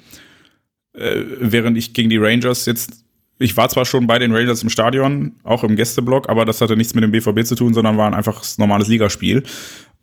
[0.93, 3.05] Äh, während ich gegen die Rangers jetzt,
[3.37, 6.75] ich war zwar schon bei den Rangers im Stadion, auch im Gästeblock, aber das hatte
[6.75, 9.43] nichts mit dem BVB zu tun, sondern war ein einfaches normales Ligaspiel.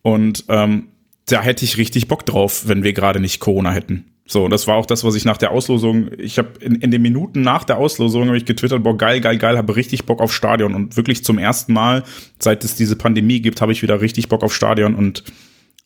[0.03, 0.89] Und ähm,
[1.27, 4.05] da hätte ich richtig Bock drauf, wenn wir gerade nicht Corona hätten.
[4.27, 7.03] So, das war auch das, was ich nach der Auslosung, ich habe in, in den
[7.03, 10.33] Minuten nach der Auslosung habe ich getwittert, boah, geil, geil, geil, habe richtig Bock auf
[10.33, 10.75] Stadion.
[10.75, 12.05] Und wirklich zum ersten Mal,
[12.39, 14.95] seit es diese Pandemie gibt, habe ich wieder richtig Bock auf Stadion.
[14.95, 15.25] Und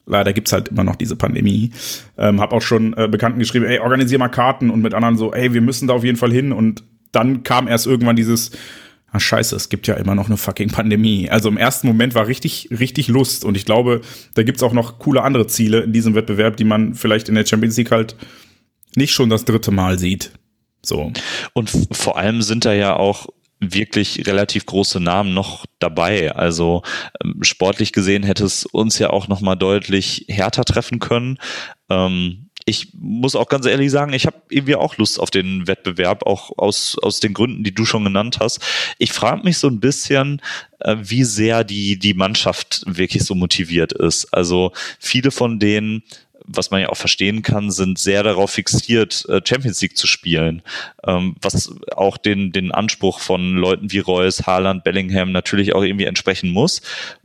[0.06, 1.72] leider gibt's halt immer noch diese Pandemie.
[2.16, 4.70] Ähm, habe auch schon äh, Bekannten geschrieben, ey, organisier mal Karten.
[4.70, 6.52] Und mit anderen so, ey, wir müssen da auf jeden Fall hin.
[6.52, 8.52] Und dann kam erst irgendwann dieses,
[9.10, 11.30] ah scheiße, es gibt ja immer noch eine fucking Pandemie.
[11.30, 14.02] Also im ersten Moment war richtig, richtig Lust und ich glaube,
[14.34, 17.46] da gibt's auch noch coole andere Ziele in diesem Wettbewerb, die man vielleicht in der
[17.46, 18.16] Champions League halt
[18.96, 20.32] nicht schon das dritte Mal sieht.
[20.82, 21.12] So.
[21.52, 23.26] Und vor allem sind da ja auch
[23.60, 26.34] wirklich relativ große Namen noch dabei.
[26.34, 26.82] Also
[27.22, 31.38] ähm, sportlich gesehen hätte es uns ja auch noch mal deutlich härter treffen können.
[31.90, 36.26] Ähm, ich muss auch ganz ehrlich sagen, ich habe irgendwie auch Lust auf den Wettbewerb,
[36.26, 38.60] auch aus, aus den Gründen, die du schon genannt hast.
[38.98, 40.42] Ich frage mich so ein bisschen,
[40.80, 44.26] äh, wie sehr die, die Mannschaft wirklich so motiviert ist.
[44.34, 46.02] Also viele von denen
[46.50, 50.62] was man ja auch verstehen kann, sind sehr darauf fixiert, äh, Champions League zu spielen,
[51.06, 56.06] ähm, was auch den, den Anspruch von Leuten wie Reus, Haaland, Bellingham natürlich auch irgendwie
[56.06, 56.80] entsprechen muss.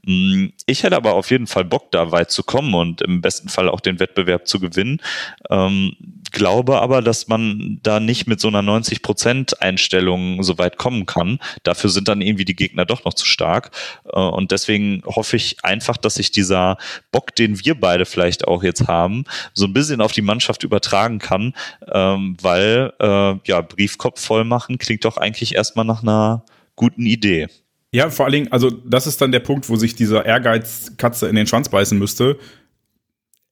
[0.05, 3.49] Mm, ich hätte aber auf jeden Fall Bock, da weit zu kommen und im besten
[3.49, 5.01] Fall auch den Wettbewerb zu gewinnen.
[5.49, 5.95] Ähm,
[6.31, 11.39] glaube aber, dass man da nicht mit so einer 90%-Einstellung so weit kommen kann.
[11.63, 13.71] Dafür sind dann irgendwie die Gegner doch noch zu stark.
[14.11, 16.77] Äh, und deswegen hoffe ich einfach, dass sich dieser
[17.11, 19.23] Bock, den wir beide vielleicht auch jetzt haben,
[19.53, 21.53] so ein bisschen auf die Mannschaft übertragen kann,
[21.91, 26.43] ähm, weil äh, ja, Briefkopf voll machen klingt doch eigentlich erstmal nach einer
[26.75, 27.47] guten Idee.
[27.93, 31.29] Ja, vor allen Dingen, also das ist dann der Punkt, wo sich dieser Ehrgeiz Katze
[31.29, 32.37] in den Schwanz beißen müsste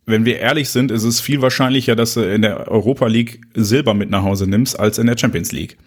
[0.05, 3.93] wenn wir ehrlich sind, ist es viel wahrscheinlicher, dass du in der Europa League Silber
[3.93, 5.77] mit nach Hause nimmst, als in der Champions League.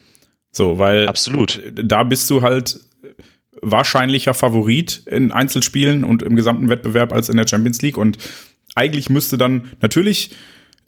[0.51, 1.62] So, weil Absolut.
[1.74, 2.81] da bist du halt
[3.60, 7.97] wahrscheinlicher Favorit in Einzelspielen und im gesamten Wettbewerb als in der Champions League.
[7.97, 8.18] Und
[8.74, 10.31] eigentlich müsste dann, natürlich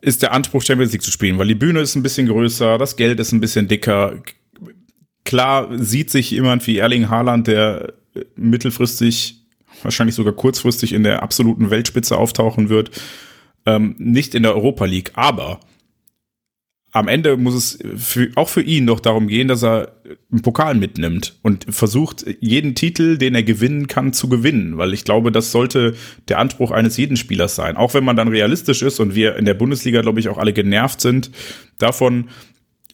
[0.01, 2.97] ist der Anspruch, Champions League zu spielen, weil die Bühne ist ein bisschen größer, das
[2.97, 4.23] Geld ist ein bisschen dicker.
[5.27, 7.93] Klar sieht sich jemand wie Erling Haaland, der
[8.37, 9.43] mittelfristig
[9.83, 12.91] wahrscheinlich sogar kurzfristig in der absoluten Weltspitze auftauchen wird,
[13.67, 15.11] ähm, nicht in der Europa League.
[15.15, 15.61] Aber
[16.93, 19.93] am Ende muss es für, auch für ihn doch darum gehen, dass er
[20.33, 24.79] einen Pokal mitnimmt und versucht, jeden Titel, den er gewinnen kann, zu gewinnen.
[24.79, 25.95] Weil ich glaube, das sollte
[26.29, 27.77] der Anspruch eines jeden Spielers sein.
[27.77, 30.55] Auch wenn man dann realistisch ist und wir in der Bundesliga, glaube ich, auch alle
[30.55, 31.31] genervt sind
[31.77, 32.31] davon,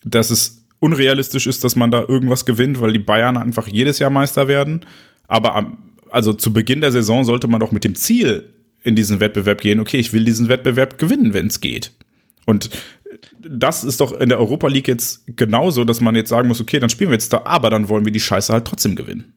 [0.04, 4.10] dass es unrealistisch ist, dass man da irgendwas gewinnt, weil die Bayern einfach jedes Jahr
[4.10, 4.84] Meister werden.
[5.28, 5.78] Aber am,
[6.10, 8.52] also zu Beginn der Saison sollte man doch mit dem Ziel
[8.82, 11.92] in diesen Wettbewerb gehen, okay, ich will diesen Wettbewerb gewinnen, wenn es geht.
[12.46, 12.70] Und
[13.38, 16.80] das ist doch in der Europa League jetzt genauso, dass man jetzt sagen muss, okay,
[16.80, 19.34] dann spielen wir jetzt da, aber dann wollen wir die Scheiße halt trotzdem gewinnen.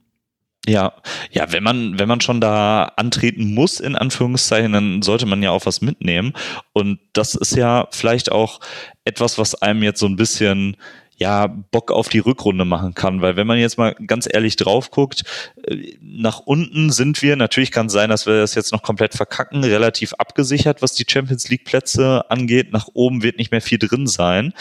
[0.67, 0.93] Ja,
[1.29, 5.51] ja, wenn man, wenn man schon da antreten muss, in Anführungszeichen, dann sollte man ja
[5.51, 6.33] auch was mitnehmen.
[6.73, 8.59] Und das ist ja vielleicht auch
[9.03, 10.75] etwas, was einem jetzt so ein bisschen
[11.17, 13.21] ja, Bock auf die Rückrunde machen kann.
[13.21, 15.23] Weil wenn man jetzt mal ganz ehrlich drauf guckt,
[15.67, 19.13] äh, nach unten sind wir, natürlich kann es sein, dass wir das jetzt noch komplett
[19.13, 22.71] verkacken, relativ abgesichert, was die Champions League Plätze angeht.
[22.71, 24.53] Nach oben wird nicht mehr viel drin sein.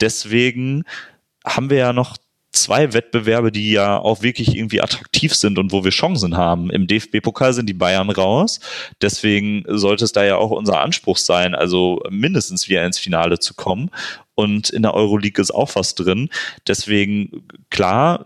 [0.00, 0.84] Deswegen
[1.44, 2.16] haben wir ja noch
[2.52, 6.70] zwei Wettbewerbe, die ja auch wirklich irgendwie attraktiv sind und wo wir Chancen haben.
[6.70, 8.60] Im DFB-Pokal sind die Bayern raus.
[9.00, 13.54] Deswegen sollte es da ja auch unser Anspruch sein, also mindestens wieder ins Finale zu
[13.54, 13.90] kommen
[14.34, 16.28] und in der Euroleague ist auch was drin.
[16.66, 18.24] Deswegen, klar,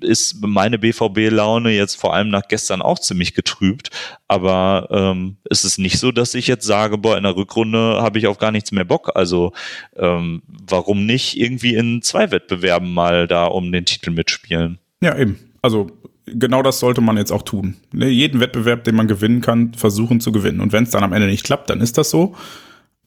[0.00, 3.90] ist meine BVB-Laune jetzt vor allem nach gestern auch ziemlich getrübt,
[4.28, 8.18] aber ähm, es ist nicht so, dass ich jetzt sage, boah, in der Rückrunde habe
[8.18, 9.12] ich auf gar nichts mehr Bock.
[9.14, 9.52] Also
[9.96, 14.78] ähm, warum nicht irgendwie in zwei Wettbewerben mal da um den Titel mitspielen?
[15.00, 15.38] Ja, eben.
[15.62, 15.90] Also
[16.26, 17.76] genau das sollte man jetzt auch tun.
[17.92, 20.60] Ne, jeden Wettbewerb, den man gewinnen kann, versuchen zu gewinnen.
[20.60, 22.34] Und wenn es dann am Ende nicht klappt, dann ist das so.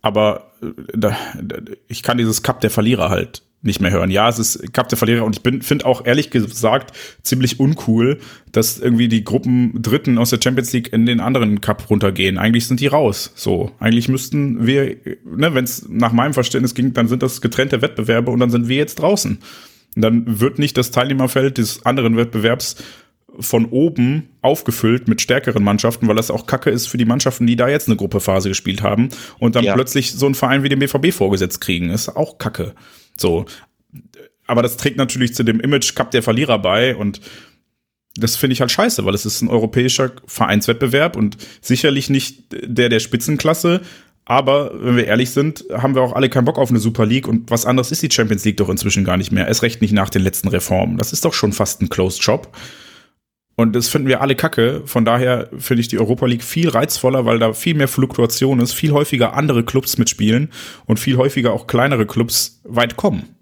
[0.01, 1.15] Aber äh, da,
[1.87, 4.09] ich kann dieses Cup der Verlierer halt nicht mehr hören.
[4.09, 8.19] Ja, es ist Cup der Verlierer und ich bin finde auch ehrlich gesagt ziemlich uncool,
[8.51, 12.37] dass irgendwie die Gruppen Dritten aus der Champions League in den anderen Cup runtergehen.
[12.37, 13.33] Eigentlich sind die raus.
[13.35, 14.95] So, eigentlich müssten wir,
[15.25, 18.69] ne, wenn es nach meinem Verständnis ging, dann sind das getrennte Wettbewerbe und dann sind
[18.69, 19.39] wir jetzt draußen.
[19.95, 22.77] Und dann wird nicht das Teilnehmerfeld des anderen Wettbewerbs
[23.39, 27.55] von oben aufgefüllt mit stärkeren Mannschaften, weil das auch Kacke ist für die Mannschaften, die
[27.55, 29.73] da jetzt eine Gruppephase gespielt haben und dann ja.
[29.73, 32.73] plötzlich so einen Verein wie den BVB vorgesetzt kriegen, ist auch Kacke.
[33.17, 33.45] So.
[34.47, 37.21] Aber das trägt natürlich zu dem Image Cup der Verlierer bei und
[38.15, 42.89] das finde ich halt scheiße, weil es ist ein europäischer Vereinswettbewerb und sicherlich nicht der
[42.89, 43.81] der Spitzenklasse,
[44.29, 47.27] aber wenn wir ehrlich sind, haben wir auch alle keinen Bock auf eine Super League
[47.27, 49.47] und was anderes ist die Champions League doch inzwischen gar nicht mehr.
[49.47, 50.97] Es recht nicht nach den letzten Reformen.
[50.97, 52.55] Das ist doch schon fast ein Closed Shop.
[53.59, 54.83] Und das finden wir alle kacke.
[54.85, 58.71] Von daher finde ich die Europa League viel reizvoller, weil da viel mehr Fluktuation ist,
[58.71, 60.53] viel häufiger andere Clubs mitspielen
[60.85, 63.35] und viel häufiger auch kleinere Clubs weit kommen.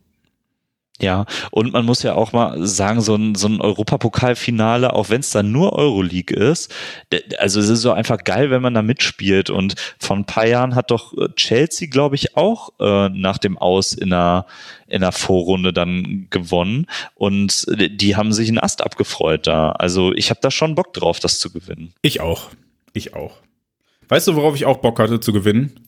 [1.00, 5.20] Ja, und man muss ja auch mal sagen, so ein, so ein Europapokalfinale, auch wenn
[5.20, 6.74] es dann nur Euroleague ist,
[7.38, 9.52] also es ist so einfach geil, wenn man da mitspielt.
[9.52, 13.60] Und vor ein paar Jahren hat doch äh, Chelsea, glaube ich, auch äh, nach dem
[13.60, 14.48] Aus in einer,
[14.88, 16.88] in einer Vorrunde dann gewonnen.
[17.14, 19.74] Und die haben sich einen Ast abgefreut da.
[19.74, 21.94] Also ich habe da schon Bock drauf, das zu gewinnen.
[22.02, 22.50] Ich auch.
[22.94, 23.38] Ich auch.
[24.10, 25.87] Weißt du, worauf ich auch Bock hatte zu gewinnen?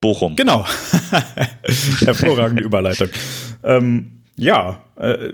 [0.00, 0.36] Bochum.
[0.36, 0.66] Genau.
[2.04, 3.08] Hervorragende Überleitung.
[3.62, 5.32] Ähm, ja, äh,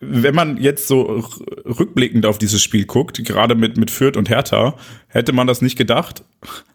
[0.00, 1.22] wenn man jetzt so
[1.64, 4.74] rückblickend auf dieses Spiel guckt, gerade mit, mit Fürth und Hertha,
[5.08, 6.24] hätte man das nicht gedacht.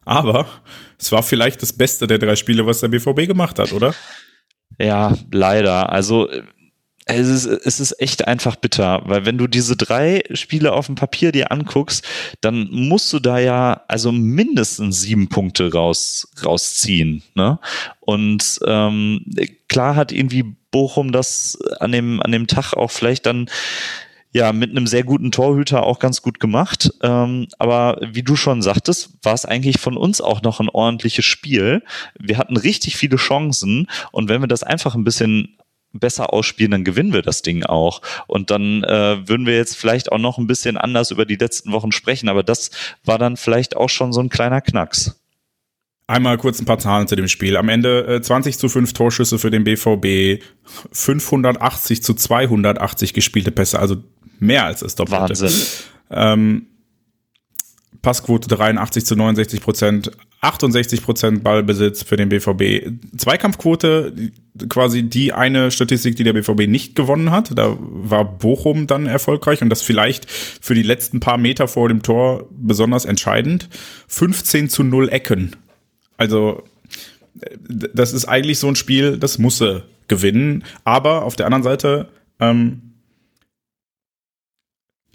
[0.05, 0.47] Aber
[0.99, 3.95] es war vielleicht das Beste der drei Spiele, was der BVB gemacht hat, oder?
[4.79, 5.91] Ja, leider.
[5.91, 6.29] Also
[7.05, 10.95] es ist, es ist echt einfach bitter, weil wenn du diese drei Spiele auf dem
[10.95, 12.03] Papier dir anguckst,
[12.41, 17.21] dann musst du da ja also mindestens sieben Punkte raus, rausziehen.
[17.35, 17.59] Ne?
[17.99, 19.23] Und ähm,
[19.67, 23.49] klar hat irgendwie Bochum das an dem, an dem Tag auch vielleicht dann
[24.31, 26.91] ja, mit einem sehr guten Torhüter auch ganz gut gemacht.
[27.01, 31.23] Ähm, aber wie du schon sagtest, war es eigentlich von uns auch noch ein ordentliches
[31.23, 31.83] Spiel.
[32.19, 35.55] Wir hatten richtig viele Chancen und wenn wir das einfach ein bisschen
[35.99, 38.01] besser ausspielen, dann gewinnen wir das Ding auch.
[38.27, 41.71] Und dann äh, würden wir jetzt vielleicht auch noch ein bisschen anders über die letzten
[41.71, 42.71] Wochen sprechen, aber das
[43.03, 45.19] war dann vielleicht auch schon so ein kleiner Knacks.
[46.07, 47.57] Einmal kurz ein paar Zahlen zu dem Spiel.
[47.57, 50.43] Am Ende äh, 20 zu 5 Torschüsse für den BVB,
[50.91, 53.97] 580 zu 280 gespielte Pässe, also
[54.39, 55.29] mehr als das Doppelte.
[55.29, 55.53] Wahnsinn.
[56.11, 56.67] Ähm,
[58.03, 60.11] Passquote 83 zu 69 Prozent,
[60.45, 62.91] 68 Prozent Ballbesitz für den BVB.
[63.17, 64.13] Zweikampfquote,
[64.69, 67.57] quasi die eine Statistik, die der BVB nicht gewonnen hat.
[67.57, 72.01] Da war Bochum dann erfolgreich und das vielleicht für die letzten paar Meter vor dem
[72.01, 73.69] Tor besonders entscheidend.
[74.07, 75.55] 15 zu 0 Ecken.
[76.17, 76.63] Also,
[77.69, 80.63] das ist eigentlich so ein Spiel, das musse gewinnen.
[80.83, 82.09] Aber auf der anderen Seite,
[82.39, 82.94] ähm,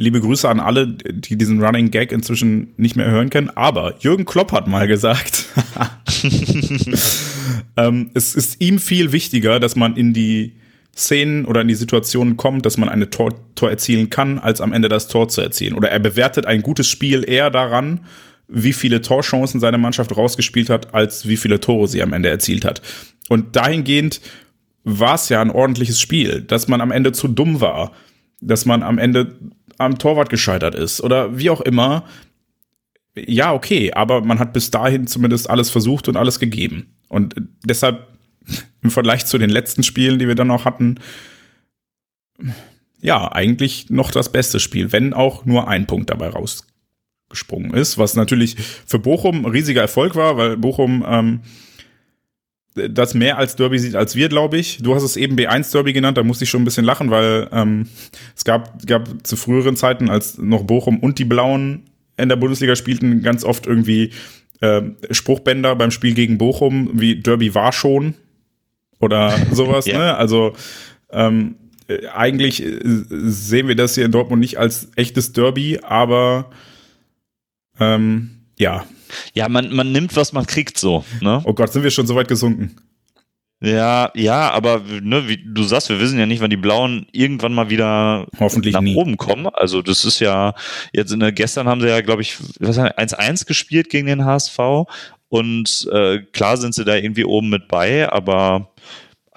[0.01, 3.51] liebe Grüße an alle, die diesen Running Gag inzwischen nicht mehr hören können.
[3.51, 5.45] Aber Jürgen Klopp hat mal gesagt,
[7.77, 10.55] ähm, es ist ihm viel wichtiger, dass man in die
[10.97, 14.73] Szenen oder in die Situationen kommt, dass man eine Tor, Tor erzielen kann, als am
[14.73, 15.75] Ende das Tor zu erzielen.
[15.75, 18.01] Oder er bewertet ein gutes Spiel eher daran,
[18.49, 22.65] wie viele Torchancen seine Mannschaft rausgespielt hat, als wie viele Tore sie am Ende erzielt
[22.65, 22.81] hat.
[23.29, 24.23] Und dahingehend
[24.83, 27.93] war es ja ein ordentliches Spiel, dass man am Ende zu dumm war,
[28.41, 29.37] dass man am Ende
[29.81, 32.05] am Torwart gescheitert ist oder wie auch immer.
[33.17, 36.95] Ja, okay, aber man hat bis dahin zumindest alles versucht und alles gegeben.
[37.09, 37.35] Und
[37.65, 38.07] deshalb
[38.83, 41.01] im Vergleich zu den letzten Spielen, die wir dann noch hatten,
[43.01, 46.67] ja, eigentlich noch das beste Spiel, wenn auch nur ein Punkt dabei raus
[47.29, 51.41] gesprungen ist, was natürlich für Bochum ein riesiger Erfolg war, weil Bochum ähm,
[52.75, 54.79] das mehr als Derby sieht als wir, glaube ich.
[54.83, 57.49] Du hast es eben B1 Derby genannt, da musste ich schon ein bisschen lachen, weil
[57.53, 57.89] ähm,
[58.37, 61.85] es gab, gab zu früheren Zeiten, als noch Bochum und die Blauen
[62.17, 64.13] in der Bundesliga spielten, ganz oft irgendwie
[64.61, 68.15] äh, Spruchbänder beim Spiel gegen Bochum, wie Derby war schon
[69.01, 69.87] oder sowas.
[69.87, 69.99] ja.
[69.99, 70.17] ne?
[70.17, 70.55] Also
[71.11, 71.57] ähm,
[72.15, 76.51] eigentlich äh, sehen wir das hier in Dortmund nicht als echtes Derby, aber
[77.81, 78.85] ähm, ja.
[79.35, 81.05] Ja, man, man nimmt, was man kriegt, so.
[81.21, 81.41] Ne?
[81.45, 82.77] Oh Gott, sind wir schon so weit gesunken?
[83.63, 87.53] Ja, ja, aber ne, wie du sagst, wir wissen ja nicht, wann die Blauen irgendwann
[87.53, 88.95] mal wieder Hoffentlich nach nie.
[88.97, 89.49] oben kommen.
[89.49, 90.55] Also das ist ja
[90.95, 94.59] jetzt in der gestern haben sie ja, glaube ich, 1-1 gespielt gegen den HSV
[95.29, 98.73] und äh, klar sind sie da irgendwie oben mit bei, aber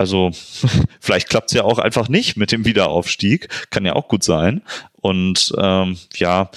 [0.04, 0.32] also
[1.00, 3.48] vielleicht klappt es ja auch einfach nicht mit dem Wiederaufstieg.
[3.70, 4.62] Kann ja auch gut sein.
[5.00, 6.52] Und ähm, ja,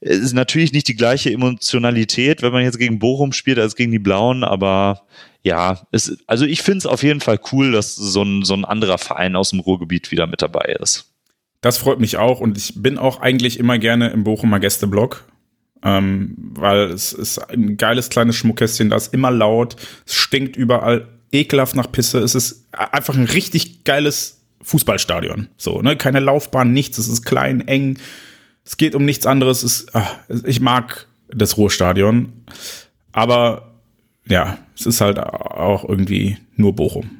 [0.00, 3.92] es ist natürlich nicht die gleiche Emotionalität, wenn man jetzt gegen Bochum spielt, als gegen
[3.92, 5.02] die Blauen, aber
[5.42, 8.64] ja, es, also ich finde es auf jeden Fall cool, dass so ein, so ein
[8.64, 11.12] anderer Verein aus dem Ruhrgebiet wieder mit dabei ist.
[11.60, 15.24] Das freut mich auch und ich bin auch eigentlich immer gerne im Bochumer Gästeblock,
[15.82, 19.76] ähm, weil es ist ein geiles kleines Schmuckkästchen, da ist immer laut,
[20.06, 22.18] es stinkt überall ekelhaft nach Pisse.
[22.18, 25.48] Es ist einfach ein richtig geiles Fußballstadion.
[25.56, 25.96] So, ne?
[25.96, 26.98] Keine Laufbahn, nichts.
[26.98, 27.98] Es ist klein, eng.
[28.64, 29.62] Es geht um nichts anderes.
[29.62, 32.32] Es, ach, ich mag das Ruhrstadion.
[33.12, 33.74] Aber
[34.26, 37.19] ja, es ist halt auch irgendwie nur Bochum.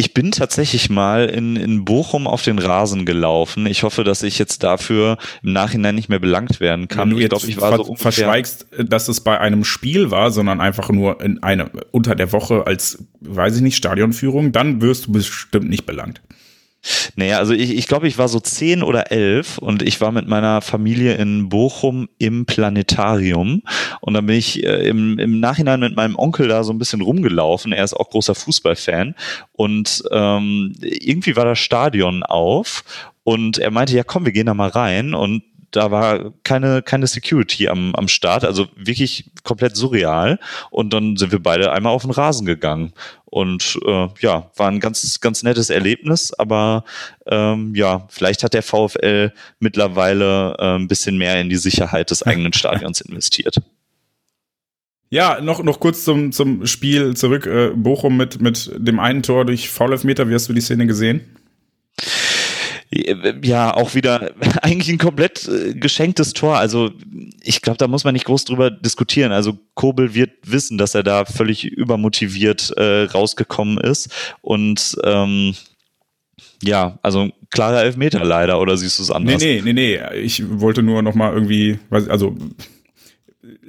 [0.00, 3.66] Ich bin tatsächlich mal in, in Bochum auf den Rasen gelaufen.
[3.66, 7.10] Ich hoffe, dass ich jetzt dafür im Nachhinein nicht mehr belangt werden kann.
[7.10, 10.30] Wenn du ich glaube, ich war ver so verschweigst, dass es bei einem Spiel war,
[10.30, 15.06] sondern einfach nur in eine, unter der Woche als, weiß ich nicht, Stadionführung, dann wirst
[15.06, 16.22] du bestimmt nicht belangt.
[17.16, 20.28] Naja, also ich, ich glaube, ich war so zehn oder elf und ich war mit
[20.28, 23.62] meiner Familie in Bochum im Planetarium.
[24.00, 27.00] Und dann bin ich äh, im, im Nachhinein mit meinem Onkel da so ein bisschen
[27.00, 27.72] rumgelaufen.
[27.72, 29.14] Er ist auch großer Fußballfan.
[29.52, 32.84] Und ähm, irgendwie war das Stadion auf.
[33.24, 35.14] Und er meinte, ja komm, wir gehen da mal rein.
[35.14, 40.38] Und da war keine, keine Security am, am Start, also wirklich komplett surreal.
[40.70, 42.92] Und dann sind wir beide einmal auf den Rasen gegangen.
[43.26, 46.84] Und äh, ja, war ein ganz, ganz nettes Erlebnis, aber
[47.26, 52.22] ähm, ja, vielleicht hat der VfL mittlerweile äh, ein bisschen mehr in die Sicherheit des
[52.22, 53.60] eigenen Stadions investiert.
[55.10, 57.46] Ja, noch, noch kurz zum, zum Spiel zurück.
[57.46, 60.28] Äh, Bochum mit, mit dem einen Tor durch Foulelfmeter.
[60.28, 61.22] Wie hast du die Szene gesehen?
[62.90, 64.32] Ja auch wieder
[64.62, 66.56] eigentlich ein komplett äh, geschenktes Tor.
[66.56, 66.90] Also
[67.42, 69.32] ich glaube, da muss man nicht groß drüber diskutieren.
[69.32, 74.10] Also Kobel wird wissen, dass er da völlig übermotiviert äh, rausgekommen ist
[74.40, 75.54] und ähm,
[76.62, 79.40] ja, also klarer Elfmeter leider, oder siehst du es anders?
[79.40, 80.18] Nee, nee, nee, nee.
[80.18, 82.36] Ich wollte nur noch mal irgendwie, also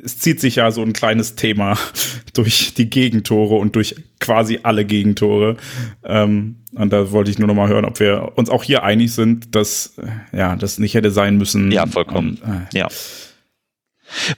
[0.04, 1.78] es zieht sich ja so ein kleines Thema
[2.34, 5.58] durch die Gegentore und durch quasi alle Gegentore.
[6.04, 9.14] Ähm, und da wollte ich nur noch mal hören, ob wir uns auch hier einig
[9.14, 9.96] sind, dass
[10.32, 11.72] ja das nicht hätte sein müssen.
[11.72, 12.40] Ja, vollkommen.
[12.42, 12.88] Und, äh, ja.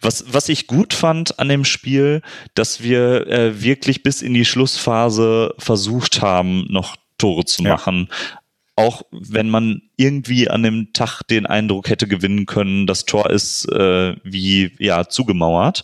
[0.02, 2.22] Was, was ich gut fand an dem Spiel,
[2.56, 8.10] dass wir äh, wirklich bis in die Schlussphase versucht haben, noch Tore zu machen.
[8.10, 8.41] Ja.
[8.76, 13.70] Auch wenn man irgendwie an dem Tag den Eindruck hätte gewinnen können, das Tor ist
[13.72, 15.84] äh, wie ja zugemauert,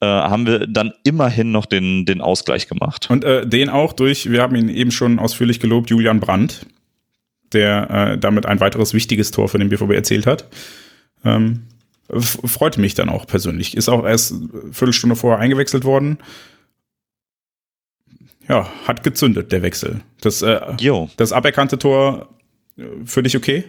[0.00, 3.08] äh, haben wir dann immerhin noch den, den Ausgleich gemacht.
[3.10, 6.66] Und äh, den auch durch, wir haben ihn eben schon ausführlich gelobt, Julian Brandt,
[7.52, 10.46] der äh, damit ein weiteres wichtiges Tor für den BVB erzählt hat.
[11.24, 11.62] Ähm,
[12.10, 13.76] freute mich dann auch persönlich.
[13.76, 16.18] Ist auch erst eine Viertelstunde vorher eingewechselt worden.
[18.48, 20.00] Ja, hat gezündet, der Wechsel.
[20.20, 20.60] Das, äh,
[21.16, 22.28] das aberkannte Tor
[22.76, 23.64] äh, für dich okay?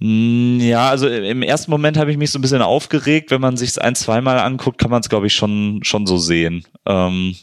[0.00, 3.30] Hm, ja, also im ersten Moment habe ich mich so ein bisschen aufgeregt.
[3.30, 6.18] Wenn man sich es ein, zweimal anguckt, kann man es, glaube ich, schon, schon so
[6.18, 6.64] sehen.
[6.84, 7.34] Ähm,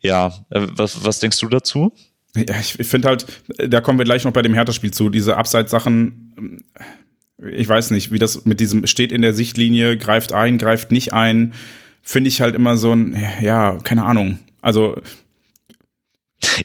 [0.00, 1.92] ja, äh, was, was denkst du dazu?
[2.36, 3.26] Ja, ich finde halt,
[3.58, 6.64] da kommen wir gleich noch bei dem Hertha-Spiel zu, diese Abseitssachen,
[7.50, 11.12] ich weiß nicht, wie das mit diesem steht in der Sichtlinie, greift ein, greift nicht
[11.12, 11.54] ein,
[12.04, 14.38] finde ich halt immer so ein, ja, keine Ahnung.
[14.60, 14.96] Also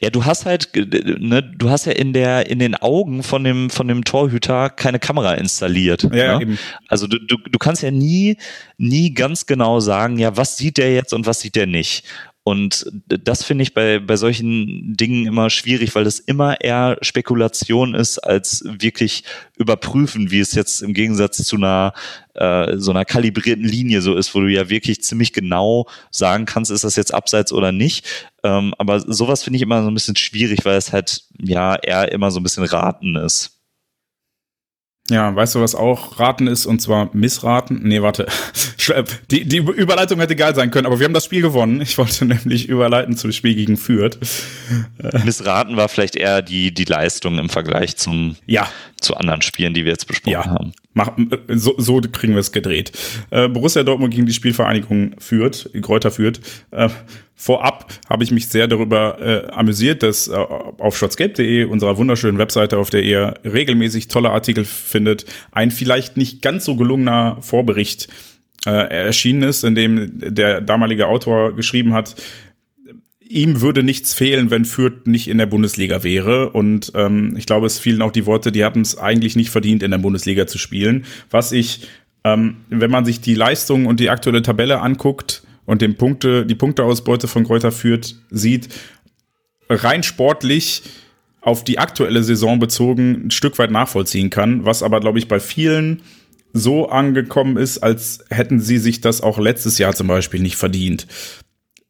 [0.01, 3.69] ja, du hast halt, ne, du hast ja in der, in den Augen von dem,
[3.69, 6.03] von dem Torhüter keine Kamera installiert.
[6.13, 6.41] Ja, ne?
[6.41, 6.59] eben.
[6.87, 8.37] Also du, du, du kannst ja nie,
[8.77, 12.03] nie ganz genau sagen, ja, was sieht der jetzt und was sieht der nicht.
[12.49, 17.93] Und das finde ich bei, bei solchen Dingen immer schwierig, weil das immer eher Spekulation
[17.93, 19.23] ist, als wirklich
[19.55, 21.93] überprüfen, wie es jetzt im Gegensatz zu einer
[22.33, 26.71] äh, so einer kalibrierten Linie so ist, wo du ja wirklich ziemlich genau sagen kannst,
[26.71, 28.07] ist das jetzt abseits oder nicht.
[28.43, 32.11] Ähm, aber sowas finde ich immer so ein bisschen schwierig, weil es halt ja eher
[32.11, 33.58] immer so ein bisschen raten ist.
[35.09, 37.81] Ja, weißt du, was auch raten ist, und zwar missraten?
[37.83, 38.27] Nee, warte.
[39.29, 41.79] Die, die Überleitung hätte geil sein können, aber wir haben das Spiel gewonnen.
[41.79, 44.17] Ich wollte nämlich überleiten zum Spiel gegen Fürth.
[45.23, 48.67] Missraten war vielleicht eher die, die Leistung im Vergleich zum, ja.
[48.99, 50.45] zu anderen Spielen, die wir jetzt besprochen ja.
[50.45, 50.71] haben.
[50.93, 51.11] Mach,
[51.49, 52.91] so, so kriegen wir es gedreht.
[53.29, 56.39] Äh, Borussia Dortmund gegen die Spielvereinigung führt, Kräuter führt.
[57.41, 62.77] Vorab habe ich mich sehr darüber äh, amüsiert, dass äh, auf schwarzgelb.de, unserer wunderschönen Webseite,
[62.77, 68.09] auf der ihr regelmäßig tolle Artikel findet, ein vielleicht nicht ganz so gelungener Vorbericht
[68.65, 72.21] äh, erschienen ist, in dem der damalige Autor geschrieben hat,
[73.21, 76.49] ihm würde nichts fehlen, wenn Fürth nicht in der Bundesliga wäre.
[76.49, 79.81] Und ähm, ich glaube, es fielen auch die Worte, die hatten es eigentlich nicht verdient,
[79.81, 81.05] in der Bundesliga zu spielen.
[81.29, 81.87] Was ich,
[82.25, 86.55] ähm, wenn man sich die Leistung und die aktuelle Tabelle anguckt und den Punkte, die
[86.55, 88.69] Punkteausbeute von Kräuter Fürth sieht,
[89.69, 90.81] rein sportlich
[91.41, 95.39] auf die aktuelle Saison bezogen ein Stück weit nachvollziehen kann, was aber, glaube ich, bei
[95.39, 96.01] vielen
[96.53, 101.05] so angekommen ist, als hätten sie sich das auch letztes Jahr zum Beispiel nicht verdient.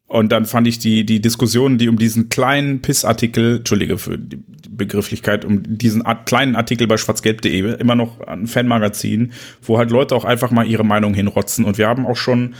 [0.06, 4.42] Und dann fand ich die, die Diskussionen, die um diesen kleinen Pissartikel, Entschuldige für die
[4.68, 9.32] Begrifflichkeit, um diesen kleinen Artikel bei schwarzgelb.de, immer noch ein Fanmagazin,
[9.62, 11.64] wo halt Leute auch einfach mal ihre Meinung hinrotzen.
[11.64, 12.54] Und wir haben auch schon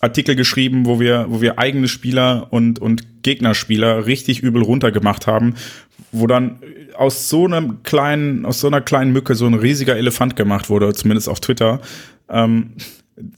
[0.00, 5.54] Artikel geschrieben, wo wir, wo wir eigene Spieler und, und Gegnerspieler richtig übel runtergemacht haben,
[6.12, 6.58] wo dann
[6.96, 10.92] aus so einem kleinen, aus so einer kleinen Mücke so ein riesiger Elefant gemacht wurde,
[10.94, 11.80] zumindest auf Twitter.
[12.28, 12.72] Ähm,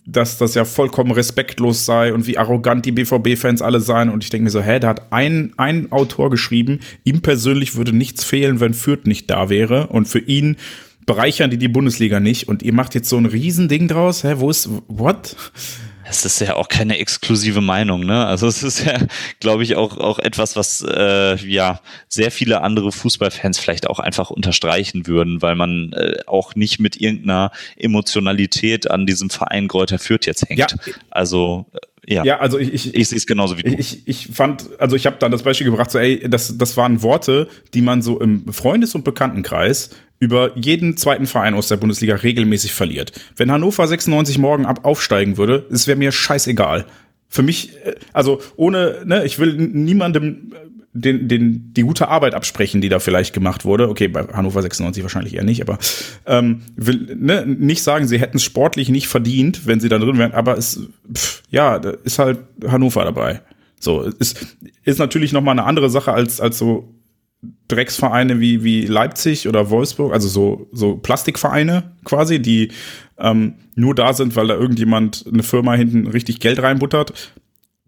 [0.05, 4.11] dass das ja vollkommen respektlos sei und wie arrogant die BVB-Fans alle seien.
[4.11, 7.95] Und ich denke mir so, hä, da hat ein, ein Autor geschrieben, ihm persönlich würde
[7.95, 9.87] nichts fehlen, wenn Fürth nicht da wäre.
[9.87, 10.57] Und für ihn
[11.07, 12.49] bereichern die die Bundesliga nicht.
[12.49, 14.23] Und ihr macht jetzt so ein Riesending draus.
[14.23, 15.35] Hä, wo ist, what?
[16.11, 18.27] Es ist ja auch keine exklusive Meinung, ne?
[18.27, 18.99] Also es ist ja,
[19.39, 24.31] glaube ich, auch, auch etwas, was äh, ja sehr viele andere Fußballfans vielleicht auch einfach
[24.31, 30.27] unterstreichen würden, weil man äh, auch nicht mit irgendeiner Emotionalität an diesem Verein Gräuter Fürth
[30.27, 30.59] jetzt hängt.
[30.59, 30.67] Ja.
[31.11, 31.67] Also
[32.07, 32.25] ja.
[32.25, 33.71] ja, also ich, ich, ich sehe es genauso wie du.
[33.71, 37.03] Ich, ich fand, also ich habe dann das Beispiel gebracht, so ey, das, das waren
[37.03, 42.15] Worte, die man so im Freundes- und Bekanntenkreis über jeden zweiten Verein aus der Bundesliga
[42.15, 43.13] regelmäßig verliert.
[43.37, 46.87] Wenn Hannover 96 morgen ab aufsteigen würde, es wäre mir scheißegal.
[47.29, 50.53] Für mich, äh, also ohne, ne, ich will niemandem
[50.93, 53.89] den, den, die gute Arbeit absprechen, die da vielleicht gemacht wurde.
[53.89, 55.79] Okay, bei Hannover 96 wahrscheinlich eher nicht, aber
[56.27, 60.19] ähm, will ne, nicht sagen, sie hätten es sportlich nicht verdient, wenn sie da drin
[60.19, 60.81] wären, aber es,
[61.13, 63.41] pff, ja, da ist halt Hannover dabei.
[63.79, 66.93] So, ist, ist natürlich nochmal eine andere Sache als, als so
[67.69, 72.71] Drecksvereine wie, wie Leipzig oder Wolfsburg, also so, so Plastikvereine quasi, die
[73.17, 77.33] ähm, nur da sind, weil da irgendjemand, eine Firma hinten richtig Geld reinbuttert.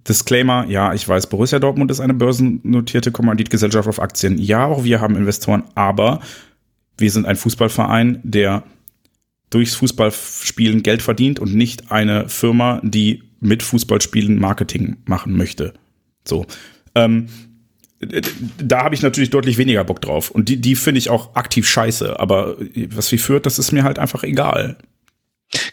[0.09, 4.39] Disclaimer, ja, ich weiß, Borussia Dortmund ist eine börsennotierte Kommanditgesellschaft auf Aktien.
[4.39, 6.20] Ja, auch wir haben Investoren, aber
[6.99, 8.65] wir sind ein Fußballverein, der
[9.51, 15.74] durchs Fußballspielen Geld verdient und nicht eine Firma, die mit Fußballspielen Marketing machen möchte.
[16.24, 16.47] So.
[16.95, 17.27] Ähm,
[18.59, 20.31] da habe ich natürlich deutlich weniger Bock drauf.
[20.31, 22.19] Und die, die finde ich auch aktiv scheiße.
[22.19, 22.57] Aber
[22.89, 24.79] was sie führt, das ist mir halt einfach egal.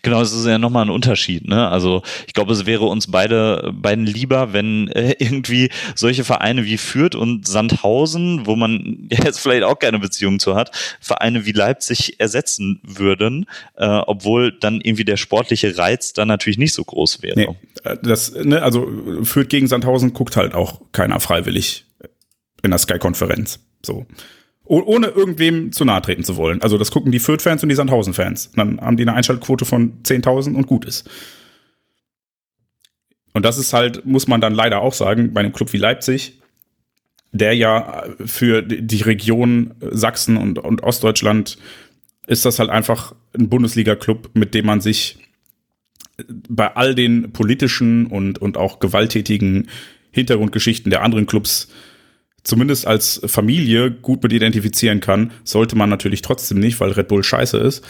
[0.01, 1.47] Genau, es ist ja nochmal ein Unterschied.
[1.47, 1.67] Ne?
[1.67, 6.77] Also ich glaube, es wäre uns beide beiden lieber, wenn äh, irgendwie solche Vereine wie
[6.77, 12.19] Fürth und Sandhausen, wo man jetzt vielleicht auch keine Beziehung zu hat, Vereine wie Leipzig
[12.19, 13.45] ersetzen würden,
[13.75, 17.39] äh, obwohl dann irgendwie der sportliche Reiz dann natürlich nicht so groß wäre.
[17.39, 17.47] Nee,
[17.83, 18.87] äh, das, ne, also
[19.23, 21.85] Fürth gegen Sandhausen guckt halt auch keiner freiwillig
[22.63, 23.59] in der Sky-Konferenz.
[23.85, 24.05] So
[24.69, 26.61] ohne irgendwem zu nahe treten zu wollen.
[26.61, 28.51] Also das gucken die Fürth-Fans und die Sandhausen-Fans.
[28.55, 31.09] Dann haben die eine Einschaltquote von 10.000 und gut ist.
[33.33, 36.39] Und das ist halt, muss man dann leider auch sagen, bei einem Club wie Leipzig,
[37.31, 41.57] der ja für die Region Sachsen und, und Ostdeutschland
[42.27, 45.17] ist das halt einfach ein Bundesliga-Club, mit dem man sich
[46.27, 49.67] bei all den politischen und, und auch gewalttätigen
[50.11, 51.69] Hintergrundgeschichten der anderen Clubs
[52.43, 57.23] zumindest als Familie gut mit identifizieren kann, sollte man natürlich trotzdem nicht, weil Red Bull
[57.23, 57.83] scheiße ist.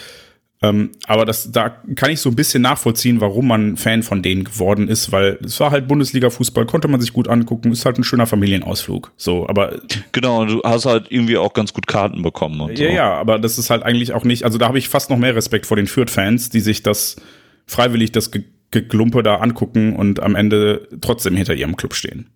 [0.62, 4.44] Ähm, aber das, da kann ich so ein bisschen nachvollziehen, warum man Fan von denen
[4.44, 8.04] geworden ist, weil es war halt Bundesliga-Fußball, konnte man sich gut angucken, ist halt ein
[8.04, 9.14] schöner Familienausflug.
[9.16, 9.80] So, aber.
[10.12, 12.60] Genau, du hast halt irgendwie auch ganz gut Karten bekommen.
[12.60, 12.94] Und ja, so.
[12.94, 15.36] ja, aber das ist halt eigentlich auch nicht, also da habe ich fast noch mehr
[15.36, 17.16] Respekt vor den Fürth-Fans, die sich das
[17.66, 18.32] freiwillig das
[18.72, 22.30] Geglumpe da angucken und am Ende trotzdem hinter ihrem Club stehen.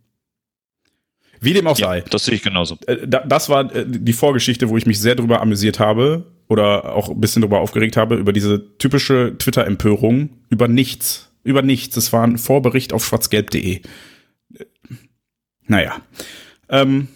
[1.44, 2.04] Wie dem auch sei.
[2.10, 2.78] das sehe ich genauso.
[2.88, 7.10] Äh, das war äh, die Vorgeschichte, wo ich mich sehr drüber amüsiert habe oder auch
[7.10, 11.30] ein bisschen drüber aufgeregt habe, über diese typische Twitter-Empörung über nichts.
[11.44, 11.98] Über nichts.
[11.98, 13.82] Es war ein Vorbericht auf schwarzgelb.de.
[15.68, 15.98] Naja.
[16.70, 17.10] Ähm,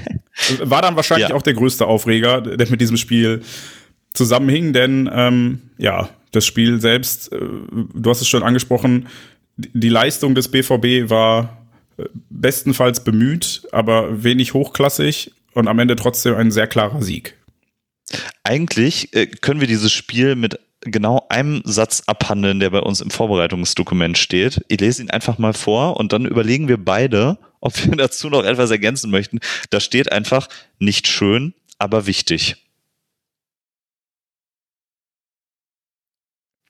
[0.60, 1.34] war dann wahrscheinlich ja.
[1.34, 3.42] auch der größte Aufreger, der mit diesem Spiel
[4.14, 9.08] zusammenhing, denn ähm, ja, das Spiel selbst, äh, du hast es schon angesprochen,
[9.56, 11.65] die Leistung des BVB war
[12.30, 17.36] bestenfalls bemüht, aber wenig hochklassig und am Ende trotzdem ein sehr klarer Sieg.
[18.44, 23.10] Eigentlich äh, können wir dieses Spiel mit genau einem Satz abhandeln, der bei uns im
[23.10, 24.64] Vorbereitungsdokument steht.
[24.68, 28.44] Ich lese ihn einfach mal vor und dann überlegen wir beide, ob wir dazu noch
[28.44, 29.40] etwas ergänzen möchten.
[29.70, 30.48] Da steht einfach
[30.78, 32.56] nicht schön, aber wichtig.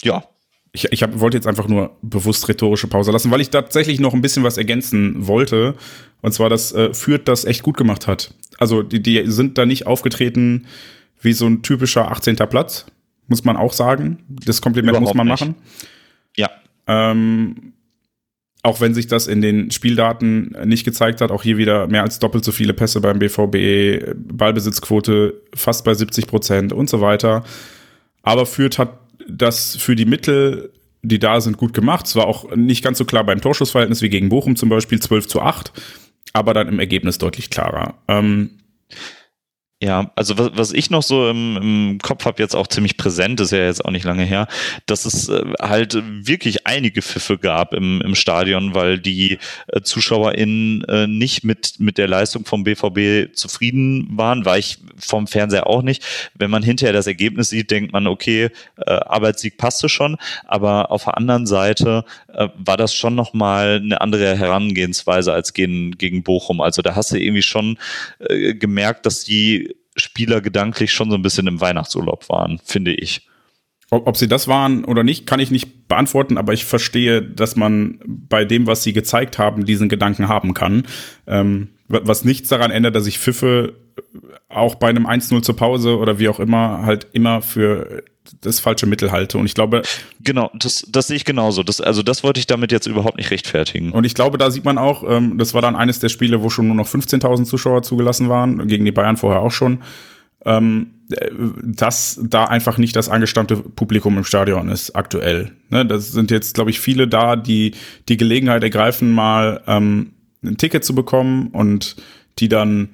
[0.03, 0.25] Ja,
[0.77, 4.13] ich, ich hab, wollte jetzt einfach nur bewusst rhetorische Pause lassen, weil ich tatsächlich noch
[4.13, 5.75] ein bisschen was ergänzen wollte.
[6.21, 8.35] Und zwar, dass äh, Fürth das echt gut gemacht hat.
[8.59, 10.67] Also die, die sind da nicht aufgetreten
[11.21, 12.37] wie so ein typischer 18.
[12.37, 12.85] Platz,
[13.27, 14.19] muss man auch sagen.
[14.29, 15.41] Das Kompliment Überhaupt muss man nicht.
[15.41, 15.55] machen.
[16.37, 16.51] Ja.
[16.87, 17.73] Ähm,
[18.63, 22.19] auch wenn sich das in den Spieldaten nicht gezeigt hat, auch hier wieder mehr als
[22.19, 27.45] doppelt so viele Pässe beim BVB, Ballbesitzquote fast bei 70 Prozent und so weiter.
[28.23, 30.73] Aber Fürth hat das für die Mittel,
[31.03, 32.07] die da sind, gut gemacht.
[32.07, 35.29] Es war auch nicht ganz so klar beim Torschussverhältnis wie gegen Bochum zum Beispiel 12
[35.29, 35.73] zu 8,
[36.33, 37.95] aber dann im Ergebnis deutlich klarer.
[38.09, 38.51] Ähm,
[39.83, 43.41] ja, also was, was ich noch so im, im Kopf habe, jetzt auch ziemlich präsent,
[43.41, 44.49] ist ja jetzt auch nicht lange her,
[44.87, 49.39] dass es äh, halt wirklich einige Pfiffe gab im, im Stadion, weil die
[49.69, 55.27] äh, ZuschauerInnen äh, nicht mit, mit der Leistung vom BVB zufrieden waren, war ich vom
[55.27, 56.03] Fernseher auch nicht.
[56.35, 58.49] Wenn man hinterher das Ergebnis sieht, denkt man, okay,
[58.79, 60.17] äh, Arbeitssieg passte schon,
[60.47, 65.91] aber auf der anderen Seite äh, war das schon nochmal eine andere Herangehensweise als gegen,
[65.99, 66.63] gegen Bochum.
[66.63, 67.79] Also da hast du irgendwie schon
[68.21, 69.66] äh, gemerkt, dass die
[69.97, 73.27] Spieler gedanklich schon so ein bisschen im Weihnachtsurlaub waren, finde ich.
[73.91, 77.57] Ob, ob sie das waren oder nicht, kann ich nicht beantworten, aber ich verstehe, dass
[77.57, 80.87] man bei dem, was sie gezeigt haben, diesen Gedanken haben kann.
[81.27, 83.75] Ähm, was nichts daran ändert, dass ich Pfiffe
[84.49, 88.03] auch bei einem 1-0 zur Pause oder wie auch immer halt immer für
[88.41, 89.39] das falsche Mittel halte.
[89.39, 89.83] Und ich glaube.
[90.21, 91.63] Genau, das, das sehe ich genauso.
[91.63, 93.93] Das, also das wollte ich damit jetzt überhaupt nicht rechtfertigen.
[93.93, 96.51] Und ich glaube, da sieht man auch, ähm, das war dann eines der Spiele, wo
[96.51, 99.83] schon nur noch 15.000 Zuschauer zugelassen waren, gegen die Bayern vorher auch schon,
[100.47, 100.93] ähm,
[101.63, 105.53] dass da einfach nicht das angestammte Publikum im Stadion ist aktuell.
[105.69, 107.75] Ne, das sind jetzt, glaube ich, viele da, die
[108.09, 110.13] die Gelegenheit ergreifen, mal ähm,
[110.43, 111.97] ein Ticket zu bekommen und
[112.39, 112.91] die dann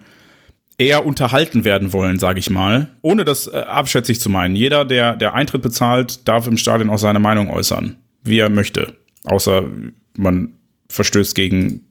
[0.79, 4.57] eher unterhalten werden wollen, sage ich mal, ohne das äh, abschätzig zu meinen.
[4.57, 8.95] Jeder, der der Eintritt bezahlt, darf im Stadion auch seine Meinung äußern, wie er möchte,
[9.25, 9.65] außer
[10.17, 10.55] man
[10.89, 11.87] verstößt gegen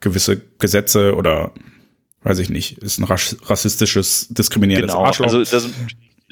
[0.00, 1.52] gewisse Gesetze oder
[2.22, 5.26] weiß ich nicht, ist ein rassistisches, diskriminierendes genau, Arschloch.
[5.26, 5.68] Also das,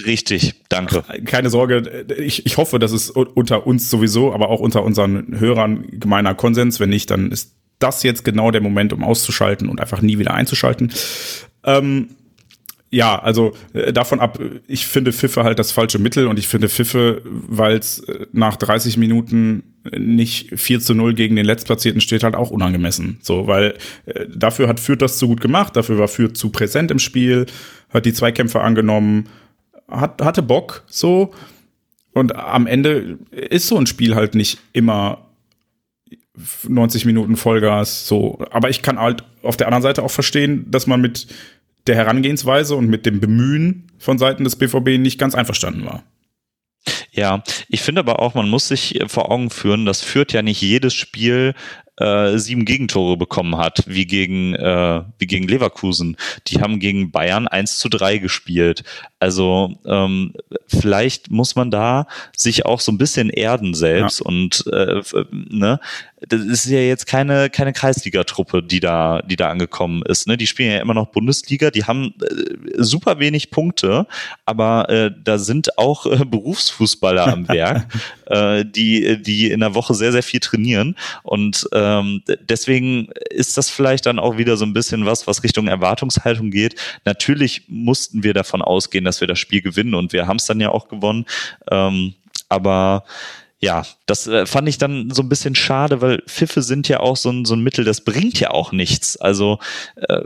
[0.05, 1.05] richtig, danke.
[1.25, 5.87] Keine Sorge, ich, ich hoffe, das ist unter uns sowieso, aber auch unter unseren Hörern
[5.93, 6.81] gemeiner Konsens.
[6.81, 10.35] Wenn nicht, dann ist das jetzt genau der Moment, um auszuschalten und einfach nie wieder
[10.35, 10.93] einzuschalten.
[11.65, 12.09] Ähm,
[12.97, 16.71] ja, also äh, davon ab, ich finde Pfiffe halt das falsche Mittel und ich finde
[16.71, 22.25] Pfiffe, weil es äh, nach 30 Minuten nicht 4 zu 0 gegen den Letztplatzierten steht,
[22.25, 23.19] halt auch unangemessen.
[23.21, 23.75] So, weil
[24.07, 27.45] äh, dafür hat Fürth das zu gut gemacht, dafür war Fürth zu präsent im Spiel,
[27.91, 29.29] hat die Zweikämpfe angenommen,
[29.89, 31.35] hat, hatte Bock, so.
[32.15, 35.27] Und am Ende ist so ein Spiel halt nicht immer
[36.67, 38.39] 90 Minuten Vollgas, so.
[38.51, 41.27] Aber ich kann halt auf der anderen Seite auch verstehen, dass man mit
[41.87, 46.05] der Herangehensweise und mit dem Bemühen von Seiten des BVB nicht ganz einverstanden war.
[47.17, 50.61] Ja, ich finde aber auch, man muss sich vor Augen führen, das führt ja nicht
[50.61, 51.55] jedes Spiel
[51.99, 56.19] äh, sieben Gegentore bekommen hat, wie gegen, äh, wie gegen Leverkusen.
[56.47, 58.85] Die haben gegen Bayern 1 zu 3 gespielt.
[59.19, 60.35] Also ähm,
[60.67, 62.07] vielleicht muss man da
[62.37, 64.27] sich auch so ein bisschen erden selbst ja.
[64.27, 65.01] und äh,
[65.33, 65.81] ne,
[66.21, 70.27] das ist ja jetzt keine, keine Kreisliga-Truppe, die da, die da angekommen ist.
[70.27, 70.37] Ne?
[70.37, 74.07] Die spielen ja immer noch Bundesliga, die haben äh, super wenig Punkte,
[74.45, 76.25] aber äh, da sind auch äh,
[77.07, 77.87] Berufsfußballer am Werk,
[78.27, 80.97] äh, die, die in der Woche sehr, sehr viel trainieren.
[81.23, 85.69] Und ähm, deswegen ist das vielleicht dann auch wieder so ein bisschen was, was Richtung
[85.69, 86.77] Erwartungshaltung geht.
[87.05, 90.61] Natürlich mussten wir davon ausgehen, dass wir das Spiel gewinnen und wir haben es dann
[90.61, 91.27] ja auch gewonnen.
[91.71, 92.15] Ähm,
[92.49, 93.05] aber
[93.59, 97.17] ja, das äh, fand ich dann so ein bisschen schade, weil Pfiffe sind ja auch
[97.17, 99.17] so ein, so ein Mittel, das bringt ja auch nichts.
[99.17, 99.59] Also,
[99.97, 100.21] äh,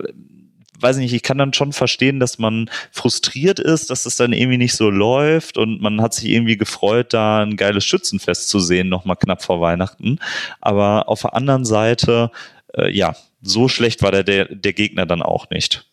[0.81, 4.33] weiß ich nicht, ich kann dann schon verstehen, dass man frustriert ist, dass es dann
[4.33, 8.61] irgendwie nicht so läuft und man hat sich irgendwie gefreut, da ein geiles Schützenfest zu
[8.61, 10.19] sehen, nochmal knapp vor Weihnachten.
[10.61, 12.31] Aber auf der anderen Seite,
[12.75, 15.87] äh, ja, so schlecht war der, der, der Gegner dann auch nicht.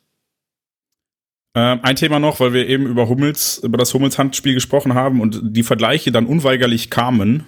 [1.55, 5.39] Ähm, ein Thema noch, weil wir eben über Hummels, über das Hummels-Handspiel gesprochen haben und
[5.43, 7.45] die Vergleiche dann unweigerlich kamen,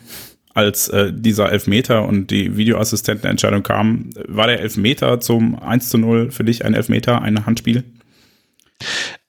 [0.54, 4.10] als äh, dieser Elfmeter und die Videoassistentenentscheidung kam.
[4.28, 7.84] War der Elfmeter zum 1 zu 0 für dich ein Elfmeter, ein Handspiel?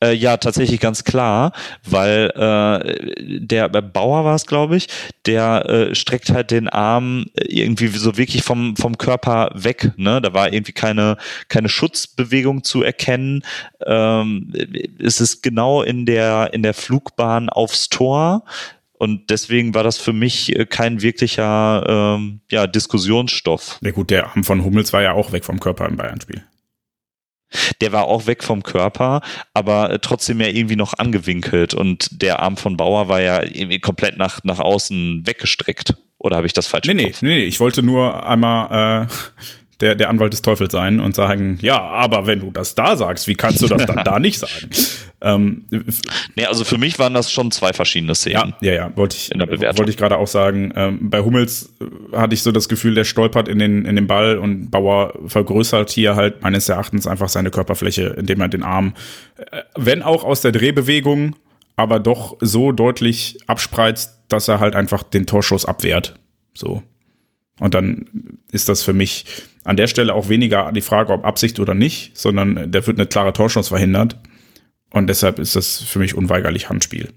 [0.02, 1.52] Äh, ja, tatsächlich ganz klar,
[1.84, 4.86] weil äh, der Bauer war es, glaube ich,
[5.26, 9.92] der äh, streckt halt den Arm irgendwie so wirklich vom, vom Körper weg.
[9.96, 10.22] Ne?
[10.22, 11.16] Da war irgendwie keine,
[11.48, 13.42] keine Schutzbewegung zu erkennen.
[13.84, 14.52] Ähm,
[14.98, 18.44] es ist genau in der, in der Flugbahn aufs Tor.
[19.00, 23.78] Und deswegen war das für mich kein wirklicher ähm, ja, Diskussionsstoff.
[23.80, 26.44] Ja gut, der Arm von Hummels war ja auch weg vom Körper im Bayern-Spiel.
[27.80, 29.22] Der war auch weg vom Körper,
[29.54, 34.18] aber trotzdem ja irgendwie noch angewinkelt und der Arm von Bauer war ja irgendwie komplett
[34.18, 35.94] nach, nach außen weggestreckt.
[36.18, 39.12] Oder habe ich das falsch nee, nee, nee, nee, ich wollte nur einmal äh,
[39.80, 43.28] der, der Anwalt des Teufels sein und sagen, ja, aber wenn du das da sagst,
[43.28, 44.68] wie kannst du das dann da nicht sagen?
[45.22, 45.66] Ähm,
[46.34, 48.54] nee, also für mich waren das schon zwei verschiedene Szenen.
[48.60, 50.72] Ja, ja, ja, wollte ich, wollte ich gerade auch sagen.
[50.74, 54.06] Ähm, bei Hummels äh, hatte ich so das Gefühl, der stolpert in den, in den
[54.06, 58.94] Ball und Bauer vergrößert hier halt meines Erachtens einfach seine Körperfläche, indem er den Arm,
[59.36, 61.36] äh, wenn auch aus der Drehbewegung,
[61.76, 66.14] aber doch so deutlich abspreizt, dass er halt einfach den Torschuss abwehrt.
[66.54, 66.82] So.
[67.58, 68.06] Und dann
[68.52, 69.26] ist das für mich
[69.64, 73.06] an der Stelle auch weniger die Frage, ob Absicht oder nicht, sondern der wird eine
[73.06, 74.16] klare Torschance verhindert.
[74.90, 77.08] Und deshalb ist das für mich unweigerlich Handspiel.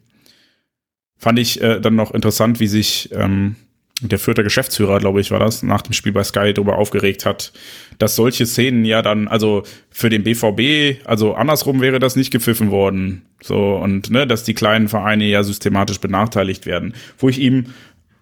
[1.17, 3.55] Fand ich äh, dann noch interessant, wie sich ähm,
[4.01, 7.53] der vierte Geschäftsführer, glaube ich, war das, nach dem Spiel bei Sky darüber aufgeregt hat,
[7.99, 12.71] dass solche Szenen ja dann, also für den BVB, also andersrum wäre das nicht gepfiffen
[12.71, 13.21] worden.
[13.41, 16.93] So, und ne, dass die kleinen Vereine ja systematisch benachteiligt werden.
[17.17, 17.67] Wo ich ihm,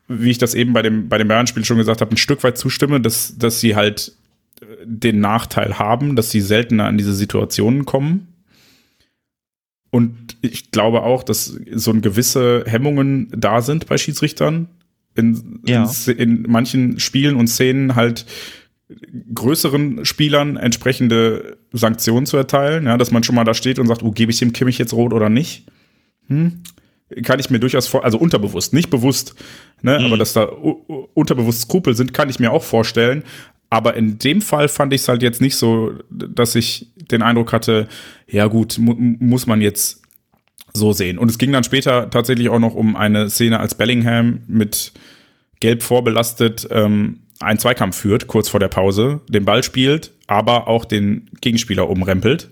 [0.07, 2.57] wie ich das eben bei dem, bei dem Bayern-Spiel schon gesagt habe, ein Stück weit
[2.57, 4.13] zustimme, dass, dass sie halt
[4.83, 8.30] den Nachteil haben, dass sie seltener in diese Situationen kommen
[9.91, 14.69] und ich glaube auch, dass so ein gewisse Hemmungen da sind bei Schiedsrichtern.
[15.13, 15.91] In, ja.
[16.07, 18.25] in, in manchen Spielen und Szenen halt
[19.33, 24.03] größeren Spielern entsprechende Sanktionen zu erteilen, ja, dass man schon mal da steht und sagt,
[24.03, 25.67] oh, gebe ich dem Kimmich jetzt rot oder nicht?
[26.27, 26.63] Hm?
[27.23, 29.35] Kann ich mir durchaus vor, also unterbewusst, nicht bewusst,
[29.81, 30.05] ne, mhm.
[30.05, 33.23] aber dass da unterbewusst Skrupel sind, kann ich mir auch vorstellen.
[33.71, 37.53] Aber in dem Fall fand ich es halt jetzt nicht so, dass ich den Eindruck
[37.53, 37.87] hatte,
[38.27, 40.01] ja gut, mu muss man jetzt
[40.73, 41.17] so sehen.
[41.17, 44.91] Und es ging dann später tatsächlich auch noch um eine Szene, als Bellingham mit
[45.61, 50.83] gelb vorbelastet ähm, einen Zweikampf führt, kurz vor der Pause, den Ball spielt, aber auch
[50.83, 52.49] den Gegenspieler umrempelt.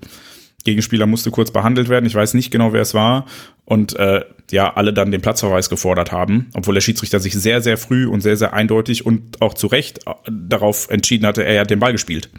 [0.63, 2.05] Gegenspieler musste kurz behandelt werden.
[2.05, 3.25] Ich weiß nicht genau, wer es war.
[3.65, 7.77] Und äh, ja, alle dann den Platzverweis gefordert haben, obwohl der Schiedsrichter sich sehr, sehr
[7.77, 11.69] früh und sehr, sehr eindeutig und auch zu Recht äh, darauf entschieden hatte, er hat
[11.69, 12.29] den Ball gespielt.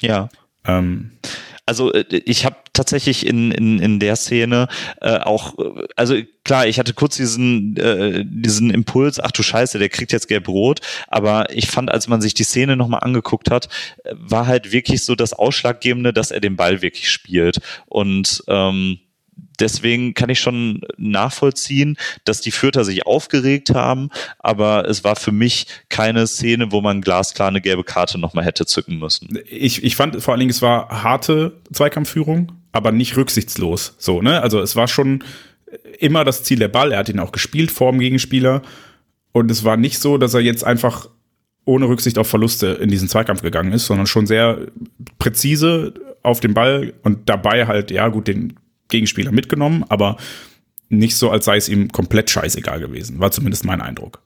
[0.00, 0.28] Ja.
[0.66, 1.12] Ähm,
[1.66, 4.68] also äh, ich habe tatsächlich in, in, in der Szene
[5.00, 5.54] äh, auch,
[5.96, 10.28] also klar, ich hatte kurz diesen, äh, diesen Impuls, ach du Scheiße, der kriegt jetzt
[10.28, 13.68] gelb-rot, aber ich fand, als man sich die Szene nochmal angeguckt hat,
[14.12, 17.58] war halt wirklich so das Ausschlaggebende, dass er den Ball wirklich spielt.
[17.86, 19.00] Und ähm,
[19.60, 25.32] deswegen kann ich schon nachvollziehen, dass die Fürther sich aufgeregt haben, aber es war für
[25.32, 29.38] mich keine Szene, wo man glasklar eine gelbe Karte nochmal hätte zücken müssen.
[29.48, 33.94] Ich, ich fand vor allen Dingen, es war harte Zweikampfführung, aber nicht rücksichtslos.
[33.98, 34.42] So, ne?
[34.42, 35.24] Also es war schon
[35.98, 36.92] immer das Ziel der Ball.
[36.92, 38.62] Er hat ihn auch gespielt vor dem Gegenspieler.
[39.32, 41.08] Und es war nicht so, dass er jetzt einfach
[41.64, 44.68] ohne Rücksicht auf Verluste in diesen Zweikampf gegangen ist, sondern schon sehr
[45.18, 48.54] präzise auf den Ball und dabei halt, ja gut, den
[48.88, 50.16] Gegenspieler mitgenommen, aber
[50.88, 53.18] nicht so, als sei es ihm komplett scheißegal gewesen.
[53.18, 54.22] War zumindest mein Eindruck.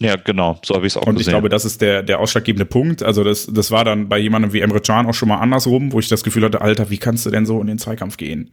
[0.00, 1.28] Ja, genau, so habe ich es auch Und gesehen.
[1.28, 3.02] ich glaube, das ist der, der ausschlaggebende Punkt.
[3.02, 6.00] Also das, das war dann bei jemandem wie Emre Can auch schon mal andersrum, wo
[6.00, 8.50] ich das Gefühl hatte, Alter, wie kannst du denn so in den Zweikampf gehen?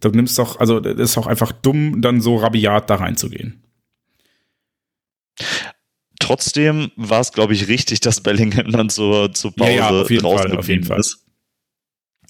[0.00, 3.62] Du nimmst doch, also das ist doch einfach dumm, dann so rabiat da reinzugehen.
[6.18, 10.10] Trotzdem war es, glaube ich, richtig, dass Bellingham dann zur, zur Pause ja, ja, auf
[10.10, 11.00] jeden Fall, auf jeden Fall.
[11.00, 11.25] ist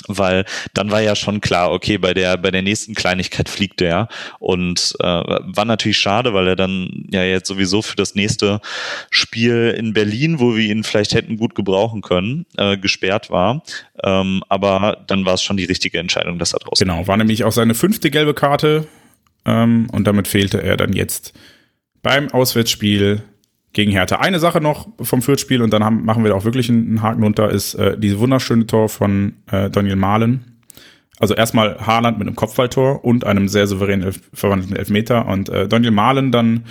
[0.09, 0.45] weil
[0.75, 4.09] dann war ja schon klar, okay, bei der bei der nächsten Kleinigkeit fliegt er
[4.39, 8.61] und äh, war natürlich schade, weil er dann ja jetzt sowieso für das nächste
[9.11, 13.63] Spiel in Berlin, wo wir ihn vielleicht hätten gut gebrauchen können, äh, gesperrt war.
[14.03, 16.87] Ähm, aber dann war es schon die richtige Entscheidung, dass er draußen.
[16.87, 18.87] Genau, war nämlich auch seine fünfte gelbe Karte
[19.45, 21.33] ähm, und damit fehlte er dann jetzt
[22.03, 23.23] beim Auswärtsspiel
[23.73, 24.17] gegen Hertha.
[24.17, 27.23] Eine Sache noch vom Fürth-Spiel und dann haben, machen wir da auch wirklich einen Haken
[27.23, 30.57] runter, ist äh, diese wunderschöne Tor von äh, Daniel Mahlen.
[31.19, 35.67] Also erstmal Haaland mit einem Kopfballtor und einem sehr souveränen Elf verwandelten Elfmeter und äh,
[35.67, 36.65] Daniel Mahlen dann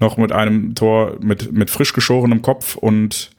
[0.00, 3.30] noch mit einem Tor mit, mit frisch geschorenem Kopf und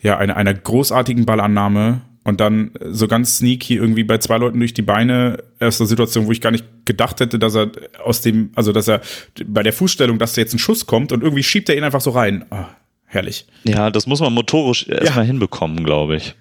[0.00, 4.74] ja, eine, einer großartigen Ballannahme und dann so ganz sneaky irgendwie bei zwei Leuten durch
[4.74, 7.70] die Beine aus einer Situation, wo ich gar nicht gedacht hätte, dass er
[8.04, 9.00] aus dem, also dass er
[9.46, 12.02] bei der Fußstellung, dass da jetzt ein Schuss kommt und irgendwie schiebt er ihn einfach
[12.02, 12.44] so rein.
[12.50, 12.66] Oh,
[13.06, 13.46] herrlich.
[13.64, 15.28] Ja, das muss man motorisch erstmal ja.
[15.28, 16.34] hinbekommen, glaube ich.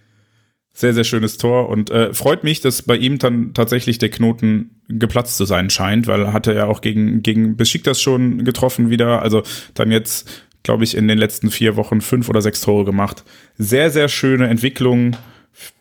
[0.73, 4.81] Sehr, sehr schönes Tor und äh, freut mich, dass bei ihm dann tatsächlich der Knoten
[4.89, 9.21] geplatzt zu sein scheint, weil hat er ja auch gegen, gegen Besiktas schon getroffen wieder.
[9.21, 9.43] Also
[9.73, 13.23] dann jetzt, glaube ich, in den letzten vier Wochen fünf oder sechs Tore gemacht.
[13.57, 15.15] Sehr, sehr schöne Entwicklung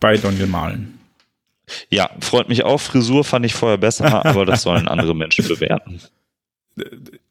[0.01, 0.99] bei Daniel Malen.
[1.91, 2.81] Ja, freut mich auch.
[2.81, 6.01] Frisur fand ich vorher besser, aber das sollen andere Menschen bewerten.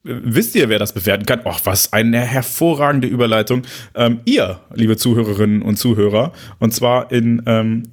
[0.02, 1.46] Wisst ihr, wer das bewerten kann?
[1.46, 3.62] Och, was eine hervorragende Überleitung.
[3.94, 7.84] Ähm, ihr, liebe Zuhörerinnen und Zuhörer, und zwar in ähm,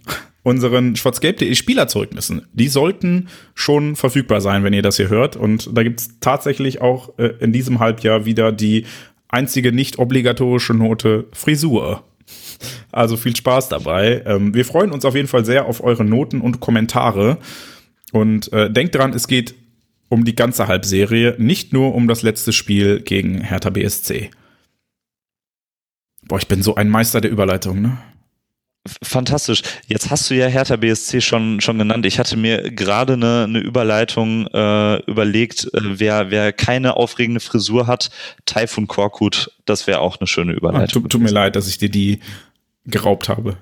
[0.41, 2.47] unseren schwarzgelb.de Spielerzeugnissen.
[2.53, 5.35] Die sollten schon verfügbar sein, wenn ihr das hier hört.
[5.35, 8.85] Und da gibt's tatsächlich auch äh, in diesem Halbjahr wieder die
[9.29, 12.03] einzige nicht obligatorische Note Frisur.
[12.91, 14.23] Also viel Spaß dabei.
[14.25, 17.37] Ähm, wir freuen uns auf jeden Fall sehr auf eure Noten und Kommentare.
[18.11, 19.55] Und äh, denkt dran, es geht
[20.09, 24.29] um die ganze Halbserie, nicht nur um das letzte Spiel gegen Hertha BSC.
[26.27, 27.97] Boah, ich bin so ein Meister der Überleitung, ne?
[29.01, 29.61] Fantastisch.
[29.87, 32.05] Jetzt hast du ja Hertha BSC schon, schon genannt.
[32.05, 37.87] Ich hatte mir gerade eine, eine Überleitung äh, überlegt, äh, wer, wer keine aufregende Frisur
[37.87, 38.09] hat,
[38.45, 41.03] Taifun Korkut, das wäre auch eine schöne Überleitung.
[41.03, 42.19] Ah, tut, tut mir leid, dass ich dir die
[42.85, 43.57] geraubt habe.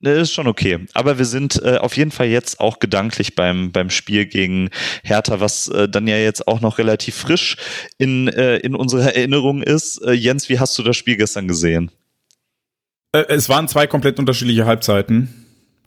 [0.00, 0.86] Das ist schon okay.
[0.94, 4.70] Aber wir sind äh, auf jeden Fall jetzt auch gedanklich beim, beim Spiel gegen
[5.02, 7.56] Hertha, was äh, dann ja jetzt auch noch relativ frisch
[7.98, 10.00] in, äh, in unserer Erinnerung ist.
[10.02, 11.90] Äh, Jens, wie hast du das Spiel gestern gesehen?
[13.12, 15.46] Äh, es waren zwei komplett unterschiedliche Halbzeiten.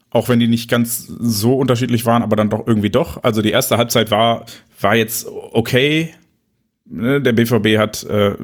[0.09, 3.23] Auch wenn die nicht ganz so unterschiedlich waren, aber dann doch irgendwie doch.
[3.23, 4.45] Also die erste Halbzeit war,
[4.81, 6.13] war jetzt okay.
[6.85, 8.35] Ne, der BVB hat äh,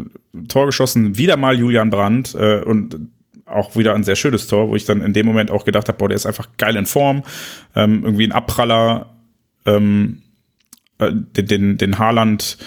[0.47, 2.97] Tor geschossen, wieder mal Julian Brandt äh, und
[3.45, 5.97] auch wieder ein sehr schönes Tor, wo ich dann in dem Moment auch gedacht habe,
[5.97, 7.23] boah, der ist einfach geil in Form.
[7.75, 9.13] Ähm, irgendwie ein Abpraller,
[9.65, 10.21] ähm,
[10.99, 12.57] äh, den, den, den Haaland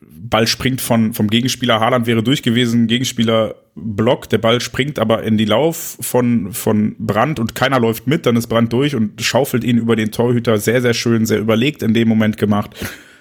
[0.00, 1.80] Ball springt von, vom Gegenspieler.
[1.80, 2.86] Haaland wäre durch gewesen.
[2.86, 4.32] Gegenspieler blockt.
[4.32, 8.26] Der Ball springt aber in die Lauf von, von Brand und keiner läuft mit.
[8.26, 10.58] Dann ist Brand durch und schaufelt ihn über den Torhüter.
[10.58, 12.74] Sehr, sehr schön, sehr überlegt in dem Moment gemacht.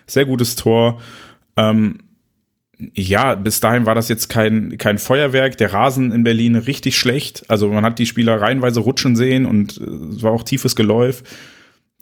[0.06, 1.02] Sehr gutes Tor.
[1.56, 2.00] Ähm,
[2.94, 5.58] ja, bis dahin war das jetzt kein, kein Feuerwerk.
[5.58, 7.44] Der Rasen in Berlin richtig schlecht.
[7.48, 9.84] Also man hat die Spieler reihenweise rutschen sehen und äh,
[10.16, 11.24] es war auch tiefes Geläuf.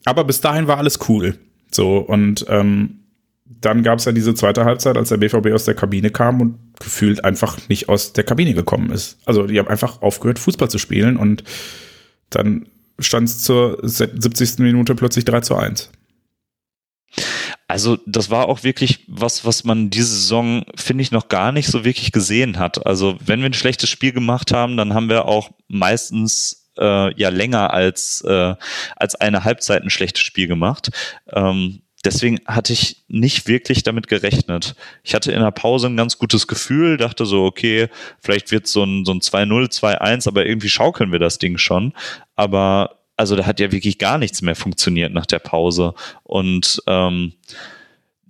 [0.03, 1.37] Aber bis dahin war alles cool.
[1.71, 3.04] So, und ähm,
[3.45, 6.57] dann gab es ja diese zweite Halbzeit, als der BVB aus der Kabine kam und
[6.79, 9.19] gefühlt einfach nicht aus der Kabine gekommen ist.
[9.25, 11.43] Also die haben einfach aufgehört, Fußball zu spielen und
[12.31, 12.67] dann
[12.99, 14.59] stand es zur 70.
[14.59, 15.91] Minute plötzlich 3 zu 1.
[17.67, 21.67] Also das war auch wirklich was, was man diese Saison, finde ich, noch gar nicht
[21.67, 22.85] so wirklich gesehen hat.
[22.85, 27.29] Also wenn wir ein schlechtes Spiel gemacht haben, dann haben wir auch meistens äh, ja
[27.29, 28.55] länger als, äh,
[28.95, 30.91] als eine Halbzeit ein schlechtes Spiel gemacht.
[31.31, 34.75] Ähm, deswegen hatte ich nicht wirklich damit gerechnet.
[35.03, 37.89] Ich hatte in der Pause ein ganz gutes Gefühl, dachte so, okay,
[38.21, 41.93] vielleicht wird so ein, so ein 2-0, 2-1, aber irgendwie schaukeln wir das Ding schon.
[42.35, 45.93] Aber also da hat ja wirklich gar nichts mehr funktioniert nach der Pause.
[46.23, 47.33] Und ähm,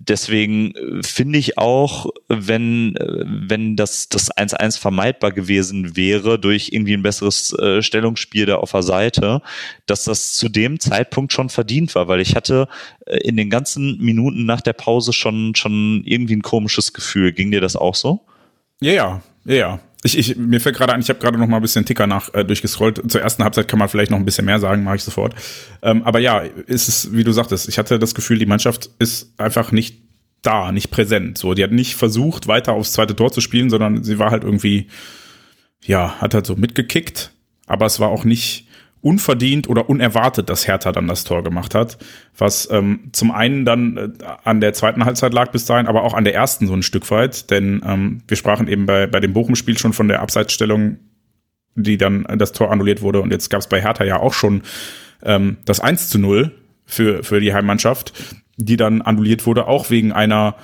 [0.07, 6.69] deswegen äh, finde ich auch, wenn, äh, wenn das, das 1-1 vermeidbar gewesen wäre durch
[6.71, 9.41] irgendwie ein besseres äh, Stellungsspiel da auf der Seite,
[9.85, 12.67] dass das zu dem Zeitpunkt schon verdient war, weil ich hatte
[13.05, 17.31] äh, in den ganzen Minuten nach der Pause schon, schon irgendwie ein komisches Gefühl.
[17.33, 18.21] Ging dir das auch so?
[18.81, 19.79] Ja, ja, ja.
[20.05, 22.31] Ich, ich, mir fällt gerade ein, ich habe gerade noch mal ein bisschen Ticker nach
[22.35, 23.11] äh, durchgescrollt.
[23.11, 25.33] Zur ersten Halbzeit kann man vielleicht noch ein bisschen mehr sagen, mache ich sofort.
[25.81, 29.33] Ähm, aber ja, ist es, wie du sagtest, ich hatte das Gefühl, die Mannschaft ist
[29.39, 30.03] einfach nicht
[30.43, 31.39] da, nicht präsent.
[31.39, 34.43] So, die hat nicht versucht, weiter aufs zweite Tor zu spielen, sondern sie war halt
[34.43, 34.89] irgendwie,
[35.83, 37.31] ja, hat halt so mitgekickt,
[37.65, 38.64] aber es war auch nicht
[39.05, 41.99] unverdient oder unerwartet, dass Hertha dann das Tor gemacht hat.
[42.35, 44.09] Was ähm, zum einen dann äh,
[44.43, 47.11] an der zweiten Halbzeit lag bis dahin, aber auch an der ersten so ein Stück
[47.11, 47.51] weit.
[47.51, 50.97] Denn ähm, wir sprachen eben bei, bei dem Bochum-Spiel schon von der Abseitsstellung,
[51.75, 53.21] die dann das Tor annulliert wurde.
[53.21, 54.63] Und jetzt gab es bei Hertha ja auch schon
[55.21, 56.51] ähm, das 1 zu 0
[56.87, 58.11] für, für die Heimmannschaft,
[58.57, 60.55] die dann annulliert wurde, auch wegen einer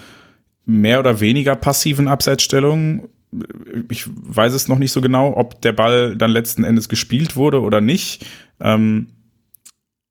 [0.65, 3.07] mehr oder weniger passiven Abseitsstellung
[3.89, 7.61] ich weiß es noch nicht so genau, ob der Ball dann letzten Endes gespielt wurde
[7.61, 8.25] oder nicht.
[8.59, 9.07] Ähm,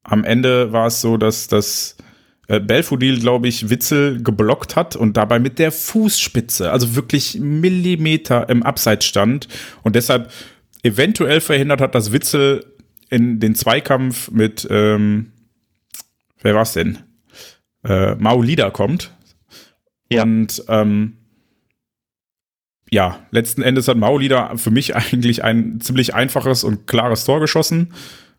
[0.02, 1.96] am Ende war es so, dass das
[2.48, 8.48] äh, Belfodil, glaube ich, Witzel geblockt hat und dabei mit der Fußspitze, also wirklich Millimeter
[8.48, 9.48] im Abseits stand
[9.82, 10.32] und deshalb
[10.82, 12.64] eventuell verhindert hat, dass Witzel
[13.10, 15.32] in den Zweikampf mit, ähm,
[16.40, 16.98] wer war's denn?
[17.84, 19.14] Äh, Maulida kommt.
[20.10, 20.22] Ja.
[20.22, 21.18] Und ähm,
[22.90, 27.94] ja, letzten Endes hat Maulida für mich eigentlich ein ziemlich einfaches und klares Tor geschossen,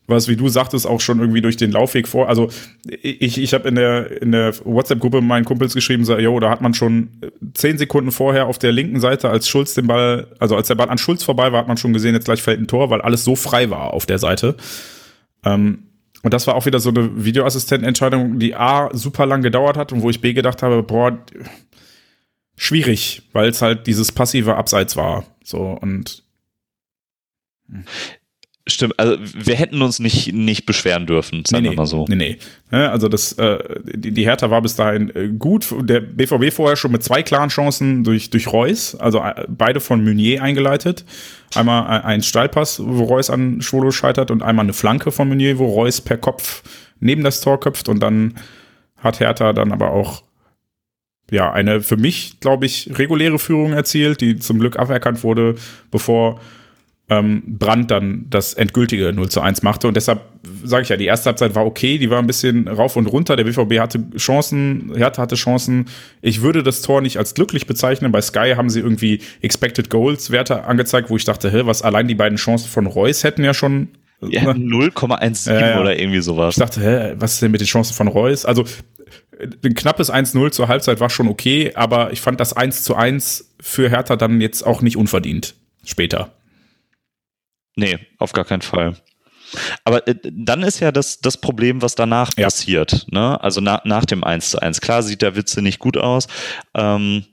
[0.07, 2.27] was, wie du sagtest, auch schon irgendwie durch den Laufweg vor.
[2.27, 2.49] Also
[3.01, 6.61] ich, ich habe in der, in der WhatsApp-Gruppe meinen Kumpels geschrieben, so, yo, da hat
[6.61, 7.09] man schon
[7.53, 10.89] zehn Sekunden vorher auf der linken Seite, als Schulz den Ball, also als der Ball
[10.89, 13.23] an Schulz vorbei war, hat man schon gesehen, jetzt gleich fällt ein Tor, weil alles
[13.23, 14.57] so frei war auf der Seite.
[15.45, 15.83] Ähm,
[16.23, 20.01] und das war auch wieder so eine Videoassistentenentscheidung, die A super lang gedauert hat und
[20.01, 21.17] wo ich B gedacht habe, boah,
[22.61, 25.25] schwierig, weil es halt dieses passive Abseits war.
[25.43, 26.23] So und
[28.67, 32.05] Stimmt, also wir hätten uns nicht, nicht beschweren dürfen, sagen nee, wir mal so.
[32.07, 32.37] Nee, nee.
[32.77, 33.57] Also das, äh,
[33.95, 35.73] die, die Hertha war bis dahin äh, gut.
[35.81, 40.03] Der BVB vorher schon mit zwei klaren Chancen durch, durch Reus, also äh, beide von
[40.03, 41.03] Meunier eingeleitet.
[41.55, 45.65] Einmal ein Steilpass, wo Reus an Schwolo scheitert und einmal eine Flanke von Meunier, wo
[45.65, 46.61] Reus per Kopf
[46.99, 48.35] neben das Tor köpft und dann
[48.97, 50.21] hat Hertha dann aber auch
[51.31, 55.55] ja, eine für mich, glaube ich, reguläre Führung erzielt, die zum Glück aberkannt wurde,
[55.89, 56.39] bevor
[57.09, 59.87] ähm, Brandt dann das endgültige 0 zu 1 machte.
[59.87, 60.21] Und deshalb
[60.63, 63.37] sage ich ja, die erste Halbzeit war okay, die war ein bisschen rauf und runter.
[63.37, 65.85] Der BVB hatte Chancen, Hertha hatte Chancen.
[66.21, 68.11] Ich würde das Tor nicht als glücklich bezeichnen.
[68.11, 72.07] Bei Sky haben sie irgendwie Expected Goals Werte angezeigt, wo ich dachte, hä, was allein
[72.09, 73.89] die beiden Chancen von Reus hätten ja schon
[74.21, 76.55] ja, 0,17 äh, oder irgendwie sowas.
[76.55, 78.45] Ich dachte, hä, was ist denn mit den Chancen von Reus?
[78.45, 78.65] Also
[79.63, 83.55] ein knappes 1-0 zur Halbzeit war schon okay, aber ich fand das 1 zu 1
[83.59, 86.31] für Hertha dann jetzt auch nicht unverdient später.
[87.75, 88.95] Nee, auf gar keinen Fall.
[89.83, 92.45] Aber äh, dann ist ja das, das Problem, was danach ja.
[92.45, 93.07] passiert.
[93.11, 93.41] Ne?
[93.41, 94.81] Also na, nach dem 1 zu 1.
[94.81, 96.27] Klar sieht der Witze nicht gut aus.
[96.73, 97.25] Ähm,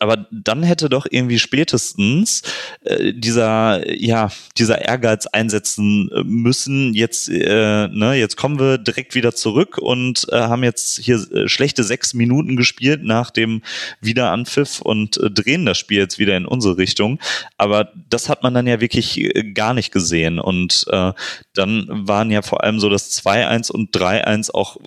[0.00, 2.42] aber dann hätte doch irgendwie spätestens
[2.82, 6.94] äh, dieser ja dieser Ehrgeiz einsetzen äh, müssen.
[6.94, 11.48] Jetzt äh, ne jetzt kommen wir direkt wieder zurück und äh, haben jetzt hier äh,
[11.48, 13.62] schlechte sechs Minuten gespielt nach dem
[14.00, 17.20] Wiederanpfiff und äh, drehen das Spiel jetzt wieder in unsere Richtung.
[17.56, 20.38] Aber das hat man dann ja wirklich äh, gar nicht gesehen.
[20.38, 21.12] Und äh,
[21.54, 24.78] dann waren ja vor allem so das 2-1 und 3-1 auch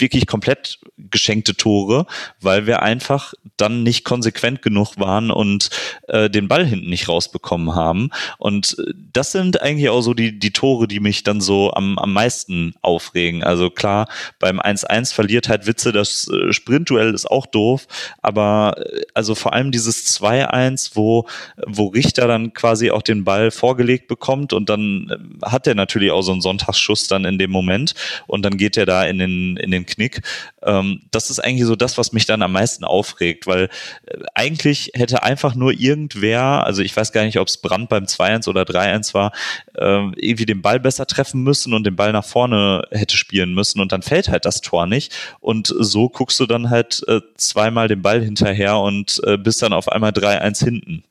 [0.00, 2.06] wirklich komplett geschenkte Tore,
[2.40, 5.70] weil wir einfach dann nicht konsequent genug waren und
[6.08, 8.10] äh, den Ball hinten nicht rausbekommen haben.
[8.38, 11.98] Und äh, das sind eigentlich auch so die, die Tore, die mich dann so am,
[11.98, 13.42] am meisten aufregen.
[13.42, 14.08] Also klar,
[14.38, 17.86] beim 1-1 verliert halt Witze, das äh, Sprintduell ist auch doof,
[18.22, 21.26] aber äh, also vor allem dieses 2-1, wo,
[21.66, 26.10] wo Richter dann quasi auch den Ball vorgelegt bekommt und dann äh, hat er natürlich
[26.10, 27.94] auch so einen Sonntagsschuss dann in dem Moment
[28.26, 30.22] und dann geht er da in den, in den Knick.
[30.62, 33.64] Ähm, das ist eigentlich so das, was mich dann am meisten aufregt, weil
[34.06, 38.04] äh, eigentlich hätte einfach nur irgendwer, also ich weiß gar nicht, ob es Brand beim
[38.04, 39.32] 2-1 oder 3-1 war,
[39.74, 43.80] äh, irgendwie den Ball besser treffen müssen und den Ball nach vorne hätte spielen müssen
[43.80, 47.88] und dann fällt halt das Tor nicht und so guckst du dann halt äh, zweimal
[47.88, 51.04] den Ball hinterher und äh, bist dann auf einmal 3-1 hinten.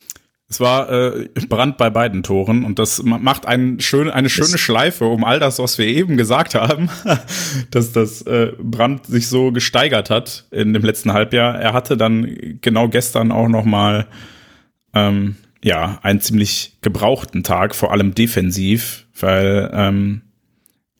[0.49, 4.61] Es war äh, Brand bei beiden Toren und das macht einen schön, eine schöne das
[4.61, 6.89] Schleife um all das, was wir eben gesagt haben,
[7.71, 11.59] dass das äh, Brand sich so gesteigert hat in dem letzten Halbjahr.
[11.59, 14.07] Er hatte dann genau gestern auch noch mal
[14.93, 20.21] ähm, ja einen ziemlich gebrauchten Tag, vor allem defensiv, weil ähm,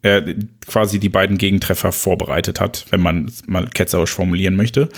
[0.02, 0.26] er
[0.68, 4.90] quasi die beiden Gegentreffer vorbereitet hat, wenn man es mal ketzerisch formulieren möchte.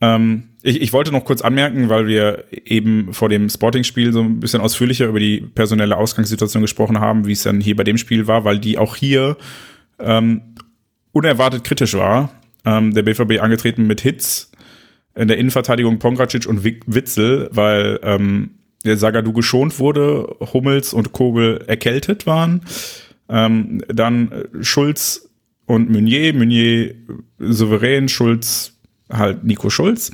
[0.00, 4.40] Ähm, ich, ich wollte noch kurz anmerken, weil wir eben vor dem Sporting-Spiel so ein
[4.40, 8.26] bisschen ausführlicher über die personelle Ausgangssituation gesprochen haben, wie es dann hier bei dem Spiel
[8.26, 9.36] war, weil die auch hier
[10.00, 10.42] ähm,
[11.12, 12.30] unerwartet kritisch war.
[12.64, 14.50] Ähm, der BVB angetreten mit Hits
[15.14, 18.50] in der Innenverteidigung Pongracic und Witzel, weil ähm,
[18.84, 22.62] der Sagadu geschont wurde, Hummels und Kogel erkältet waren.
[23.28, 25.30] Ähm, dann Schulz
[25.66, 26.94] und Meunier, Meunier
[27.38, 28.75] souverän, Schulz
[29.12, 30.10] halt Nico Schulz.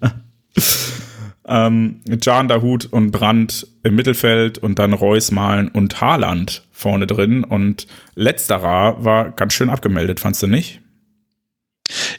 [1.46, 7.44] ähm, Jan Dahut und Brandt im Mittelfeld und dann Reus, Malen und Haaland vorne drin.
[7.44, 10.80] Und letzterer war ganz schön abgemeldet, fandst du nicht?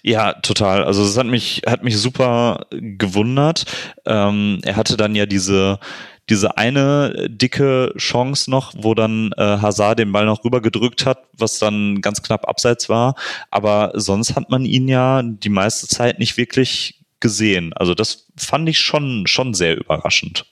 [0.03, 0.83] Ja, total.
[0.83, 3.65] Also es hat mich, hat mich super gewundert.
[4.05, 5.79] Ähm, er hatte dann ja diese,
[6.29, 11.19] diese eine dicke Chance noch, wo dann äh, Hazard den Ball noch rüber gedrückt hat,
[11.33, 13.15] was dann ganz knapp abseits war.
[13.51, 17.73] Aber sonst hat man ihn ja die meiste Zeit nicht wirklich gesehen.
[17.73, 20.45] Also das fand ich schon, schon sehr überraschend.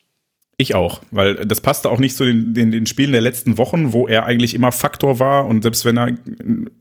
[0.56, 3.92] Ich auch, weil das passte auch nicht zu den, den, den Spielen der letzten Wochen,
[3.92, 6.16] wo er eigentlich immer Faktor war und selbst wenn er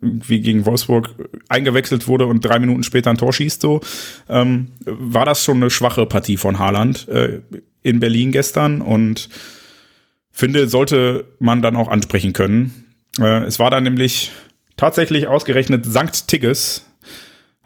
[0.01, 1.15] wie gegen Wolfsburg
[1.49, 3.81] eingewechselt wurde und drei Minuten später ein Tor schießt, so,
[4.29, 7.41] ähm, war das schon eine schwache Partie von Haaland äh,
[7.83, 9.31] in Berlin gestern und
[10.31, 12.85] finde, sollte man dann auch ansprechen können.
[13.19, 14.33] Äh, es war dann nämlich
[14.77, 16.87] tatsächlich ausgerechnet Sankt Tigges,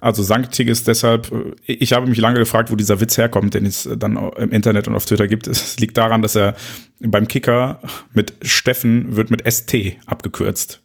[0.07, 3.67] also Sankt Tigges deshalb, äh, ich habe mich lange gefragt, wo dieser Witz herkommt, den
[3.67, 5.47] es dann im Internet und auf Twitter gibt.
[5.49, 6.55] Es liegt daran, dass er
[7.01, 7.81] beim Kicker
[8.15, 9.75] mit Steffen wird mit ST
[10.07, 10.81] abgekürzt.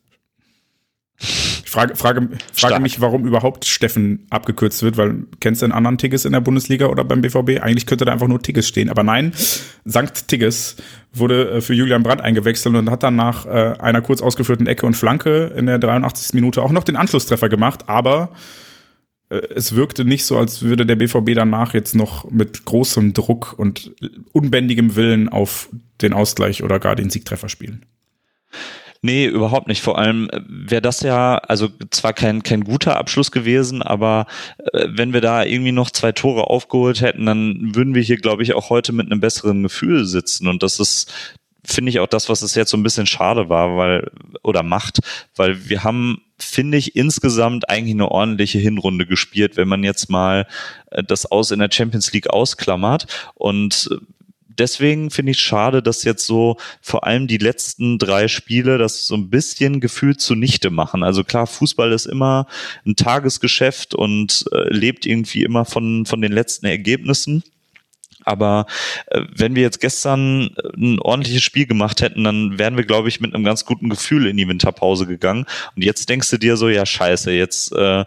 [1.20, 6.00] Ich frage, frage, frage mich, warum überhaupt Steffen abgekürzt wird, weil kennst du einen anderen
[6.00, 7.62] Tigges in der Bundesliga oder beim BVB?
[7.62, 8.90] Eigentlich könnte da einfach nur Tigges stehen.
[8.90, 9.34] Aber nein,
[9.86, 10.78] Sankt Tigges
[11.14, 14.88] wurde äh, für Julian Brandt eingewechselt und hat dann nach äh, einer kurz ausgeführten Ecke
[14.88, 16.34] und Flanke in der 83.
[16.34, 18.71] Minute auch noch den Anschlusstreffer gemacht, aber äh,
[19.32, 23.92] es wirkte nicht so, als würde der BVB danach jetzt noch mit großem Druck und
[24.34, 25.70] unbändigem Willen auf
[26.02, 27.86] den Ausgleich oder gar den Siegtreffer spielen.
[29.04, 29.82] Nee, überhaupt nicht.
[29.82, 34.28] Vor allem äh, wäre das ja, also zwar kein, kein guter Abschluss gewesen, aber
[34.74, 38.44] äh, wenn wir da irgendwie noch zwei Tore aufgeholt hätten, dann würden wir hier, glaube
[38.44, 40.48] ich, auch heute mit einem besseren Gefühl sitzen.
[40.48, 41.12] Und das ist,
[41.64, 44.10] finde ich, auch das, was es jetzt so ein bisschen schade war, weil,
[44.44, 45.00] oder macht,
[45.36, 50.48] weil wir haben finde ich, insgesamt eigentlich eine ordentliche Hinrunde gespielt, wenn man jetzt mal
[50.92, 53.08] äh, das aus in der Champions League ausklammert.
[53.36, 53.98] Und äh,
[54.58, 59.16] deswegen finde ich schade, dass jetzt so vor allem die letzten drei Spiele das so
[59.16, 61.04] ein bisschen gefühlt zunichte machen.
[61.04, 62.48] Also klar, Fußball ist immer
[62.86, 67.44] ein Tagesgeschäft und äh, lebt irgendwie immer von, von den letzten Ergebnissen.
[68.32, 68.66] Aber
[69.08, 73.10] äh, wenn wir jetzt gestern äh, ein ordentliches Spiel gemacht hätten, dann wären wir, glaube
[73.10, 75.46] ich, mit einem ganz guten Gefühl in die Winterpause gegangen.
[75.76, 78.06] Und jetzt denkst du dir so, ja scheiße, jetzt äh,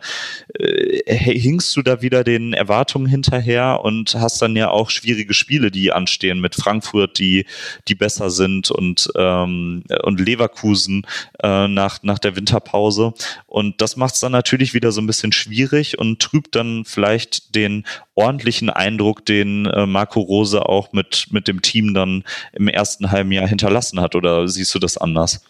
[0.54, 5.70] äh, hinkst du da wieder den Erwartungen hinterher und hast dann ja auch schwierige Spiele,
[5.70, 7.44] die anstehen mit Frankfurt, die,
[7.86, 11.06] die besser sind und, ähm, und Leverkusen
[11.42, 13.12] äh, nach, nach der Winterpause.
[13.46, 17.54] Und das macht es dann natürlich wieder so ein bisschen schwierig und trübt dann vielleicht
[17.54, 17.84] den
[18.14, 23.32] ordentlichen Eindruck, den äh, Marco Rose auch mit, mit dem Team dann im ersten halben
[23.32, 24.14] Jahr hinterlassen hat.
[24.14, 25.44] Oder siehst du das anders?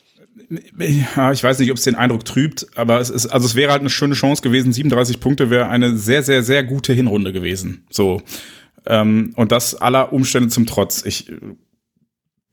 [0.79, 3.73] Ja, ich weiß nicht, ob es den Eindruck trübt, aber es ist, also es wäre
[3.73, 4.73] halt eine schöne Chance gewesen.
[4.73, 7.85] 37 Punkte wäre eine sehr, sehr, sehr gute Hinrunde gewesen.
[7.91, 8.23] So.
[8.87, 11.05] Ähm, und das aller Umstände zum Trotz.
[11.05, 11.31] Ich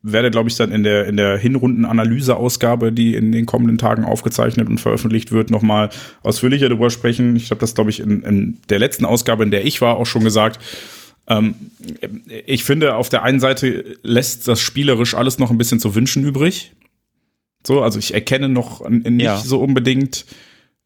[0.03, 4.67] werde, glaube ich, dann in der, in der Hinrundenanalyse-Ausgabe, die in den kommenden Tagen aufgezeichnet
[4.67, 5.89] und veröffentlicht wird, nochmal
[6.23, 7.35] ausführlicher darüber sprechen.
[7.35, 10.07] Ich habe das, glaube ich, in, in der letzten Ausgabe, in der ich war, auch
[10.07, 10.59] schon gesagt.
[11.27, 11.55] Ähm,
[12.45, 16.25] ich finde, auf der einen Seite lässt das spielerisch alles noch ein bisschen zu wünschen
[16.25, 16.73] übrig.
[17.65, 19.37] So, also ich erkenne noch nicht ja.
[19.37, 20.25] so unbedingt,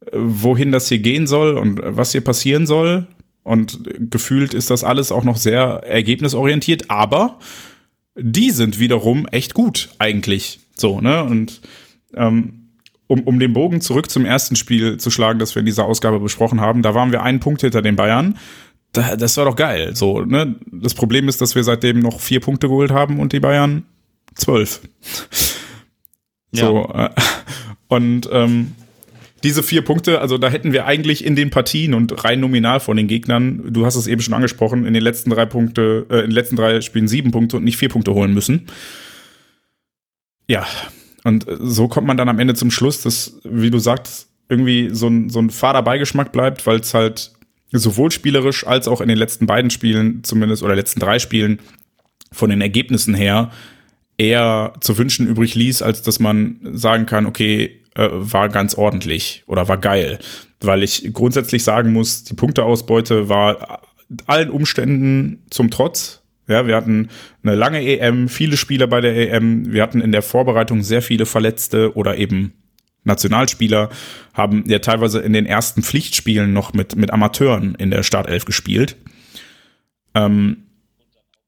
[0.02, 3.08] äh, wohin das hier gehen soll und was hier passieren soll.
[3.44, 3.80] Und
[4.12, 7.40] gefühlt ist das alles auch noch sehr ergebnisorientiert, aber
[8.16, 10.60] die sind wiederum echt gut eigentlich.
[10.76, 11.24] So, ne?
[11.24, 11.62] Und
[12.16, 12.70] ähm,
[13.08, 16.20] um, um den Bogen zurück zum ersten Spiel zu schlagen, das wir in dieser Ausgabe
[16.20, 18.38] besprochen haben, da waren wir einen Punkt hinter den Bayern.
[18.94, 19.96] Da, das war doch geil.
[19.96, 20.56] So, ne?
[20.72, 23.84] Das Problem ist, dass wir seitdem noch vier Punkte geholt haben und die Bayern
[24.34, 24.82] zwölf.
[26.52, 27.08] so, ja.
[27.08, 27.10] äh,
[27.88, 28.72] und ähm,
[29.46, 32.98] diese vier Punkte, also da hätten wir eigentlich in den Partien und rein nominal von
[32.98, 36.26] den Gegnern, du hast es eben schon angesprochen, in den letzten drei Punkte, äh, in
[36.26, 38.66] den letzten drei Spielen sieben Punkte und nicht vier Punkte holen müssen.
[40.48, 40.66] Ja,
[41.24, 45.08] und so kommt man dann am Ende zum Schluss, dass, wie du sagst, irgendwie so
[45.08, 47.32] ein, so ein fader Beigeschmack bleibt, weil es halt
[47.72, 51.60] sowohl spielerisch als auch in den letzten beiden Spielen zumindest oder letzten drei Spielen
[52.32, 53.52] von den Ergebnissen her
[54.18, 59.44] eher zu wünschen übrig ließ, als dass man sagen kann, okay, äh, war ganz ordentlich
[59.48, 60.20] oder war geil.
[60.62, 63.82] Weil ich grundsätzlich sagen muss, die Punkteausbeute war
[64.28, 66.22] allen Umständen zum Trotz.
[66.48, 67.10] Ja, wir hatten
[67.42, 71.26] eine lange EM, viele Spieler bei der EM, wir hatten in der Vorbereitung sehr viele
[71.26, 72.54] Verletzte oder eben
[73.04, 73.90] Nationalspieler,
[74.34, 78.96] haben ja teilweise in den ersten Pflichtspielen noch mit, mit Amateuren in der Startelf gespielt.
[80.14, 80.65] Ähm,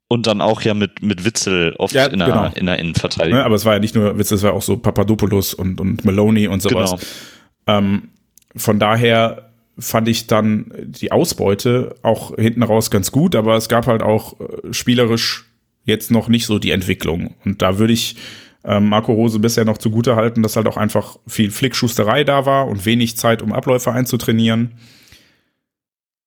[0.08, 2.52] und dann auch ja mit, mit Witzel oft ja, in, der, genau.
[2.56, 3.40] in der Innenverteidigung.
[3.40, 6.06] Ja, aber es war ja nicht nur Witzel, es war auch so Papadopoulos und, und
[6.06, 6.92] Maloney und sowas.
[6.92, 7.78] Genau.
[7.78, 8.10] Ähm,
[8.56, 13.86] von daher fand ich dann die Ausbeute auch hinten raus ganz gut, aber es gab
[13.88, 15.46] halt auch äh, spielerisch
[15.84, 17.36] jetzt noch nicht so die Entwicklung.
[17.46, 18.16] Und da würde ich
[18.64, 22.68] ähm, Marco Rose bisher noch zugute halten, dass halt auch einfach viel Flickschusterei da war
[22.68, 24.74] und wenig Zeit, um Abläufe einzutrainieren.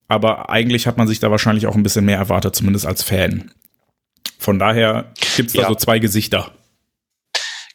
[0.09, 3.51] Aber eigentlich hat man sich da wahrscheinlich auch ein bisschen mehr erwartet, zumindest als Fan.
[4.41, 5.69] Von daher gibt's da ja.
[5.69, 6.51] so zwei Gesichter.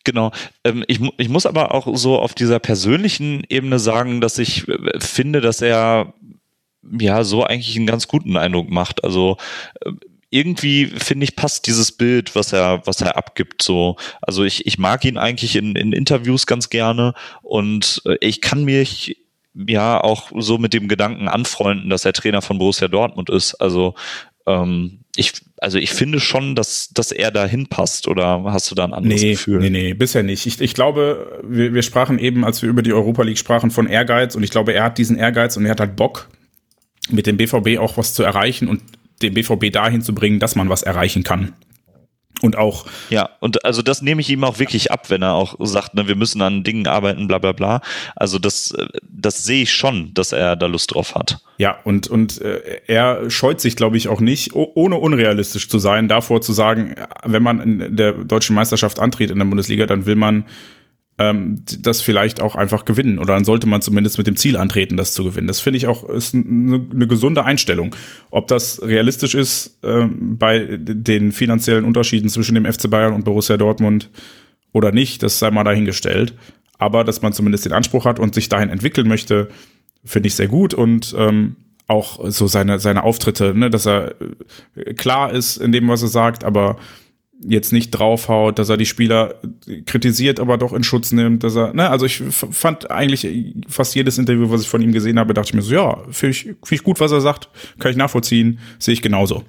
[0.03, 0.31] Genau.
[0.63, 4.99] Ähm, ich, ich muss aber auch so auf dieser persönlichen Ebene sagen, dass ich äh,
[4.99, 6.13] finde, dass er
[6.99, 9.03] ja so eigentlich einen ganz guten Eindruck macht.
[9.03, 9.37] Also
[9.81, 9.91] äh,
[10.31, 13.95] irgendwie finde ich passt dieses Bild, was er was er abgibt so.
[14.21, 17.13] Also ich ich mag ihn eigentlich in in Interviews ganz gerne
[17.43, 19.17] und äh, ich kann mich
[19.53, 23.55] ja auch so mit dem Gedanken anfreunden, dass er Trainer von Borussia Dortmund ist.
[23.55, 23.93] Also
[24.45, 25.33] ähm, ich,
[25.65, 29.19] also ich finde schon, dass, dass er da hinpasst oder hast du da ein anderes
[29.19, 29.59] nee, Gefühl?
[29.61, 30.45] Nee, nee, bisher nicht.
[30.45, 33.87] Ich, ich glaube, wir, wir sprachen eben, als wir über die Europa League sprachen, von
[33.87, 36.29] Ehrgeiz und ich glaube, er hat diesen Ehrgeiz und er hat halt Bock,
[37.09, 38.83] mit dem BVB auch was zu erreichen und
[39.23, 41.53] den BVB dahin zu bringen, dass man was erreichen kann.
[42.45, 42.85] Und auch.
[43.09, 46.07] Ja, und also das nehme ich ihm auch wirklich ab, wenn er auch sagt, ne,
[46.07, 47.81] wir müssen an Dingen arbeiten, bla bla bla.
[48.15, 51.39] Also das, das sehe ich schon, dass er da Lust drauf hat.
[51.57, 56.07] Ja, und, und äh, er scheut sich, glaube ich, auch nicht, ohne unrealistisch zu sein,
[56.07, 60.15] davor zu sagen, wenn man in der deutschen Meisterschaft antritt in der Bundesliga, dann will
[60.15, 60.45] man
[61.17, 63.19] ähm, das vielleicht auch einfach gewinnen.
[63.19, 65.47] Oder dann sollte man zumindest mit dem Ziel antreten, das zu gewinnen.
[65.47, 67.95] Das finde ich auch ist eine, eine, gesunde Einstellung.
[68.31, 73.55] Ob das realistisch ist ähm, bei den finanziellen Unterschieden zwischen dem FC Bayern und Borussia
[73.55, 74.09] Dortmund
[74.73, 76.33] oder nicht, das sei mal dahingestellt.
[76.77, 79.47] Aber dass man zumindest den Anspruch hat und sich dahin entwickeln möchte,
[80.03, 81.55] finde ich sehr gut und ähm,
[81.87, 84.15] auch so seine seine Auftritte, ne, dass er
[84.75, 86.77] äh, klar ist in dem, was er sagt, aber
[87.41, 89.35] jetzt nicht draufhaut, dass er die Spieler
[89.85, 94.17] kritisiert, aber doch in Schutz nimmt, dass er, ne, also ich fand eigentlich fast jedes
[94.17, 96.71] Interview, was ich von ihm gesehen habe, dachte ich mir so, ja, finde ich, find
[96.71, 97.49] ich gut, was er sagt,
[97.79, 99.43] kann ich nachvollziehen, sehe ich genauso.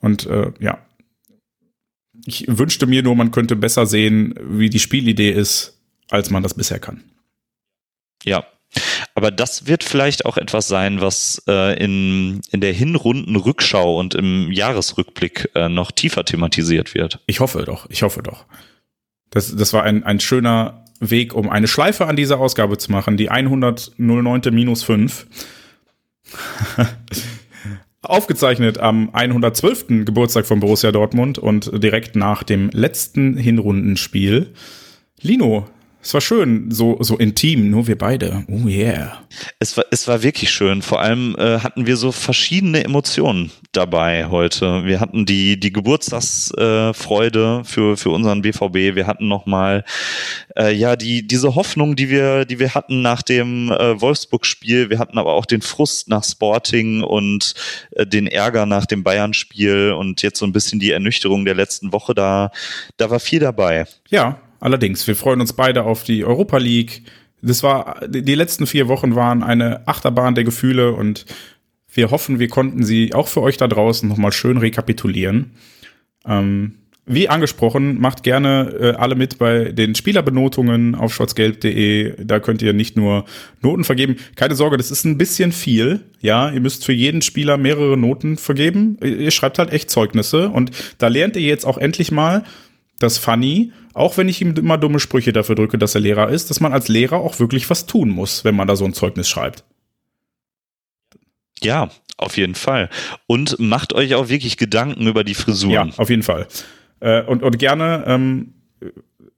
[0.00, 0.78] Und äh, ja,
[2.26, 6.54] ich wünschte mir nur, man könnte besser sehen, wie die Spielidee ist, als man das
[6.54, 7.02] bisher kann.
[8.24, 8.44] Ja,
[9.14, 14.50] aber das wird vielleicht auch etwas sein, was äh, in, in der Hinrundenrückschau und im
[14.52, 17.20] Jahresrückblick äh, noch tiefer thematisiert wird.
[17.26, 18.46] Ich hoffe doch, ich hoffe doch.
[19.30, 23.16] Das, das war ein, ein schöner Weg, um eine Schleife an dieser Ausgabe zu machen,
[23.16, 24.40] die 109.
[24.52, 25.26] minus 5.
[28.02, 30.04] Aufgezeichnet am 112.
[30.04, 34.52] Geburtstag von Borussia Dortmund und direkt nach dem letzten Hinrundenspiel.
[35.20, 35.68] Lino,
[36.02, 38.44] es war schön, so, so intim, nur wir beide.
[38.48, 39.18] Oh yeah.
[39.58, 40.80] Es war, es war wirklich schön.
[40.80, 44.86] Vor allem äh, hatten wir so verschiedene Emotionen dabei heute.
[44.86, 48.96] Wir hatten die, die Geburtstagsfreude äh, für, für unseren BVB.
[48.96, 49.84] Wir hatten nochmal,
[50.56, 54.88] äh, ja, die, diese Hoffnung, die wir, die wir hatten nach dem äh, Wolfsburg-Spiel.
[54.88, 57.54] Wir hatten aber auch den Frust nach Sporting und
[57.90, 61.92] äh, den Ärger nach dem Bayern-Spiel und jetzt so ein bisschen die Ernüchterung der letzten
[61.92, 62.14] Woche.
[62.14, 62.52] Da,
[62.96, 63.84] da war viel dabei.
[64.08, 67.02] Ja, Allerdings, wir freuen uns beide auf die Europa League.
[67.42, 71.24] Das war, die letzten vier Wochen waren eine Achterbahn der Gefühle und
[71.92, 75.52] wir hoffen, wir konnten sie auch für euch da draußen nochmal schön rekapitulieren.
[76.26, 76.74] Ähm,
[77.06, 82.24] wie angesprochen, macht gerne äh, alle mit bei den Spielerbenotungen auf schwarzgelb.de.
[82.24, 83.24] Da könnt ihr nicht nur
[83.62, 84.16] Noten vergeben.
[84.36, 86.00] Keine Sorge, das ist ein bisschen viel.
[86.20, 88.96] Ja, ihr müsst für jeden Spieler mehrere Noten vergeben.
[89.02, 92.44] Ihr schreibt halt echt Zeugnisse und da lernt ihr jetzt auch endlich mal,
[93.00, 96.50] dass Funny, auch wenn ich ihm immer dumme Sprüche dafür drücke, dass er Lehrer ist,
[96.50, 99.28] dass man als Lehrer auch wirklich was tun muss, wenn man da so ein Zeugnis
[99.28, 99.64] schreibt.
[101.62, 102.88] Ja, auf jeden Fall.
[103.26, 105.88] Und macht euch auch wirklich Gedanken über die Frisuren.
[105.88, 106.46] Ja, auf jeden Fall.
[107.00, 108.54] Äh, und, und gerne ähm,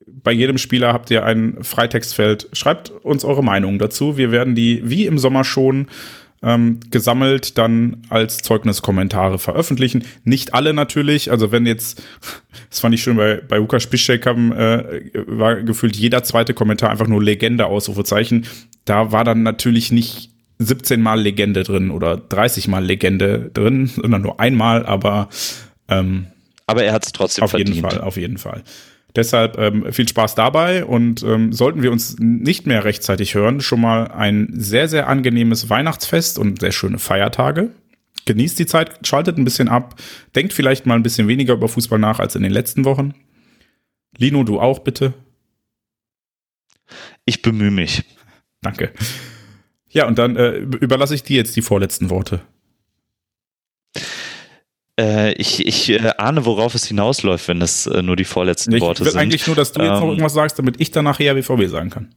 [0.07, 2.49] bei jedem Spieler habt ihr ein Freitextfeld.
[2.53, 4.17] Schreibt uns eure Meinung dazu.
[4.17, 5.89] Wir werden die wie im Sommer schon
[6.43, 10.05] ähm, gesammelt dann als Zeugniskommentare veröffentlichen.
[10.25, 11.31] Nicht alle natürlich.
[11.31, 12.03] Also wenn jetzt,
[12.71, 16.91] das fand ich schön, bei, bei Lukas Spischek haben, äh, war gefühlt jeder zweite Kommentar
[16.91, 18.47] einfach nur Legende, Ausrufezeichen.
[18.85, 24.23] Da war dann natürlich nicht 17 Mal Legende drin oder 30 Mal Legende drin, sondern
[24.23, 25.29] nur einmal, aber
[25.89, 26.27] ähm,
[26.67, 27.75] aber er hat es trotzdem auf verdient.
[27.75, 28.63] jeden Fall, auf jeden Fall.
[29.15, 33.81] Deshalb ähm, viel Spaß dabei und ähm, sollten wir uns nicht mehr rechtzeitig hören, schon
[33.81, 37.71] mal ein sehr, sehr angenehmes Weihnachtsfest und sehr schöne Feiertage.
[38.25, 39.97] Genießt die Zeit, schaltet ein bisschen ab,
[40.35, 43.15] denkt vielleicht mal ein bisschen weniger über Fußball nach als in den letzten Wochen.
[44.17, 45.13] Lino, du auch bitte.
[47.25, 48.05] Ich bemühe mich.
[48.63, 48.93] Danke.
[49.91, 52.41] Ja, und dann äh, überlasse ich dir jetzt die vorletzten Worte.
[55.03, 58.81] Äh, ich, ich äh, ahne, worauf es hinausläuft, wenn es äh, nur die vorletzten ich
[58.81, 59.09] Worte sind.
[59.09, 61.35] Ich will eigentlich nur, dass du jetzt ähm, noch irgendwas sagst, damit ich dann nachher
[61.35, 62.15] BVB sagen kann.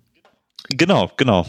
[0.70, 1.46] Genau, genau.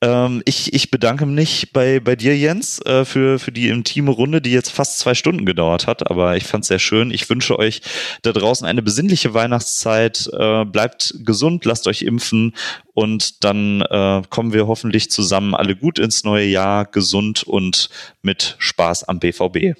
[0.00, 4.40] Ähm, ich, ich bedanke mich bei, bei dir, Jens, äh, für, für die intime Runde,
[4.40, 7.10] die jetzt fast zwei Stunden gedauert hat, aber ich fand es sehr schön.
[7.10, 7.80] Ich wünsche euch
[8.22, 10.28] da draußen eine besinnliche Weihnachtszeit.
[10.32, 12.54] Äh, bleibt gesund, lasst euch impfen
[12.94, 17.90] und dann äh, kommen wir hoffentlich zusammen alle gut ins neue Jahr, gesund und
[18.22, 19.76] mit Spaß am BVB.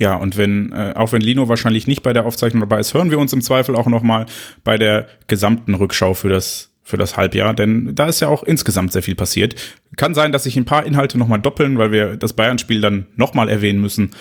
[0.00, 3.10] Ja, und wenn, äh, auch wenn Lino wahrscheinlich nicht bei der Aufzeichnung dabei ist, hören
[3.10, 4.26] wir uns im Zweifel auch nochmal
[4.62, 8.92] bei der gesamten Rückschau für das, für das Halbjahr, denn da ist ja auch insgesamt
[8.92, 9.56] sehr viel passiert.
[9.96, 13.48] Kann sein, dass sich ein paar Inhalte nochmal doppeln, weil wir das Bayern-Spiel dann nochmal
[13.48, 14.12] erwähnen müssen.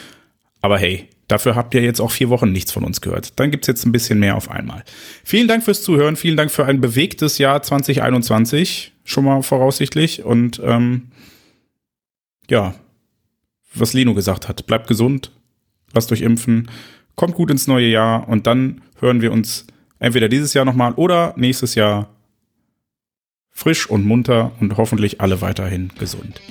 [0.62, 3.40] Aber hey, dafür habt ihr jetzt auch vier Wochen nichts von uns gehört.
[3.40, 4.84] Dann gibt's jetzt ein bisschen mehr auf einmal.
[5.24, 10.24] Vielen Dank fürs Zuhören, vielen Dank für ein bewegtes Jahr 2021, schon mal voraussichtlich.
[10.24, 11.12] Und ähm,
[12.50, 12.74] ja,
[13.76, 15.32] was Lino gesagt hat, bleibt gesund,
[15.94, 16.70] lasst euch impfen,
[17.16, 19.66] kommt gut ins neue Jahr und dann hören wir uns
[20.00, 22.10] entweder dieses Jahr nochmal oder nächstes Jahr
[23.52, 26.42] frisch und munter und hoffentlich alle weiterhin gesund.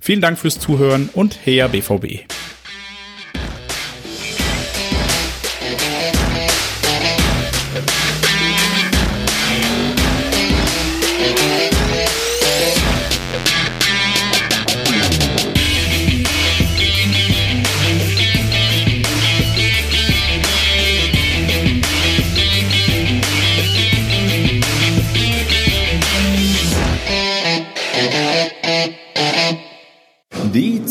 [0.00, 2.26] Vielen Dank fürs Zuhören und her BVB.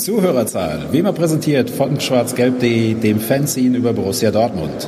[0.01, 4.87] Zuhörerzahl, wie immer präsentiert von schwarzgelb.de, dem Fanzine über Borussia Dortmund.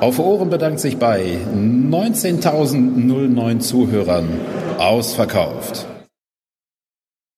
[0.00, 4.26] Auf Ohren bedankt sich bei 19.009 Zuhörern
[4.78, 5.86] ausverkauft.